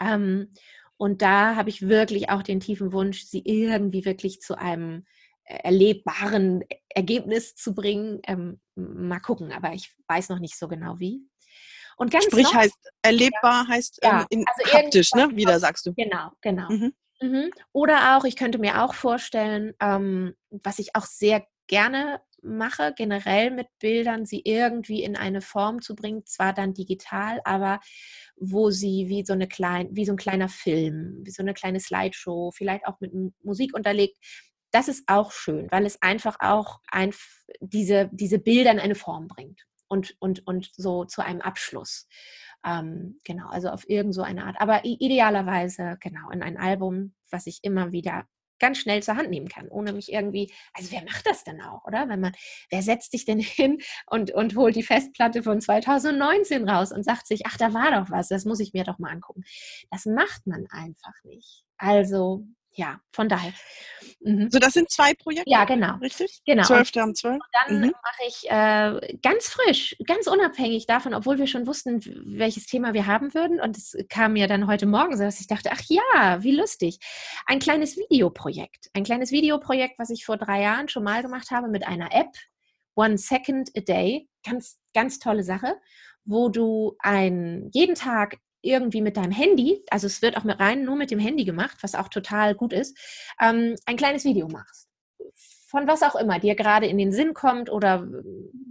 Ähm, 0.00 0.52
und 0.96 1.20
da 1.20 1.56
habe 1.56 1.68
ich 1.68 1.88
wirklich 1.88 2.30
auch 2.30 2.42
den 2.42 2.60
tiefen 2.60 2.92
Wunsch, 2.92 3.24
sie 3.24 3.42
irgendwie 3.44 4.04
wirklich 4.04 4.40
zu 4.40 4.56
einem 4.56 5.04
äh, 5.44 5.58
erlebbaren 5.64 6.64
Ergebnis 6.88 7.54
zu 7.56 7.74
bringen. 7.74 8.20
Ähm, 8.26 8.60
mal 8.76 9.20
gucken, 9.20 9.52
aber 9.52 9.72
ich 9.72 9.94
weiß 10.06 10.30
noch 10.30 10.38
nicht 10.38 10.56
so 10.56 10.68
genau 10.68 10.98
wie. 10.98 11.28
Und 11.96 12.10
ganz 12.10 12.26
Sprich 12.26 12.44
noch, 12.44 12.54
heißt 12.54 12.76
erlebbar 13.02 13.64
ja, 13.64 13.68
heißt 13.68 13.98
ähm, 14.02 14.10
ja, 14.10 14.26
in, 14.30 14.44
also 14.46 14.72
haptisch, 14.72 15.12
ne? 15.12 15.30
Wieder 15.34 15.58
sagst 15.58 15.86
du. 15.86 15.94
Genau, 15.94 16.30
genau. 16.40 16.70
Mhm. 16.70 16.94
Mhm. 17.20 17.50
Oder 17.72 18.16
auch, 18.16 18.24
ich 18.24 18.36
könnte 18.36 18.58
mir 18.58 18.84
auch 18.84 18.94
vorstellen, 18.94 19.74
ähm, 19.80 20.34
was 20.50 20.78
ich 20.78 20.94
auch 20.94 21.06
sehr 21.06 21.46
gerne 21.66 22.20
mache, 22.46 22.94
generell 22.96 23.50
mit 23.50 23.66
Bildern, 23.78 24.26
sie 24.26 24.42
irgendwie 24.44 25.02
in 25.02 25.16
eine 25.16 25.40
Form 25.40 25.82
zu 25.82 25.94
bringen, 25.94 26.24
zwar 26.26 26.52
dann 26.52 26.74
digital, 26.74 27.40
aber 27.44 27.80
wo 28.36 28.70
sie 28.70 29.08
wie 29.08 29.24
so 29.24 29.32
eine 29.32 29.48
klein, 29.48 29.88
wie 29.92 30.04
so 30.04 30.12
ein 30.12 30.18
kleiner 30.18 30.48
Film, 30.48 31.20
wie 31.24 31.30
so 31.30 31.42
eine 31.42 31.54
kleine 31.54 31.80
Slideshow, 31.80 32.50
vielleicht 32.52 32.86
auch 32.86 33.00
mit 33.00 33.12
Musik 33.42 33.74
unterlegt. 33.74 34.18
Das 34.70 34.88
ist 34.88 35.04
auch 35.06 35.32
schön, 35.32 35.68
weil 35.70 35.86
es 35.86 36.00
einfach 36.02 36.36
auch 36.40 36.80
ein, 36.90 37.12
diese, 37.60 38.10
diese 38.12 38.38
Bilder 38.38 38.72
in 38.72 38.80
eine 38.80 38.94
Form 38.94 39.28
bringt 39.28 39.62
und, 39.88 40.16
und, 40.20 40.46
und 40.46 40.70
so 40.74 41.04
zu 41.04 41.22
einem 41.22 41.40
Abschluss. 41.40 42.06
Ähm, 42.64 43.20
genau, 43.24 43.48
also 43.48 43.68
auf 43.68 43.88
irgend 43.88 44.14
so 44.14 44.22
eine 44.22 44.44
Art. 44.44 44.56
Aber 44.58 44.84
idealerweise, 44.84 45.96
genau, 46.00 46.30
in 46.30 46.42
ein 46.42 46.56
Album, 46.56 47.14
was 47.30 47.46
ich 47.46 47.60
immer 47.62 47.92
wieder 47.92 48.26
ganz 48.58 48.78
schnell 48.78 49.02
zur 49.02 49.16
Hand 49.16 49.30
nehmen 49.30 49.48
kann, 49.48 49.68
ohne 49.68 49.92
mich 49.92 50.12
irgendwie, 50.12 50.52
also 50.72 50.90
wer 50.92 51.04
macht 51.04 51.26
das 51.26 51.44
denn 51.44 51.60
auch, 51.60 51.84
oder? 51.84 52.08
Wenn 52.08 52.20
man, 52.20 52.32
wer 52.70 52.82
setzt 52.82 53.12
sich 53.12 53.24
denn 53.24 53.38
hin 53.40 53.78
und, 54.06 54.32
und 54.32 54.56
holt 54.56 54.76
die 54.76 54.82
Festplatte 54.82 55.42
von 55.42 55.60
2019 55.60 56.68
raus 56.68 56.92
und 56.92 57.04
sagt 57.04 57.26
sich, 57.26 57.42
ach, 57.46 57.56
da 57.56 57.74
war 57.74 57.92
doch 57.92 58.10
was, 58.10 58.28
das 58.28 58.44
muss 58.44 58.60
ich 58.60 58.72
mir 58.72 58.84
doch 58.84 58.98
mal 58.98 59.12
angucken. 59.12 59.44
Das 59.90 60.06
macht 60.06 60.46
man 60.46 60.66
einfach 60.70 61.14
nicht. 61.24 61.64
Also 61.78 62.46
ja, 62.76 63.00
von 63.10 63.28
daher. 63.28 63.52
Mhm. 64.20 64.50
So, 64.50 64.58
das 64.58 64.74
sind 64.74 64.90
zwei 64.90 65.14
Projekte? 65.14 65.50
Ja, 65.50 65.64
genau. 65.64 65.96
Richtig? 65.96 66.40
Genau. 66.44 66.62
12. 66.62 66.96
am 66.96 67.14
12. 67.14 67.34
Und 67.34 67.42
dann 67.52 67.80
mhm. 67.80 67.92
mache 68.02 68.28
ich 68.28 68.50
äh, 68.50 69.16
ganz 69.22 69.48
frisch, 69.48 69.96
ganz 70.06 70.26
unabhängig 70.26 70.86
davon, 70.86 71.14
obwohl 71.14 71.38
wir 71.38 71.46
schon 71.46 71.66
wussten, 71.66 72.00
welches 72.38 72.66
Thema 72.66 72.92
wir 72.92 73.06
haben 73.06 73.34
würden. 73.34 73.60
Und 73.60 73.76
es 73.78 73.96
kam 74.10 74.34
mir 74.34 74.46
dann 74.46 74.66
heute 74.66 74.86
Morgen 74.86 75.16
so, 75.16 75.24
dass 75.24 75.40
ich 75.40 75.46
dachte, 75.46 75.70
ach 75.72 75.82
ja, 75.88 76.42
wie 76.42 76.54
lustig. 76.54 76.98
Ein 77.46 77.60
kleines 77.60 77.96
Videoprojekt. 77.96 78.90
Ein 78.92 79.04
kleines 79.04 79.32
Videoprojekt, 79.32 79.98
was 79.98 80.10
ich 80.10 80.24
vor 80.24 80.36
drei 80.36 80.62
Jahren 80.62 80.88
schon 80.88 81.04
mal 81.04 81.22
gemacht 81.22 81.50
habe 81.50 81.68
mit 81.68 81.86
einer 81.86 82.14
App. 82.14 82.30
One 82.94 83.16
Second 83.16 83.70
a 83.76 83.80
Day. 83.80 84.28
Ganz, 84.44 84.78
ganz 84.94 85.18
tolle 85.18 85.44
Sache, 85.44 85.76
wo 86.24 86.50
du 86.50 86.96
ein, 86.98 87.70
jeden 87.72 87.94
Tag 87.94 88.38
irgendwie 88.66 89.00
mit 89.00 89.16
deinem 89.16 89.32
Handy, 89.32 89.82
also 89.90 90.06
es 90.06 90.22
wird 90.22 90.36
auch 90.36 90.44
rein 90.44 90.84
nur 90.84 90.96
mit 90.96 91.10
dem 91.10 91.18
Handy 91.18 91.44
gemacht, 91.44 91.78
was 91.82 91.94
auch 91.94 92.08
total 92.08 92.54
gut 92.54 92.72
ist, 92.72 92.96
ähm, 93.40 93.76
ein 93.86 93.96
kleines 93.96 94.24
Video 94.24 94.48
machst. 94.48 94.88
Von 95.68 95.86
was 95.86 96.02
auch 96.02 96.14
immer 96.14 96.38
dir 96.38 96.54
gerade 96.54 96.86
in 96.86 96.96
den 96.96 97.12
Sinn 97.12 97.34
kommt 97.34 97.70
oder 97.70 98.06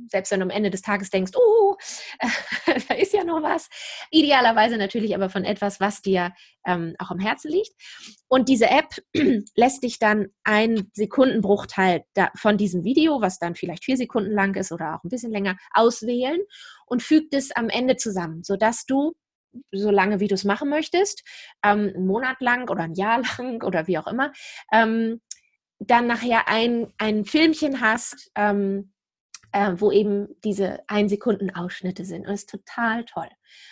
selbst 0.10 0.32
wenn 0.32 0.40
du 0.40 0.46
am 0.46 0.50
Ende 0.50 0.70
des 0.70 0.82
Tages 0.82 1.10
denkst, 1.10 1.34
oh, 1.36 1.76
äh, 2.20 2.80
da 2.88 2.96
ist 2.96 3.14
ja 3.14 3.24
noch 3.24 3.42
was. 3.42 3.70
Idealerweise 4.12 4.78
natürlich 4.78 5.16
aber 5.16 5.30
von 5.30 5.44
etwas, 5.44 5.80
was 5.80 6.02
dir 6.02 6.34
ähm, 6.66 6.96
auch 7.00 7.12
am 7.12 7.20
Herzen 7.20 7.52
liegt. 7.52 7.72
Und 8.28 8.50
diese 8.50 8.70
App 8.70 8.90
lässt 9.56 9.84
dich 9.84 10.00
dann 10.00 10.28
einen 10.44 10.90
Sekundenbruchteil 10.94 12.04
von 12.36 12.58
diesem 12.58 12.84
Video, 12.84 13.22
was 13.22 13.40
dann 13.40 13.56
vielleicht 13.56 13.86
vier 13.86 13.98
Sekunden 13.98 14.32
lang 14.32 14.56
ist 14.56 14.72
oder 14.72 14.96
auch 14.96 15.04
ein 15.04 15.10
bisschen 15.10 15.32
länger, 15.32 15.58
auswählen 15.74 16.40
und 16.86 17.04
fügt 17.04 17.34
es 17.34 17.52
am 17.52 17.70
Ende 17.70 17.98
zusammen, 17.98 18.44
sodass 18.44 18.86
du 18.86 19.14
so 19.72 19.92
lange, 19.92 20.20
wie 20.20 20.28
du 20.28 20.36
es 20.36 20.44
machen 20.44 20.70
möchtest, 20.70 21.24
ähm, 21.64 21.92
einen 21.96 22.08
Monat 22.08 22.42
lang 22.42 22.70
oder 22.70 22.84
ein 22.84 22.94
Jahr 22.96 23.22
lang 23.38 23.64
oder 23.64 23.88
wie 23.88 23.98
auch 23.98 24.08
immer, 24.08 24.32
ähm, 24.72 25.22
dann 25.80 26.08
nachher 26.08 26.48
ein, 26.48 26.88
ein 26.98 27.26
Filmchen 27.26 27.82
hast, 27.82 28.32
ähm, 28.36 28.94
äh, 29.56 29.74
wo 29.78 29.90
eben 29.90 30.28
diese 30.44 30.80
ein 30.90 31.08
Sekunden 31.08 31.50
Ausschnitte 31.50 32.04
sind. 32.04 32.22
Und 32.22 32.30
das 32.30 32.42
ist 32.42 32.50
total 32.50 33.06
toll. 33.06 33.30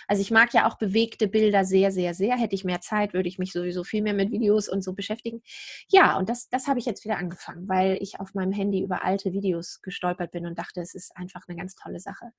Also 0.07 0.21
ich 0.21 0.31
mag 0.31 0.53
ja 0.53 0.65
auch 0.65 0.77
bewegte 0.77 1.27
Bilder 1.27 1.65
sehr, 1.65 1.91
sehr, 1.91 2.13
sehr. 2.13 2.37
Hätte 2.37 2.55
ich 2.55 2.63
mehr 2.63 2.79
Zeit, 2.79 3.13
würde 3.13 3.27
ich 3.27 3.37
mich 3.37 3.51
sowieso 3.51 3.83
viel 3.83 4.01
mehr 4.01 4.13
mit 4.13 4.31
Videos 4.31 4.69
und 4.69 4.81
so 4.81 4.93
beschäftigen. 4.93 5.41
Ja, 5.89 6.17
und 6.17 6.29
das, 6.29 6.47
das 6.47 6.67
habe 6.67 6.79
ich 6.79 6.85
jetzt 6.85 7.03
wieder 7.03 7.17
angefangen, 7.17 7.67
weil 7.67 7.97
ich 7.99 8.19
auf 8.21 8.33
meinem 8.33 8.53
Handy 8.53 8.81
über 8.81 9.03
alte 9.03 9.33
Videos 9.33 9.81
gestolpert 9.81 10.31
bin 10.31 10.45
und 10.45 10.57
dachte, 10.57 10.79
es 10.79 10.95
ist 10.95 11.15
einfach 11.17 11.41
eine 11.49 11.57
ganz 11.57 11.75
tolle 11.75 11.99
Sache. 11.99 12.31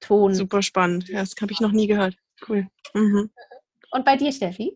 Ton. 0.00 0.34
Super 0.34 0.62
spannend. 0.62 1.08
Ja, 1.08 1.20
das 1.20 1.34
habe 1.40 1.52
ich 1.52 1.60
noch 1.60 1.72
nie 1.72 1.86
gehört. 1.86 2.16
Cool. 2.48 2.68
Mhm. 2.94 3.30
Und 3.90 4.04
bei 4.04 4.16
dir, 4.16 4.32
Steffi? 4.32 4.72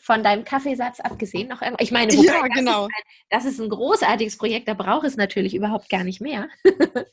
Von 0.00 0.22
deinem 0.24 0.44
Kaffeesatz 0.44 1.00
abgesehen 1.00 1.48
noch 1.48 1.62
irgendwas? 1.62 1.84
Ich 1.84 1.92
meine, 1.92 2.12
ja, 2.14 2.46
genau. 2.48 2.88
Das 2.88 2.90
ist, 2.90 2.96
ein, 2.96 3.04
das 3.30 3.44
ist 3.44 3.60
ein 3.60 3.68
großartiges 3.68 4.36
Projekt, 4.36 4.68
da 4.68 4.74
braucht 4.74 5.06
es 5.06 5.16
natürlich 5.16 5.54
überhaupt 5.54 5.88
gar 5.88 6.02
nicht 6.02 6.20
mehr. 6.20 6.48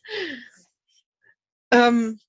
ähm, 1.72 2.20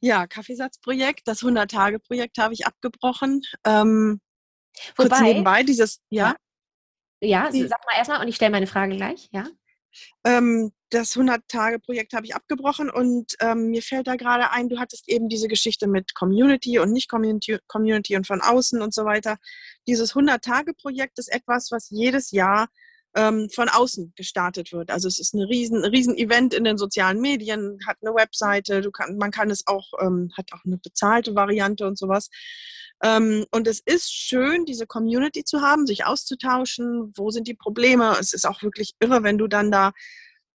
ja, 0.00 0.26
Kaffeesatzprojekt, 0.26 1.26
das 1.26 1.40
100-Tage-Projekt 1.40 2.36
habe 2.36 2.52
ich 2.52 2.66
abgebrochen. 2.66 3.40
Ähm, 3.64 4.20
wobei, 4.96 5.08
kurz 5.08 5.20
nebenbei, 5.20 5.62
dieses, 5.62 6.02
ja. 6.10 6.36
Ja, 7.20 7.48
ja 7.50 7.66
sag 7.68 7.80
mal 7.86 7.96
erstmal 7.96 8.20
und 8.20 8.28
ich 8.28 8.36
stelle 8.36 8.50
meine 8.50 8.66
Frage 8.66 8.96
gleich, 8.96 9.30
ja. 9.32 9.46
Ähm, 10.24 10.72
das 10.94 11.16
100-Tage-Projekt 11.16 12.12
habe 12.12 12.26
ich 12.26 12.34
abgebrochen 12.34 12.88
und 12.88 13.34
ähm, 13.40 13.70
mir 13.70 13.82
fällt 13.82 14.06
da 14.06 14.16
gerade 14.16 14.50
ein, 14.50 14.68
du 14.68 14.78
hattest 14.78 15.08
eben 15.08 15.28
diese 15.28 15.48
Geschichte 15.48 15.86
mit 15.86 16.14
Community 16.14 16.78
und 16.78 16.92
nicht 16.92 17.08
Community, 17.08 17.58
Community 17.66 18.16
und 18.16 18.26
von 18.26 18.40
außen 18.40 18.80
und 18.80 18.94
so 18.94 19.04
weiter. 19.04 19.36
Dieses 19.86 20.14
100-Tage-Projekt 20.14 21.18
ist 21.18 21.32
etwas, 21.32 21.70
was 21.70 21.90
jedes 21.90 22.30
Jahr 22.30 22.68
ähm, 23.14 23.48
von 23.52 23.68
außen 23.68 24.12
gestartet 24.16 24.72
wird. 24.72 24.90
Also 24.90 25.08
es 25.08 25.18
ist 25.18 25.34
ein 25.34 25.42
riesen, 25.42 25.84
riesen 25.84 26.16
in 26.16 26.64
den 26.64 26.78
sozialen 26.78 27.20
Medien, 27.20 27.78
hat 27.86 27.98
eine 28.02 28.14
Webseite, 28.14 28.80
du 28.80 28.90
kann, 28.90 29.16
man 29.16 29.30
kann 29.30 29.50
es 29.50 29.66
auch, 29.66 29.92
ähm, 30.00 30.30
hat 30.36 30.52
auch 30.52 30.64
eine 30.64 30.78
bezahlte 30.78 31.34
Variante 31.34 31.86
und 31.86 31.98
sowas. 31.98 32.28
Ähm, 33.02 33.44
und 33.50 33.66
es 33.66 33.80
ist 33.84 34.12
schön, 34.12 34.64
diese 34.64 34.86
Community 34.86 35.44
zu 35.44 35.60
haben, 35.60 35.86
sich 35.86 36.04
auszutauschen, 36.04 37.12
wo 37.16 37.30
sind 37.30 37.48
die 37.48 37.54
Probleme. 37.54 38.16
Es 38.20 38.32
ist 38.32 38.46
auch 38.46 38.62
wirklich 38.62 38.94
irre, 39.00 39.22
wenn 39.22 39.38
du 39.38 39.46
dann 39.48 39.70
da, 39.70 39.92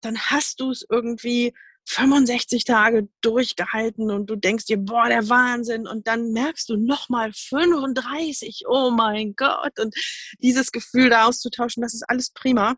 dann 0.02 0.18
hast 0.18 0.60
du 0.60 0.72
es 0.72 0.86
irgendwie 0.89 1.54
65 1.88 2.66
Tage 2.66 3.08
durchgehalten 3.22 4.12
und 4.12 4.30
du 4.30 4.36
denkst 4.36 4.66
dir, 4.66 4.78
boah, 4.78 5.08
der 5.08 5.30
Wahnsinn. 5.30 5.88
Und 5.88 6.08
dann 6.08 6.32
merkst 6.34 6.68
du 6.70 6.76
nochmal 6.76 7.32
35, 7.34 8.64
oh 8.68 8.91
mein 8.91 9.36
Gott. 9.36 9.80
Und 9.80 9.95
dieses 10.39 10.72
Gefühl 10.72 11.10
da 11.10 11.26
auszutauschen, 11.26 11.82
das 11.82 11.93
ist 11.93 12.04
alles 12.08 12.32
prima. 12.32 12.76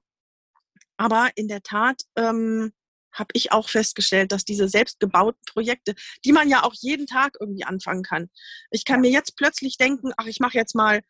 Aber 0.98 1.32
in 1.36 1.48
der 1.48 1.64
Tat 1.64 2.04
ähm, 2.16 2.72
habe 3.12 3.30
ich 3.34 3.52
auch 3.52 3.70
festgestellt, 3.70 4.32
dass 4.32 4.46
diese 4.46 4.70
selbstgebauten 4.70 5.42
Projekte, 5.48 5.96
die 6.24 6.32
man 6.32 6.50
ja 6.50 6.64
auch 6.64 6.76
jeden 6.76 7.08
Tag 7.08 7.36
irgendwie 7.40 7.64
anfangen 7.64 8.04
kann. 8.04 8.30
Ich 8.70 8.86
kann 8.86 9.02
mir 9.02 9.10
jetzt 9.10 9.36
plötzlich 9.36 9.78
denken, 9.78 10.12
ach, 10.18 10.28
ich 10.28 10.40
mache 10.40 10.58
jetzt 10.58 10.76
mal 10.76 11.02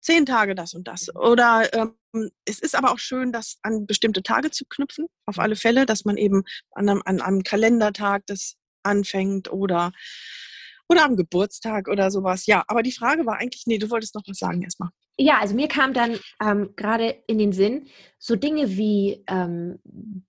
zehn 0.00 0.26
Tage 0.26 0.54
das 0.54 0.74
und 0.74 0.88
das. 0.88 1.14
Oder 1.14 1.72
ähm, 1.72 2.30
es 2.44 2.60
ist 2.60 2.74
aber 2.74 2.92
auch 2.92 2.98
schön, 2.98 3.32
das 3.32 3.58
an 3.62 3.86
bestimmte 3.86 4.22
Tage 4.22 4.50
zu 4.50 4.64
knüpfen, 4.68 5.06
auf 5.26 5.38
alle 5.38 5.56
Fälle, 5.56 5.86
dass 5.86 6.04
man 6.04 6.16
eben 6.16 6.44
an 6.72 6.88
einem, 6.88 7.02
an 7.04 7.20
einem 7.20 7.42
Kalendertag 7.42 8.22
das 8.26 8.56
anfängt 8.82 9.52
oder, 9.52 9.92
oder 10.88 11.04
am 11.04 11.16
Geburtstag 11.16 11.88
oder 11.88 12.10
sowas. 12.10 12.46
Ja, 12.46 12.64
aber 12.68 12.82
die 12.82 12.92
Frage 12.92 13.26
war 13.26 13.36
eigentlich, 13.36 13.64
nee, 13.66 13.78
du 13.78 13.90
wolltest 13.90 14.14
noch 14.14 14.22
was 14.26 14.38
sagen 14.38 14.62
erstmal. 14.62 14.90
Ja, 15.20 15.38
also 15.38 15.54
mir 15.54 15.68
kam 15.68 15.92
dann 15.92 16.18
ähm, 16.40 16.74
gerade 16.76 17.22
in 17.26 17.38
den 17.38 17.52
Sinn, 17.52 17.88
so 18.18 18.36
Dinge 18.36 18.76
wie 18.76 19.24
ähm, 19.26 19.80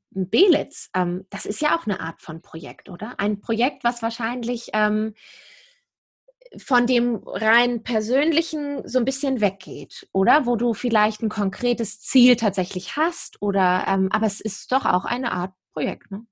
Belitz, 0.10 0.90
ähm, 0.96 1.26
das 1.30 1.46
ist 1.46 1.62
ja 1.62 1.78
auch 1.78 1.86
eine 1.86 2.00
Art 2.00 2.22
von 2.22 2.42
Projekt, 2.42 2.90
oder? 2.90 3.20
Ein 3.20 3.40
Projekt, 3.40 3.84
was 3.84 4.02
wahrscheinlich 4.02 4.70
ähm, 4.74 5.14
von 6.58 6.88
dem 6.88 7.22
rein 7.26 7.84
persönlichen 7.84 8.88
so 8.88 9.00
ein 9.00 9.06
bisschen 9.06 9.42
weggeht, 9.42 10.08
oder? 10.14 10.46
Wo 10.46 10.56
du 10.56 10.74
vielleicht 10.74 11.22
ein 11.22 11.30
konkretes 11.30 12.02
Ziel 12.02 12.36
tatsächlich 12.36 12.96
hast, 12.96 13.42
oder 13.42 13.86
ähm, 13.88 14.10
aber 14.12 14.26
es 14.26 14.42
ist 14.42 14.72
doch 14.72 14.86
auch 14.86 15.06
eine 15.06 15.32
Art 15.32 15.54
Projekt, 15.74 16.12
ne? 16.12 16.26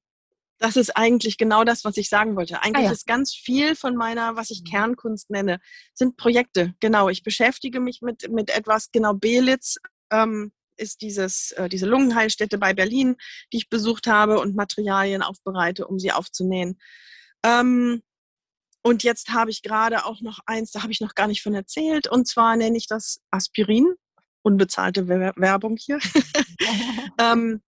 Das 0.59 0.76
ist 0.76 0.97
eigentlich 0.97 1.38
genau 1.38 1.63
das, 1.63 1.86
was 1.86 1.97
ich 1.97 2.09
sagen 2.09 2.36
wollte. 2.36 2.63
Eigentlich 2.63 2.86
ah, 2.86 2.88
ja. 2.88 2.91
ist 2.91 3.05
ganz 3.05 3.32
viel 3.32 3.76
von 3.76 3.95
meiner, 3.95 4.36
was 4.36 4.49
ich 4.49 4.61
mhm. 4.61 4.72
Kernkunst 4.72 5.30
nenne, 5.30 5.59
sind 5.93 6.18
Projekte. 6.18 6.74
Genau, 6.80 7.09
ich 7.09 7.22
beschäftige 7.22 7.80
mich 7.80 8.01
mit, 8.01 8.32
mit 8.32 8.49
etwas, 8.49 8.91
genau 8.91 9.13
Belitz 9.13 9.76
ähm, 10.11 10.51
ist 10.78 11.01
dieses, 11.01 11.51
äh, 11.51 11.70
diese 11.70 11.86
Lungenheilstätte 11.86 12.57
bei 12.57 12.74
Berlin, 12.74 13.18
die 13.53 13.57
ich 13.57 13.70
besucht 13.70 14.07
habe 14.07 14.39
und 14.39 14.55
Materialien 14.55 15.22
aufbereite, 15.22 15.88
um 15.88 15.99
sie 15.99 16.11
aufzunähen. 16.11 16.80
Ähm, 17.43 18.01
und 18.88 19.04
jetzt 19.04 19.30
habe 19.30 19.52
ich 19.52 19.64
gerade 19.64 20.06
auch 20.06 20.22
noch 20.22 20.40
eins, 20.46 20.72
da 20.72 20.82
habe 20.82 20.94
ich 20.94 21.02
noch 21.02 21.14
gar 21.14 21.28
nicht 21.28 21.44
von 21.44 21.54
erzählt. 21.54 22.08
Und 22.08 22.26
zwar 22.26 22.56
nenne 22.56 22.78
ich 22.78 22.88
das 22.88 23.20
Aspirin. 23.32 23.94
Unbezahlte 24.44 25.08
Werbung 25.10 25.76
hier. 25.78 26.00
ähm, 27.20 27.62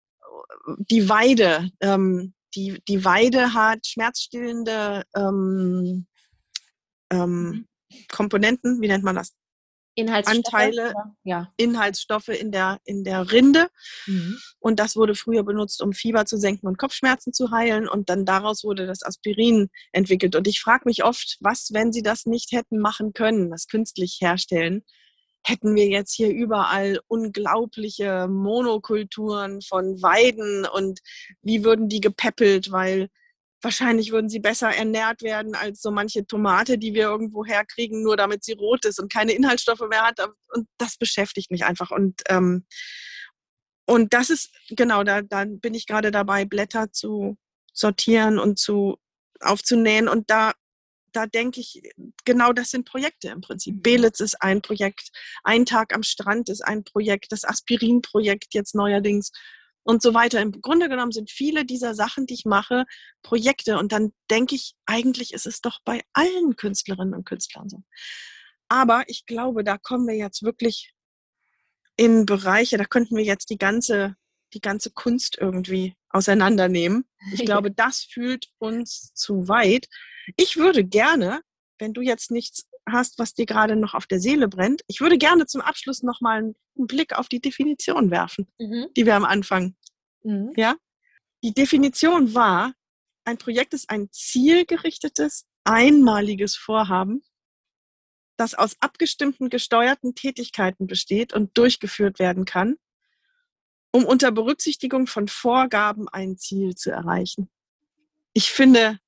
die 0.78 1.10
Weide. 1.10 1.70
Ähm, 1.82 2.34
die, 2.56 2.82
die 2.88 3.04
Weide 3.04 3.54
hat 3.54 3.86
schmerzstillende 3.86 5.04
ähm, 5.14 6.08
ähm 7.12 7.42
mhm. 7.42 7.66
Komponenten, 8.12 8.82
wie 8.82 8.88
nennt 8.88 9.04
man 9.04 9.16
das? 9.16 9.34
Inhaltsstoffe, 10.00 10.54
Anteile, 10.54 10.94
ja. 11.24 11.52
Inhaltsstoffe 11.58 12.30
in 12.30 12.52
der, 12.52 12.80
in 12.86 13.04
der 13.04 13.32
Rinde. 13.32 13.68
Mhm. 14.08 14.38
Und 14.60 14.80
das 14.80 14.96
wurde 14.96 15.16
früher 15.16 15.44
benutzt, 15.44 15.82
um 15.82 15.94
Fieber 15.94 16.26
zu 16.26 16.38
senken 16.38 16.68
und 16.68 16.78
Kopfschmerzen 16.78 17.34
zu 17.34 17.52
heilen. 17.52 17.88
Und 17.88 18.10
dann 18.10 18.26
daraus 18.26 18.64
wurde 18.64 18.88
das 18.88 19.04
Aspirin 19.04 19.70
entwickelt. 19.92 20.36
Und 20.36 20.48
ich 20.48 20.62
frage 20.62 20.84
mich 20.86 21.04
oft, 21.04 21.38
was, 21.42 21.70
wenn 21.74 21.92
sie 21.92 22.02
das 22.02 22.26
nicht 22.26 22.52
hätten 22.52 22.80
machen 22.80 23.14
können, 23.14 23.52
das 23.52 23.68
künstlich 23.68 24.20
herstellen, 24.22 24.84
hätten 25.44 25.76
wir 25.76 25.88
jetzt 25.88 26.14
hier 26.14 26.30
überall 26.30 27.00
unglaubliche 27.08 28.28
Monokulturen 28.28 29.62
von 29.62 30.02
Weiden 30.02 30.66
und 30.66 31.00
wie 31.42 31.64
würden 31.64 31.90
die 31.90 32.02
gepäppelt, 32.02 32.72
weil 32.72 33.10
wahrscheinlich 33.62 34.12
würden 34.12 34.30
sie 34.30 34.40
besser 34.40 34.70
ernährt 34.70 35.22
werden 35.22 35.56
als 35.56 35.82
so 35.82 35.92
manche 35.92 36.26
Tomate, 36.26 36.78
die 36.78 36.94
wir 36.94 37.04
irgendwo 37.04 37.46
herkriegen, 37.46 38.02
nur 38.02 38.18
damit 38.18 38.44
sie 38.44 38.54
rot 38.54 38.86
ist 38.86 39.00
und 39.00 39.12
keine 39.12 39.34
Inhaltsstoffe 39.34 39.88
mehr 39.90 40.04
hat. 40.04 40.20
Und 40.54 40.68
das 40.78 40.98
beschäftigt 40.98 41.52
mich 41.52 41.66
einfach. 41.66 41.92
Und, 41.92 42.22
ähm, 42.30 42.66
und 43.86 44.14
das 44.14 44.30
ist, 44.30 44.52
genau, 44.70 45.04
da, 45.04 45.22
da 45.22 45.46
bin 45.46 45.74
ich 45.74 45.88
gerade 45.88 46.12
dabei, 46.12 46.46
Blätter 46.46 46.92
zu 46.92 47.38
sortieren 47.74 48.40
und 48.40 48.60
zu 48.60 48.98
aufzunähen. 49.42 50.08
Und 50.08 50.30
da, 50.30 50.54
da 51.12 51.26
denke 51.26 51.60
ich, 51.60 51.82
genau 52.26 52.54
das 52.54 52.72
sind 52.72 52.86
Projekte 52.86 53.30
im 53.30 53.42
Prinzip. 53.42 53.82
Belitz 53.82 54.20
ist 54.20 54.42
ein 54.42 54.62
Projekt, 54.62 55.10
ein 55.44 55.66
Tag 55.66 55.94
am 55.94 56.04
Strand 56.04 56.50
ist 56.50 56.62
ein 56.62 56.84
Projekt, 56.84 57.32
das 57.32 57.44
Aspirin-Projekt 57.44 58.54
jetzt 58.54 58.76
neuerdings 58.76 59.32
und 59.90 60.04
so 60.04 60.14
weiter. 60.14 60.40
Im 60.40 60.52
Grunde 60.62 60.88
genommen 60.88 61.12
sind 61.12 61.32
viele 61.32 61.66
dieser 61.66 61.96
Sachen, 61.96 62.28
die 62.28 62.36
ich 62.36 62.46
mache, 62.46 62.86
Projekte. 63.24 63.80
Und 63.80 63.92
dann 63.92 64.14
denke 64.30 64.54
ich, 64.54 64.76
eigentlich 64.86 65.34
ist 65.34 65.48
es 65.48 65.62
doch 65.62 65.80
bei 65.84 66.02
allen 66.14 66.56
Künstlerinnen 66.56 67.16
und 67.16 67.26
Künstlern 67.26 67.70
so. 67.70 67.82
Aber 68.68 69.04
ich 69.08 69.26
glaube, 69.26 69.64
da 69.64 69.80
kommen 69.80 70.08
wir 70.08 70.16
jetzt 70.16 70.44
wirklich 70.44 70.94
in 71.98 72.28
Bereiche, 72.28 72.78
da 72.78 72.86
könnten 72.86 73.18
wir 73.18 73.24
jetzt 73.24 73.50
die 73.50 73.58
ganze, 73.58 74.16
die 74.54 74.62
ganze 74.62 74.92
Kunst 74.92 75.40
irgendwie 75.42 75.96
auseinandernehmen. 76.10 77.06
Ich 77.34 77.44
glaube, 77.46 77.72
das 77.72 78.04
fühlt 78.04 78.50
uns 78.60 79.12
zu 79.16 79.48
weit. 79.48 79.88
Ich 80.38 80.56
würde 80.56 80.84
gerne, 80.84 81.42
wenn 81.80 81.94
du 81.94 82.02
jetzt 82.02 82.30
nichts 82.30 82.70
hast, 82.88 83.18
was 83.18 83.34
dir 83.34 83.46
gerade 83.46 83.76
noch 83.76 83.94
auf 83.96 84.06
der 84.06 84.20
Seele 84.20 84.48
brennt, 84.48 84.84
ich 84.88 85.02
würde 85.02 85.18
gerne 85.18 85.46
zum 85.46 85.62
Abschluss 85.62 86.04
nochmal 86.04 86.38
einen 86.38 86.56
Blick 86.88 87.18
auf 87.18 87.28
die 87.28 87.42
Definition 87.42 88.12
werfen, 88.12 88.48
mhm. 88.60 88.88
die 88.96 89.06
wir 89.06 89.16
am 89.16 89.26
Anfang 89.26 89.76
Mhm. 90.24 90.54
Ja? 90.56 90.76
Die 91.44 91.54
Definition 91.54 92.34
war, 92.34 92.74
ein 93.26 93.38
Projekt 93.38 93.74
ist 93.74 93.90
ein 93.90 94.10
zielgerichtetes, 94.12 95.46
einmaliges 95.64 96.56
Vorhaben, 96.56 97.22
das 98.38 98.54
aus 98.54 98.76
abgestimmten, 98.80 99.50
gesteuerten 99.50 100.16
Tätigkeiten 100.16 100.88
besteht 100.88 101.34
und 101.34 101.58
durchgeführt 101.58 102.20
werden 102.20 102.46
kann, 102.46 102.78
um 103.92 104.06
unter 104.06 104.32
Berücksichtigung 104.32 105.08
von 105.08 105.28
Vorgaben 105.28 106.08
ein 106.10 106.38
Ziel 106.38 106.76
zu 106.76 106.90
erreichen. 106.92 107.50
Ich 108.34 108.52
finde, 108.52 109.00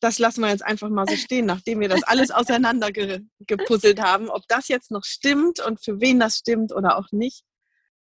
das 0.00 0.18
lassen 0.18 0.40
wir 0.40 0.50
jetzt 0.50 0.64
einfach 0.64 0.88
mal 0.88 1.06
so 1.08 1.16
stehen, 1.16 1.46
nachdem 1.46 1.80
wir 1.80 1.88
das 1.88 2.02
alles 2.02 2.30
auseinandergepuzzelt 2.30 4.00
haben, 4.00 4.30
ob 4.30 4.46
das 4.48 4.68
jetzt 4.68 4.90
noch 4.90 5.04
stimmt 5.04 5.60
und 5.60 5.82
für 5.82 6.00
wen 6.00 6.18
das 6.18 6.38
stimmt 6.38 6.72
oder 6.72 6.98
auch 6.98 7.12
nicht. 7.12 7.44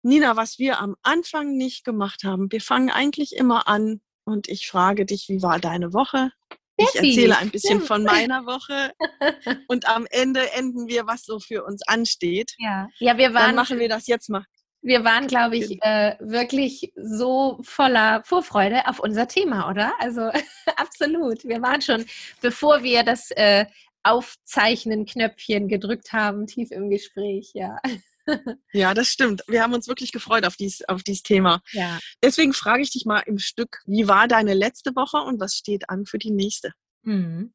Nina, 0.02 0.38
was 0.38 0.60
wir 0.60 0.80
am 0.80 0.95
Anfang 1.02 1.58
nicht 1.58 1.84
gemacht 1.84 2.24
haben, 2.24 2.52
wir 2.52 2.62
fangen 2.62 2.89
eigentlich 2.89 3.36
immer 3.36 3.68
an 3.68 4.02
und 4.26 4.47
ich 4.47 4.68
frage 4.68 5.06
dich, 5.06 5.28
wie 5.28 5.41
war 5.41 5.60
deine 5.60 5.93
Woche? 5.93 6.32
Ich 6.78 6.95
erzähle 6.95 7.38
ein 7.38 7.50
bisschen 7.50 7.82
von 7.82 8.04
meiner 8.04 8.45
Woche 8.45 8.93
und 9.68 9.89
am 9.89 10.08
Ende 10.10 10.52
enden 10.54 10.88
wir, 10.88 11.08
was 11.08 11.26
so 11.26 11.39
für 11.39 11.66
uns 11.66 11.82
ansteht. 11.86 12.54
Ja, 12.58 12.88
ja 13.00 13.18
wir 13.18 13.34
waren. 13.34 13.47
Dann 13.47 13.56
machen 13.56 13.80
wir 13.80 13.89
das 13.89 14.08
jetzt 14.08 14.30
mal. 14.30 14.45
Wir 14.82 15.04
waren, 15.04 15.28
glaube 15.28 15.58
ich, 15.58 15.78
äh, 15.82 16.16
wirklich 16.22 16.93
so 16.95 17.60
voller 17.64 18.24
Vorfreude 18.24 18.88
auf 18.88 19.00
unser 19.00 19.28
Thema, 19.28 19.70
oder? 19.70 19.91
Also 20.00 20.32
absolut. 20.78 21.43
Wir 21.43 21.62
waren 21.62 21.82
schon, 21.82 22.06
bevor 22.41 22.82
wir 22.82 23.04
das 23.04 23.30
äh, 23.32 23.66
Aufzeichnen-Knöpfchen 24.04 25.68
gedrückt 25.68 26.14
haben, 26.14 26.47
tief 26.47 26.72
im 26.72 26.89
Gespräch, 26.89 27.52
ja. 27.54 27.76
Ja, 28.72 28.94
das 28.94 29.10
stimmt. 29.10 29.44
Wir 29.48 29.64
haben 29.64 29.74
uns 29.74 29.88
wirklich 29.88 30.12
gefreut 30.12 30.46
auf 30.46 30.56
dieses 30.56 30.88
auf 30.88 31.04
dies 31.04 31.24
Thema. 31.24 31.62
Ja. 31.72 32.00
Deswegen 32.24 32.54
frage 32.54 32.82
ich 32.82 32.92
dich 32.92 33.06
mal 33.06 33.20
im 33.20 33.40
Stück, 33.40 33.80
wie 33.86 34.08
war 34.08 34.28
deine 34.28 34.54
letzte 34.54 34.96
Woche 34.96 35.18
und 35.18 35.40
was 35.40 35.56
steht 35.56 35.90
an 35.90 36.06
für 36.06 36.20
die 36.20 36.32
nächste? 36.32 36.74
Mhm. 37.04 37.54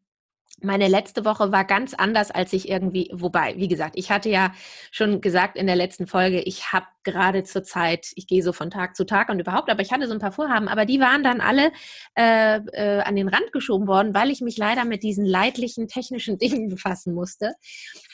Meine 0.62 0.86
letzte 0.86 1.24
Woche 1.24 1.50
war 1.50 1.64
ganz 1.64 1.94
anders, 1.94 2.30
als 2.30 2.52
ich 2.52 2.68
irgendwie, 2.68 3.10
wobei, 3.12 3.54
wie 3.58 3.66
gesagt, 3.66 3.94
ich 3.98 4.10
hatte 4.12 4.30
ja 4.30 4.54
schon 4.92 5.20
gesagt 5.20 5.56
in 5.56 5.66
der 5.66 5.74
letzten 5.74 6.06
Folge, 6.06 6.40
ich 6.40 6.72
habe 6.72 6.86
gerade 7.02 7.42
zur 7.42 7.64
Zeit, 7.64 8.06
ich 8.14 8.28
gehe 8.28 8.42
so 8.42 8.52
von 8.52 8.70
Tag 8.70 8.94
zu 8.94 9.04
Tag 9.04 9.30
und 9.30 9.40
überhaupt, 9.40 9.68
aber 9.68 9.82
ich 9.82 9.90
hatte 9.90 10.06
so 10.06 10.12
ein 10.12 10.20
paar 10.20 10.30
Vorhaben, 10.30 10.68
aber 10.68 10.86
die 10.86 11.00
waren 11.00 11.24
dann 11.24 11.40
alle 11.40 11.72
äh, 12.16 12.60
äh, 12.72 13.00
an 13.00 13.16
den 13.16 13.28
Rand 13.28 13.52
geschoben 13.52 13.88
worden, 13.88 14.14
weil 14.14 14.30
ich 14.30 14.42
mich 14.42 14.56
leider 14.56 14.84
mit 14.84 15.02
diesen 15.02 15.26
leidlichen 15.26 15.88
technischen 15.88 16.38
Dingen 16.38 16.68
befassen 16.68 17.14
musste. 17.14 17.54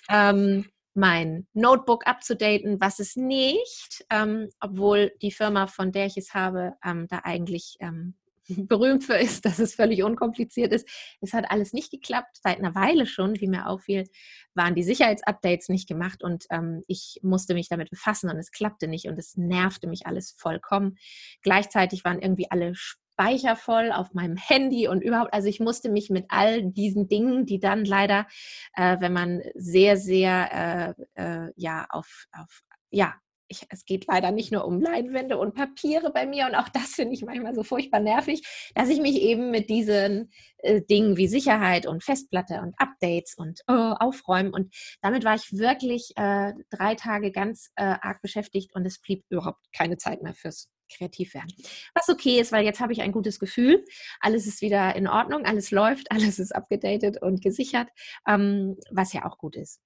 Ähm, 0.08 0.66
mein 0.94 1.46
Notebook 1.52 2.06
abzudaten, 2.06 2.80
was 2.80 2.98
es 2.98 3.16
nicht, 3.16 4.04
ähm, 4.10 4.48
obwohl 4.60 5.12
die 5.22 5.30
Firma, 5.30 5.66
von 5.66 5.92
der 5.92 6.06
ich 6.06 6.16
es 6.16 6.34
habe, 6.34 6.74
ähm, 6.84 7.06
da 7.08 7.20
eigentlich 7.24 7.76
ähm, 7.80 8.14
berühmt 8.68 9.04
für 9.04 9.16
ist, 9.16 9.44
dass 9.44 9.58
es 9.58 9.74
völlig 9.74 10.02
unkompliziert 10.02 10.72
ist. 10.72 10.88
Es 11.20 11.32
hat 11.32 11.50
alles 11.50 11.72
nicht 11.72 11.90
geklappt, 11.90 12.38
seit 12.42 12.58
einer 12.58 12.74
Weile 12.74 13.06
schon, 13.06 13.40
wie 13.40 13.48
mir 13.48 13.66
auffiel, 13.68 14.08
waren 14.54 14.74
die 14.74 14.82
Sicherheitsupdates 14.82 15.68
nicht 15.68 15.88
gemacht 15.88 16.22
und 16.22 16.46
ähm, 16.50 16.82
ich 16.86 17.20
musste 17.22 17.54
mich 17.54 17.68
damit 17.68 17.90
befassen 17.90 18.30
und 18.30 18.36
es 18.36 18.50
klappte 18.50 18.88
nicht 18.88 19.06
und 19.06 19.18
es 19.18 19.36
nervte 19.36 19.86
mich 19.86 20.06
alles 20.06 20.34
vollkommen. 20.36 20.96
Gleichzeitig 21.42 22.04
waren 22.04 22.20
irgendwie 22.20 22.50
alle 22.50 22.74
Speicher 23.20 23.54
voll 23.54 23.92
auf 23.92 24.14
meinem 24.14 24.36
Handy 24.36 24.88
und 24.88 25.02
überhaupt, 25.02 25.34
also 25.34 25.46
ich 25.46 25.60
musste 25.60 25.90
mich 25.90 26.08
mit 26.08 26.24
all 26.28 26.62
diesen 26.62 27.06
Dingen, 27.06 27.44
die 27.44 27.60
dann 27.60 27.84
leider, 27.84 28.26
äh, 28.74 28.96
wenn 29.00 29.12
man 29.12 29.42
sehr, 29.54 29.98
sehr, 29.98 30.94
äh, 31.16 31.22
äh, 31.22 31.52
ja, 31.56 31.86
auf, 31.90 32.24
auf, 32.32 32.62
ja, 32.90 33.14
ich, 33.48 33.66
es 33.68 33.84
geht 33.84 34.06
leider 34.06 34.30
nicht 34.30 34.52
nur 34.52 34.64
um 34.64 34.80
Leinwände 34.80 35.36
und 35.36 35.54
Papiere 35.54 36.10
bei 36.12 36.24
mir 36.24 36.46
und 36.46 36.54
auch 36.54 36.68
das 36.70 36.94
finde 36.94 37.12
ich 37.12 37.22
manchmal 37.22 37.54
so 37.54 37.62
furchtbar 37.62 38.00
nervig, 38.00 38.42
dass 38.74 38.88
ich 38.88 39.00
mich 39.00 39.20
eben 39.20 39.50
mit 39.50 39.68
diesen 39.68 40.30
äh, 40.58 40.80
Dingen 40.80 41.18
wie 41.18 41.28
Sicherheit 41.28 41.86
und 41.86 42.02
Festplatte 42.02 42.62
und 42.62 42.74
Updates 42.78 43.34
und 43.34 43.60
oh, 43.66 43.94
Aufräumen 43.98 44.54
und 44.54 44.72
damit 45.02 45.24
war 45.24 45.34
ich 45.34 45.52
wirklich 45.52 46.12
äh, 46.16 46.54
drei 46.70 46.94
Tage 46.94 47.32
ganz 47.32 47.70
äh, 47.76 47.96
arg 48.00 48.22
beschäftigt 48.22 48.74
und 48.74 48.86
es 48.86 48.98
blieb 48.98 49.24
überhaupt 49.28 49.66
keine 49.76 49.98
Zeit 49.98 50.22
mehr 50.22 50.34
fürs 50.34 50.70
kreativ 50.90 51.34
werden. 51.34 51.52
Was 51.94 52.08
okay 52.08 52.40
ist, 52.40 52.52
weil 52.52 52.64
jetzt 52.64 52.80
habe 52.80 52.92
ich 52.92 53.02
ein 53.02 53.12
gutes 53.12 53.38
Gefühl. 53.38 53.84
Alles 54.20 54.46
ist 54.46 54.60
wieder 54.60 54.94
in 54.96 55.08
Ordnung, 55.08 55.44
alles 55.44 55.70
läuft, 55.70 56.10
alles 56.12 56.38
ist 56.38 56.54
abgedatet 56.54 57.22
und 57.22 57.42
gesichert, 57.42 57.88
ähm, 58.26 58.76
was 58.90 59.12
ja 59.12 59.24
auch 59.24 59.38
gut 59.38 59.56
ist. 59.56 59.80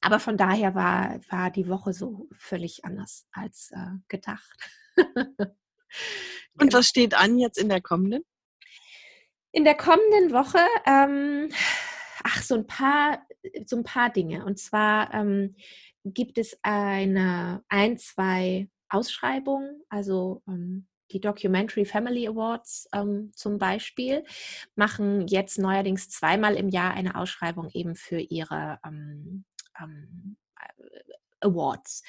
Aber 0.00 0.20
von 0.20 0.36
daher 0.36 0.74
war, 0.74 1.20
war 1.30 1.50
die 1.50 1.68
Woche 1.68 1.92
so 1.92 2.28
völlig 2.36 2.84
anders 2.84 3.26
als 3.32 3.70
äh, 3.72 3.98
gedacht. 4.08 4.52
Und 6.58 6.72
was 6.72 6.88
steht 6.88 7.14
an 7.14 7.38
jetzt 7.38 7.58
in 7.58 7.68
der 7.68 7.80
kommenden? 7.80 8.22
In 9.52 9.64
der 9.64 9.76
kommenden 9.76 10.32
Woche, 10.32 10.58
ähm, 10.86 11.48
ach, 12.22 12.42
so 12.42 12.54
ein 12.56 12.66
paar, 12.66 13.26
so 13.66 13.76
ein 13.76 13.84
paar 13.84 14.10
Dinge. 14.10 14.44
Und 14.44 14.58
zwar 14.58 15.12
ähm, 15.14 15.56
gibt 16.04 16.38
es 16.38 16.58
eine, 16.62 17.64
ein, 17.68 17.96
zwei 17.98 18.68
Ausschreibungen, 18.94 19.82
also 19.88 20.42
ähm, 20.48 20.86
die 21.10 21.20
Documentary 21.20 21.84
Family 21.84 22.26
Awards 22.26 22.88
ähm, 22.92 23.30
zum 23.34 23.58
Beispiel, 23.58 24.24
machen 24.74 25.26
jetzt 25.26 25.58
neuerdings 25.58 26.08
zweimal 26.08 26.54
im 26.54 26.68
Jahr 26.68 26.94
eine 26.94 27.16
Ausschreibung 27.16 27.68
eben 27.72 27.94
für 27.94 28.18
ihre 28.18 28.78
ähm, 28.86 29.44
ähm, 29.80 30.36
Awards. 31.44 32.02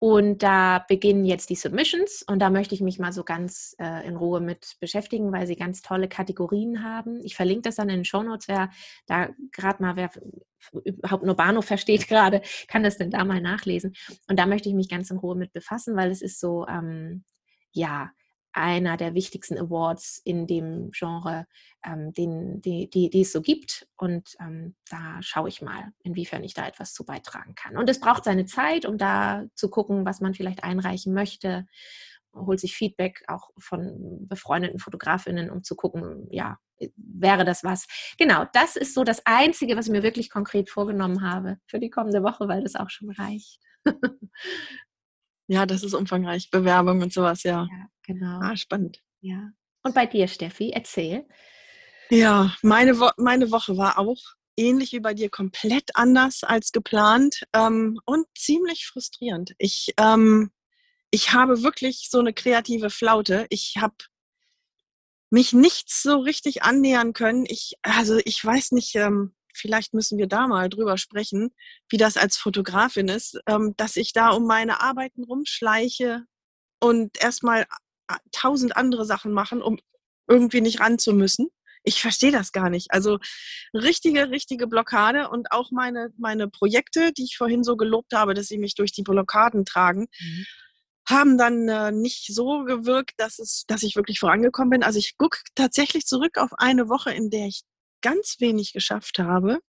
Und 0.00 0.42
da 0.42 0.84
beginnen 0.88 1.24
jetzt 1.24 1.50
die 1.50 1.56
Submissions 1.56 2.22
und 2.22 2.38
da 2.38 2.50
möchte 2.50 2.74
ich 2.74 2.80
mich 2.80 2.98
mal 2.98 3.12
so 3.12 3.24
ganz 3.24 3.74
äh, 3.78 4.06
in 4.06 4.16
Ruhe 4.16 4.40
mit 4.40 4.76
beschäftigen, 4.80 5.32
weil 5.32 5.46
sie 5.46 5.56
ganz 5.56 5.82
tolle 5.82 6.08
Kategorien 6.08 6.84
haben. 6.84 7.20
Ich 7.24 7.34
verlinke 7.34 7.62
das 7.62 7.76
dann 7.76 7.88
in 7.88 7.96
den 7.96 8.04
Show 8.04 8.22
Notes, 8.22 8.46
wer 8.48 8.70
da 9.06 9.30
gerade 9.50 9.82
mal, 9.82 9.96
wer 9.96 10.10
überhaupt 10.84 11.24
nur 11.24 11.34
Bahnhof 11.34 11.64
versteht 11.64 12.08
gerade, 12.08 12.42
kann 12.68 12.82
das 12.82 12.96
denn 12.96 13.10
da 13.10 13.24
mal 13.24 13.40
nachlesen. 13.40 13.94
Und 14.28 14.38
da 14.38 14.46
möchte 14.46 14.68
ich 14.68 14.74
mich 14.74 14.88
ganz 14.88 15.10
in 15.10 15.18
Ruhe 15.18 15.34
mit 15.36 15.52
befassen, 15.52 15.96
weil 15.96 16.10
es 16.10 16.22
ist 16.22 16.38
so, 16.40 16.66
ähm, 16.68 17.24
ja, 17.72 18.12
einer 18.58 18.96
der 18.96 19.14
wichtigsten 19.14 19.58
Awards 19.58 20.20
in 20.24 20.46
dem 20.46 20.90
Genre, 20.90 21.46
ähm, 21.84 22.12
den, 22.12 22.60
die, 22.60 22.90
die, 22.90 23.10
die, 23.10 23.20
es 23.20 23.32
so 23.32 23.40
gibt. 23.40 23.86
Und 23.96 24.34
ähm, 24.40 24.74
da 24.90 25.18
schaue 25.20 25.48
ich 25.48 25.62
mal, 25.62 25.92
inwiefern 26.02 26.44
ich 26.44 26.54
da 26.54 26.66
etwas 26.66 26.92
zu 26.92 27.04
beitragen 27.04 27.54
kann. 27.54 27.76
Und 27.76 27.88
es 27.88 28.00
braucht 28.00 28.24
seine 28.24 28.46
Zeit, 28.46 28.84
um 28.84 28.98
da 28.98 29.44
zu 29.54 29.70
gucken, 29.70 30.04
was 30.04 30.20
man 30.20 30.34
vielleicht 30.34 30.64
einreichen 30.64 31.14
möchte. 31.14 31.66
Holt 32.34 32.60
sich 32.60 32.76
Feedback 32.76 33.22
auch 33.26 33.50
von 33.58 34.26
befreundeten 34.28 34.78
Fotografinnen, 34.78 35.50
um 35.50 35.62
zu 35.62 35.74
gucken, 35.76 36.26
ja, 36.30 36.58
wäre 36.96 37.44
das 37.44 37.64
was. 37.64 37.86
Genau, 38.18 38.44
das 38.52 38.76
ist 38.76 38.94
so 38.94 39.04
das 39.04 39.24
Einzige, 39.24 39.76
was 39.76 39.86
ich 39.86 39.92
mir 39.92 40.02
wirklich 40.02 40.30
konkret 40.30 40.70
vorgenommen 40.70 41.22
habe 41.22 41.58
für 41.66 41.78
die 41.78 41.90
kommende 41.90 42.22
Woche, 42.22 42.48
weil 42.48 42.62
das 42.62 42.76
auch 42.76 42.90
schon 42.90 43.10
reicht. 43.10 43.60
Ja, 45.48 45.66
das 45.66 45.82
ist 45.82 45.94
umfangreich. 45.94 46.50
Bewerbung 46.50 47.02
und 47.02 47.12
sowas, 47.12 47.42
ja. 47.42 47.66
Ja, 47.70 47.86
genau. 48.02 48.38
Ah, 48.40 48.56
spannend. 48.56 49.02
Ja. 49.20 49.50
Und 49.82 49.94
bei 49.94 50.06
dir, 50.06 50.28
Steffi, 50.28 50.70
erzähl. 50.70 51.26
Ja, 52.10 52.54
meine, 52.62 53.00
Wo 53.00 53.10
meine 53.16 53.50
Woche 53.50 53.76
war 53.76 53.98
auch 53.98 54.18
ähnlich 54.56 54.92
wie 54.92 55.00
bei 55.00 55.14
dir 55.14 55.30
komplett 55.30 55.90
anders 55.94 56.44
als 56.44 56.72
geplant 56.72 57.42
ähm, 57.54 57.98
und 58.04 58.26
ziemlich 58.36 58.86
frustrierend. 58.86 59.54
Ich, 59.58 59.94
ähm, 59.98 60.50
ich 61.10 61.32
habe 61.32 61.62
wirklich 61.62 62.08
so 62.10 62.18
eine 62.18 62.34
kreative 62.34 62.90
Flaute. 62.90 63.46
Ich 63.50 63.76
habe 63.78 63.94
mich 65.30 65.52
nicht 65.52 65.90
so 65.90 66.18
richtig 66.18 66.62
annähern 66.62 67.12
können. 67.12 67.46
Ich, 67.46 67.74
also 67.82 68.18
ich 68.24 68.44
weiß 68.44 68.72
nicht, 68.72 68.94
ähm, 68.96 69.34
vielleicht 69.58 69.94
müssen 69.94 70.18
wir 70.18 70.26
da 70.26 70.46
mal 70.46 70.68
drüber 70.68 70.96
sprechen, 70.98 71.50
wie 71.88 71.96
das 71.96 72.16
als 72.16 72.36
Fotografin 72.36 73.08
ist, 73.08 73.38
ähm, 73.46 73.74
dass 73.76 73.96
ich 73.96 74.12
da 74.12 74.30
um 74.30 74.46
meine 74.46 74.80
Arbeiten 74.80 75.24
rumschleiche 75.24 76.24
und 76.80 77.20
erstmal 77.22 77.66
tausend 78.32 78.76
andere 78.76 79.04
Sachen 79.04 79.32
machen, 79.32 79.62
um 79.62 79.78
irgendwie 80.28 80.60
nicht 80.60 80.80
ran 80.80 80.98
zu 80.98 81.12
müssen. 81.12 81.48
Ich 81.84 82.00
verstehe 82.00 82.32
das 82.32 82.52
gar 82.52 82.70
nicht. 82.70 82.90
Also 82.90 83.18
richtige, 83.72 84.30
richtige 84.30 84.66
Blockade 84.66 85.30
und 85.30 85.52
auch 85.52 85.70
meine, 85.70 86.12
meine 86.18 86.48
Projekte, 86.48 87.12
die 87.12 87.24
ich 87.24 87.36
vorhin 87.36 87.64
so 87.64 87.76
gelobt 87.76 88.12
habe, 88.14 88.34
dass 88.34 88.46
sie 88.46 88.58
mich 88.58 88.74
durch 88.74 88.92
die 88.92 89.02
Blockaden 89.02 89.64
tragen, 89.64 90.06
mhm. 90.20 90.46
haben 91.08 91.38
dann 91.38 91.68
äh, 91.68 91.92
nicht 91.92 92.34
so 92.34 92.64
gewirkt, 92.64 93.12
dass, 93.16 93.38
es, 93.38 93.64
dass 93.68 93.82
ich 93.82 93.96
wirklich 93.96 94.18
vorangekommen 94.18 94.70
bin. 94.70 94.82
Also 94.82 94.98
ich 94.98 95.16
gucke 95.16 95.38
tatsächlich 95.54 96.04
zurück 96.04 96.36
auf 96.36 96.50
eine 96.58 96.88
Woche, 96.88 97.12
in 97.12 97.30
der 97.30 97.46
ich 97.46 97.62
ganz 98.02 98.36
wenig 98.38 98.72
geschafft 98.72 99.18
habe. 99.18 99.60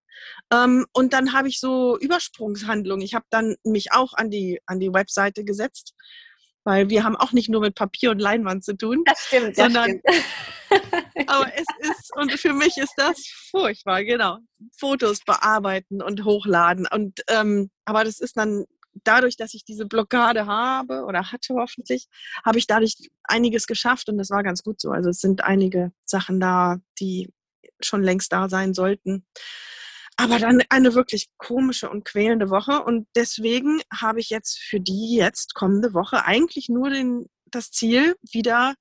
Ähm, 0.51 0.85
und 0.93 1.13
dann 1.13 1.33
habe 1.33 1.47
ich 1.47 1.59
so 1.59 1.97
Übersprungshandlungen. 1.97 3.05
Ich 3.05 3.13
habe 3.13 3.25
dann 3.29 3.55
mich 3.63 3.91
auch 3.91 4.13
an 4.13 4.29
die, 4.29 4.59
an 4.65 4.79
die 4.79 4.93
Webseite 4.93 5.43
gesetzt, 5.43 5.93
weil 6.63 6.89
wir 6.89 7.03
haben 7.03 7.15
auch 7.15 7.31
nicht 7.31 7.49
nur 7.49 7.61
mit 7.61 7.75
Papier 7.75 8.11
und 8.11 8.19
Leinwand 8.19 8.63
zu 8.63 8.75
tun. 8.75 9.03
Das 9.05 9.19
stimmt, 9.27 9.57
das 9.57 9.65
sondern, 9.65 10.01
stimmt. 10.07 10.25
aber 11.27 11.51
es 11.55 11.65
ist, 11.79 12.11
und 12.15 12.31
für 12.33 12.53
mich 12.53 12.77
ist 12.77 12.93
das 12.97 13.25
furchtbar, 13.49 14.03
genau. 14.03 14.37
Fotos 14.77 15.19
bearbeiten 15.25 16.01
und 16.01 16.25
hochladen. 16.25 16.87
Und 16.91 17.21
ähm, 17.29 17.69
aber 17.85 18.03
das 18.03 18.19
ist 18.19 18.37
dann 18.37 18.65
dadurch, 19.03 19.37
dass 19.37 19.53
ich 19.53 19.63
diese 19.63 19.85
Blockade 19.85 20.45
habe 20.45 21.05
oder 21.05 21.31
hatte 21.31 21.55
hoffentlich, 21.55 22.07
habe 22.45 22.57
ich 22.57 22.67
dadurch 22.67 22.95
einiges 23.23 23.67
geschafft 23.67 24.09
und 24.09 24.17
das 24.17 24.29
war 24.29 24.43
ganz 24.43 24.63
gut 24.63 24.81
so. 24.81 24.91
Also 24.91 25.09
es 25.09 25.19
sind 25.19 25.43
einige 25.43 25.91
Sachen 26.05 26.39
da, 26.39 26.77
die 26.99 27.29
schon 27.81 28.03
längst 28.03 28.31
da 28.31 28.49
sein 28.49 28.73
sollten. 28.73 29.25
Aber 30.17 30.37
dann 30.37 30.61
eine 30.69 30.95
wirklich 30.95 31.29
komische 31.37 31.89
und 31.89 32.03
quälende 32.03 32.49
Woche. 32.49 32.83
Und 32.83 33.07
deswegen 33.15 33.81
habe 33.93 34.19
ich 34.19 34.29
jetzt 34.29 34.59
für 34.59 34.81
die 34.81 35.15
jetzt 35.15 35.53
kommende 35.53 35.93
Woche 35.93 36.25
eigentlich 36.25 36.67
nur 36.67 36.89
den, 36.89 37.27
das 37.45 37.71
Ziel, 37.71 38.15
wieder, 38.29 38.75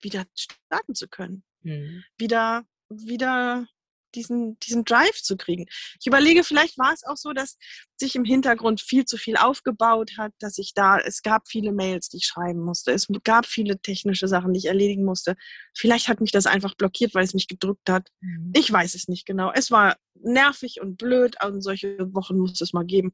wieder 0.00 0.24
starten 0.36 0.94
zu 0.94 1.08
können. 1.08 1.42
Mhm. 1.62 2.04
Wieder, 2.16 2.62
wieder 2.88 3.66
diesen, 4.14 4.58
diesen 4.60 4.84
Drive 4.84 5.22
zu 5.22 5.36
kriegen. 5.36 5.66
Ich 6.00 6.06
überlege, 6.06 6.44
vielleicht 6.44 6.78
war 6.78 6.92
es 6.92 7.04
auch 7.04 7.16
so, 7.16 7.32
dass 7.32 7.56
sich 7.96 8.14
im 8.14 8.24
Hintergrund 8.24 8.80
viel 8.80 9.04
zu 9.04 9.16
viel 9.16 9.36
aufgebaut 9.36 10.12
hat, 10.18 10.32
dass 10.38 10.58
ich 10.58 10.74
da, 10.74 10.98
es 10.98 11.22
gab 11.22 11.48
viele 11.48 11.72
Mails, 11.72 12.08
die 12.08 12.18
ich 12.18 12.26
schreiben 12.26 12.60
musste. 12.60 12.92
Es 12.92 13.06
gab 13.24 13.46
viele 13.46 13.80
technische 13.80 14.28
Sachen, 14.28 14.52
die 14.52 14.58
ich 14.58 14.66
erledigen 14.66 15.04
musste. 15.04 15.36
Vielleicht 15.74 16.08
hat 16.08 16.20
mich 16.20 16.32
das 16.32 16.46
einfach 16.46 16.74
blockiert, 16.74 17.14
weil 17.14 17.24
es 17.24 17.34
mich 17.34 17.48
gedrückt 17.48 17.88
hat. 17.88 18.08
Mhm. 18.20 18.52
Ich 18.54 18.72
weiß 18.72 18.94
es 18.94 19.08
nicht 19.08 19.26
genau. 19.26 19.52
Es 19.52 19.70
war 19.70 19.96
nervig 20.14 20.80
und 20.80 20.96
blöd 20.96 21.36
und 21.44 21.62
solche 21.62 21.96
Wochen 22.14 22.38
muss 22.38 22.60
es 22.60 22.72
mal 22.72 22.84
geben. 22.84 23.12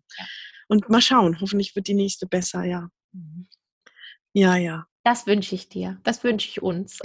Und 0.68 0.88
mal 0.88 1.02
schauen, 1.02 1.40
hoffentlich 1.40 1.76
wird 1.76 1.88
die 1.88 1.94
nächste 1.94 2.26
besser, 2.26 2.64
ja. 2.64 2.88
Mhm. 3.12 3.46
Ja, 4.32 4.56
ja. 4.56 4.86
Das 5.04 5.26
wünsche 5.26 5.54
ich 5.54 5.68
dir. 5.68 6.00
Das 6.02 6.24
wünsche 6.24 6.48
ich 6.48 6.62
uns. 6.62 6.98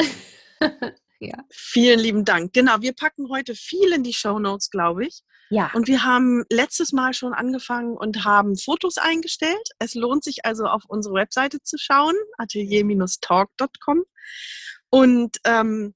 Ja. 1.20 1.38
Vielen 1.52 2.00
lieben 2.00 2.26
Dank. 2.26 2.54
Genau, 2.54 2.82
wir 2.82 2.94
packen 2.94 3.30
heute 3.30 3.54
viel 3.54 3.92
in 3.92 4.04
die 4.04 4.14
Show 4.14 4.40
Notes, 4.40 4.70
glaube 4.70 5.06
ich. 5.06 5.24
Ja. 5.50 5.72
Und 5.74 5.88
wir 5.88 6.04
haben 6.04 6.46
letztes 6.50 6.94
Mal 6.94 7.14
schon 7.14 7.34
angefangen 7.34 7.98
und 7.98 8.24
haben 8.24 8.56
Fotos 8.56 8.98
eingestellt. 8.98 9.70
Es 9.80 9.96
lohnt 9.96 10.24
sich 10.24 10.46
also 10.46 10.66
auf 10.66 10.84
unsere 10.88 11.16
Webseite 11.16 11.62
zu 11.62 11.78
schauen, 11.78 12.16
atelier-talk.com. 12.38 14.04
Und, 14.92 15.38
ähm, 15.46 15.96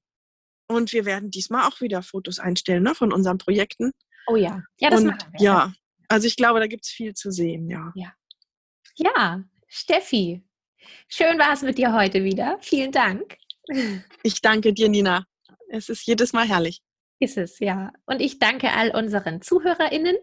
und 0.68 0.92
wir 0.92 1.04
werden 1.04 1.30
diesmal 1.30 1.68
auch 1.68 1.80
wieder 1.80 2.02
Fotos 2.02 2.38
einstellen 2.38 2.82
ne, 2.82 2.94
von 2.94 3.12
unseren 3.12 3.38
Projekten. 3.38 3.92
Oh 4.26 4.36
ja, 4.36 4.62
ja, 4.78 4.90
das 4.90 5.00
und, 5.00 5.06
machen 5.06 5.32
wir. 5.32 5.40
Ja, 5.40 5.72
also 6.08 6.26
ich 6.26 6.36
glaube, 6.36 6.58
da 6.60 6.66
gibt 6.66 6.84
es 6.84 6.90
viel 6.90 7.14
zu 7.14 7.30
sehen, 7.30 7.68
ja. 7.70 7.92
Ja, 7.94 8.12
ja 8.96 9.44
Steffi, 9.68 10.42
schön 11.08 11.38
war 11.38 11.52
es 11.52 11.62
mit 11.62 11.78
dir 11.78 11.92
heute 11.92 12.24
wieder. 12.24 12.58
Vielen 12.60 12.92
Dank. 12.92 13.36
Ich 14.22 14.40
danke 14.40 14.72
dir, 14.72 14.88
Nina. 14.88 15.26
Es 15.68 15.88
ist 15.88 16.06
jedes 16.06 16.32
Mal 16.32 16.48
herrlich. 16.48 16.80
Ist 17.20 17.38
es, 17.38 17.60
ja. 17.60 17.92
Und 18.06 18.20
ich 18.20 18.38
danke 18.38 18.72
all 18.72 18.90
unseren 18.90 19.40
ZuhörerInnen, 19.40 20.16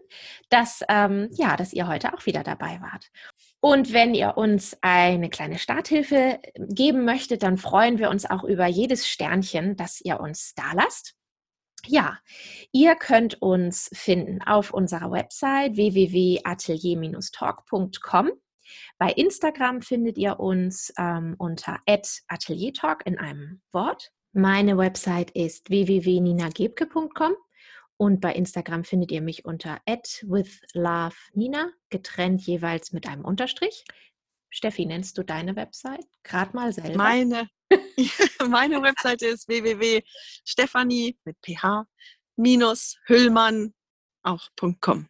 dass, 0.50 0.84
ähm, 0.88 1.28
ja, 1.32 1.56
dass 1.56 1.72
ihr 1.72 1.88
heute 1.88 2.14
auch 2.14 2.26
wieder 2.26 2.44
dabei 2.44 2.80
wart. 2.80 3.08
Und 3.60 3.92
wenn 3.92 4.14
ihr 4.14 4.36
uns 4.36 4.76
eine 4.82 5.30
kleine 5.30 5.58
Starthilfe 5.58 6.40
geben 6.54 7.04
möchtet, 7.04 7.42
dann 7.42 7.56
freuen 7.56 7.98
wir 7.98 8.10
uns 8.10 8.28
auch 8.28 8.44
über 8.44 8.66
jedes 8.66 9.08
Sternchen, 9.08 9.76
das 9.76 10.00
ihr 10.00 10.20
uns 10.20 10.54
da 10.54 10.72
lasst. 10.74 11.14
Ja, 11.86 12.18
ihr 12.70 12.94
könnt 12.94 13.42
uns 13.42 13.90
finden 13.92 14.40
auf 14.42 14.72
unserer 14.72 15.10
Website 15.10 15.76
www.atelier-talk.com. 15.76 18.30
Bei 18.98 19.10
Instagram 19.10 19.82
findet 19.82 20.18
ihr 20.18 20.40
uns 20.40 20.92
ähm, 20.98 21.34
unter 21.38 21.80
ateliertalk 22.28 23.06
in 23.06 23.18
einem 23.18 23.60
Wort. 23.72 24.12
Meine 24.32 24.78
Website 24.78 25.30
ist 25.32 25.68
www.ninagebke.com 25.70 27.34
und 27.96 28.20
bei 28.20 28.32
Instagram 28.34 28.84
findet 28.84 29.12
ihr 29.12 29.22
mich 29.22 29.44
unter 29.44 29.80
@withlovenina, 29.86 31.70
getrennt 31.90 32.42
jeweils 32.42 32.92
mit 32.92 33.06
einem 33.06 33.24
Unterstrich. 33.24 33.84
Steffi, 34.50 34.86
nennst 34.86 35.16
du 35.16 35.22
deine 35.22 35.56
Website 35.56 36.06
gerade 36.22 36.54
mal 36.54 36.72
selber? 36.72 36.96
Meine, 36.96 37.48
meine 38.48 38.82
Webseite 38.82 39.26
ist 39.26 39.48
www.stefanie 39.48 41.16
mit 41.24 41.36
ph 41.42 41.84
minus 42.36 42.98
hüllmann 43.06 43.72
auch.com. 44.22 45.08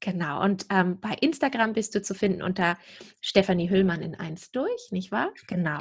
Genau, 0.00 0.42
und 0.44 0.66
ähm, 0.70 1.00
bei 1.00 1.14
Instagram 1.20 1.72
bist 1.72 1.94
du 1.94 2.02
zu 2.02 2.14
finden 2.14 2.40
unter 2.40 2.76
Stefanie 3.20 3.68
Hüllmann 3.68 4.00
in 4.00 4.14
1 4.14 4.52
durch, 4.52 4.92
nicht 4.92 5.10
wahr? 5.10 5.30
Genau. 5.48 5.78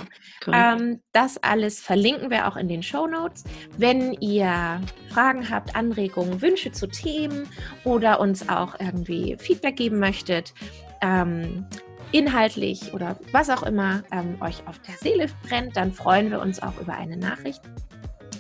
Ähm, 0.51 1.01
das 1.11 1.38
alles 1.43 1.80
verlinken 1.80 2.32
wir 2.32 2.47
auch 2.47 2.55
in 2.55 2.68
den 2.68 2.82
Show 2.82 3.05
Notes. 3.05 3.43
Wenn 3.78 4.13
ihr 4.13 4.82
Fragen 5.09 5.47
habt, 5.49 5.76
Anregungen, 5.76 6.41
Wünsche 6.41 6.72
zu 6.72 6.88
Themen 6.88 7.47
oder 7.84 8.20
uns 8.20 8.49
auch 8.49 8.80
irgendwie 8.80 9.38
Feedback 9.39 9.76
geben 9.76 9.99
möchtet, 9.99 10.53
ähm, 11.01 11.68
inhaltlich 12.11 12.93
oder 12.93 13.20
was 13.32 13.51
auch 13.51 13.63
immer 13.63 14.03
ähm, 14.11 14.41
euch 14.41 14.65
auf 14.68 14.80
der 14.80 14.95
Seele 14.95 15.28
brennt, 15.47 15.78
dann 15.78 15.93
freuen 15.93 16.32
wir 16.32 16.41
uns 16.41 16.61
auch 16.61 16.80
über 16.80 16.93
eine 16.93 17.18
Nachricht. 17.18 17.61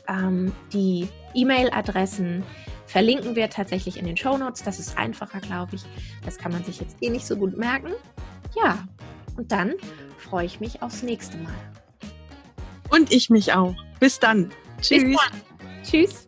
Ähm, 0.07 0.53
die 0.73 1.07
E-Mail-Adressen 1.35 2.43
Verlinken 2.87 3.35
wir 3.35 3.49
tatsächlich 3.49 3.97
in 3.97 4.05
den 4.05 4.17
Show 4.17 4.37
Notes. 4.37 4.63
Das 4.63 4.79
ist 4.79 4.97
einfacher, 4.97 5.39
glaube 5.39 5.75
ich. 5.75 5.83
Das 6.25 6.37
kann 6.37 6.51
man 6.51 6.63
sich 6.63 6.79
jetzt 6.79 6.97
eh 7.01 7.09
nicht 7.09 7.27
so 7.27 7.35
gut 7.35 7.57
merken. 7.57 7.91
Ja, 8.55 8.87
und 9.35 9.51
dann 9.51 9.73
freue 10.17 10.45
ich 10.45 10.59
mich 10.59 10.81
aufs 10.81 11.03
nächste 11.03 11.37
Mal. 11.37 11.53
Und 12.89 13.11
ich 13.11 13.29
mich 13.29 13.53
auch. 13.53 13.75
Bis 13.99 14.19
dann. 14.19 14.49
Tschüss. 14.81 15.03
Bis 15.03 15.17
dann. 15.17 15.41
Tschüss. 15.83 16.27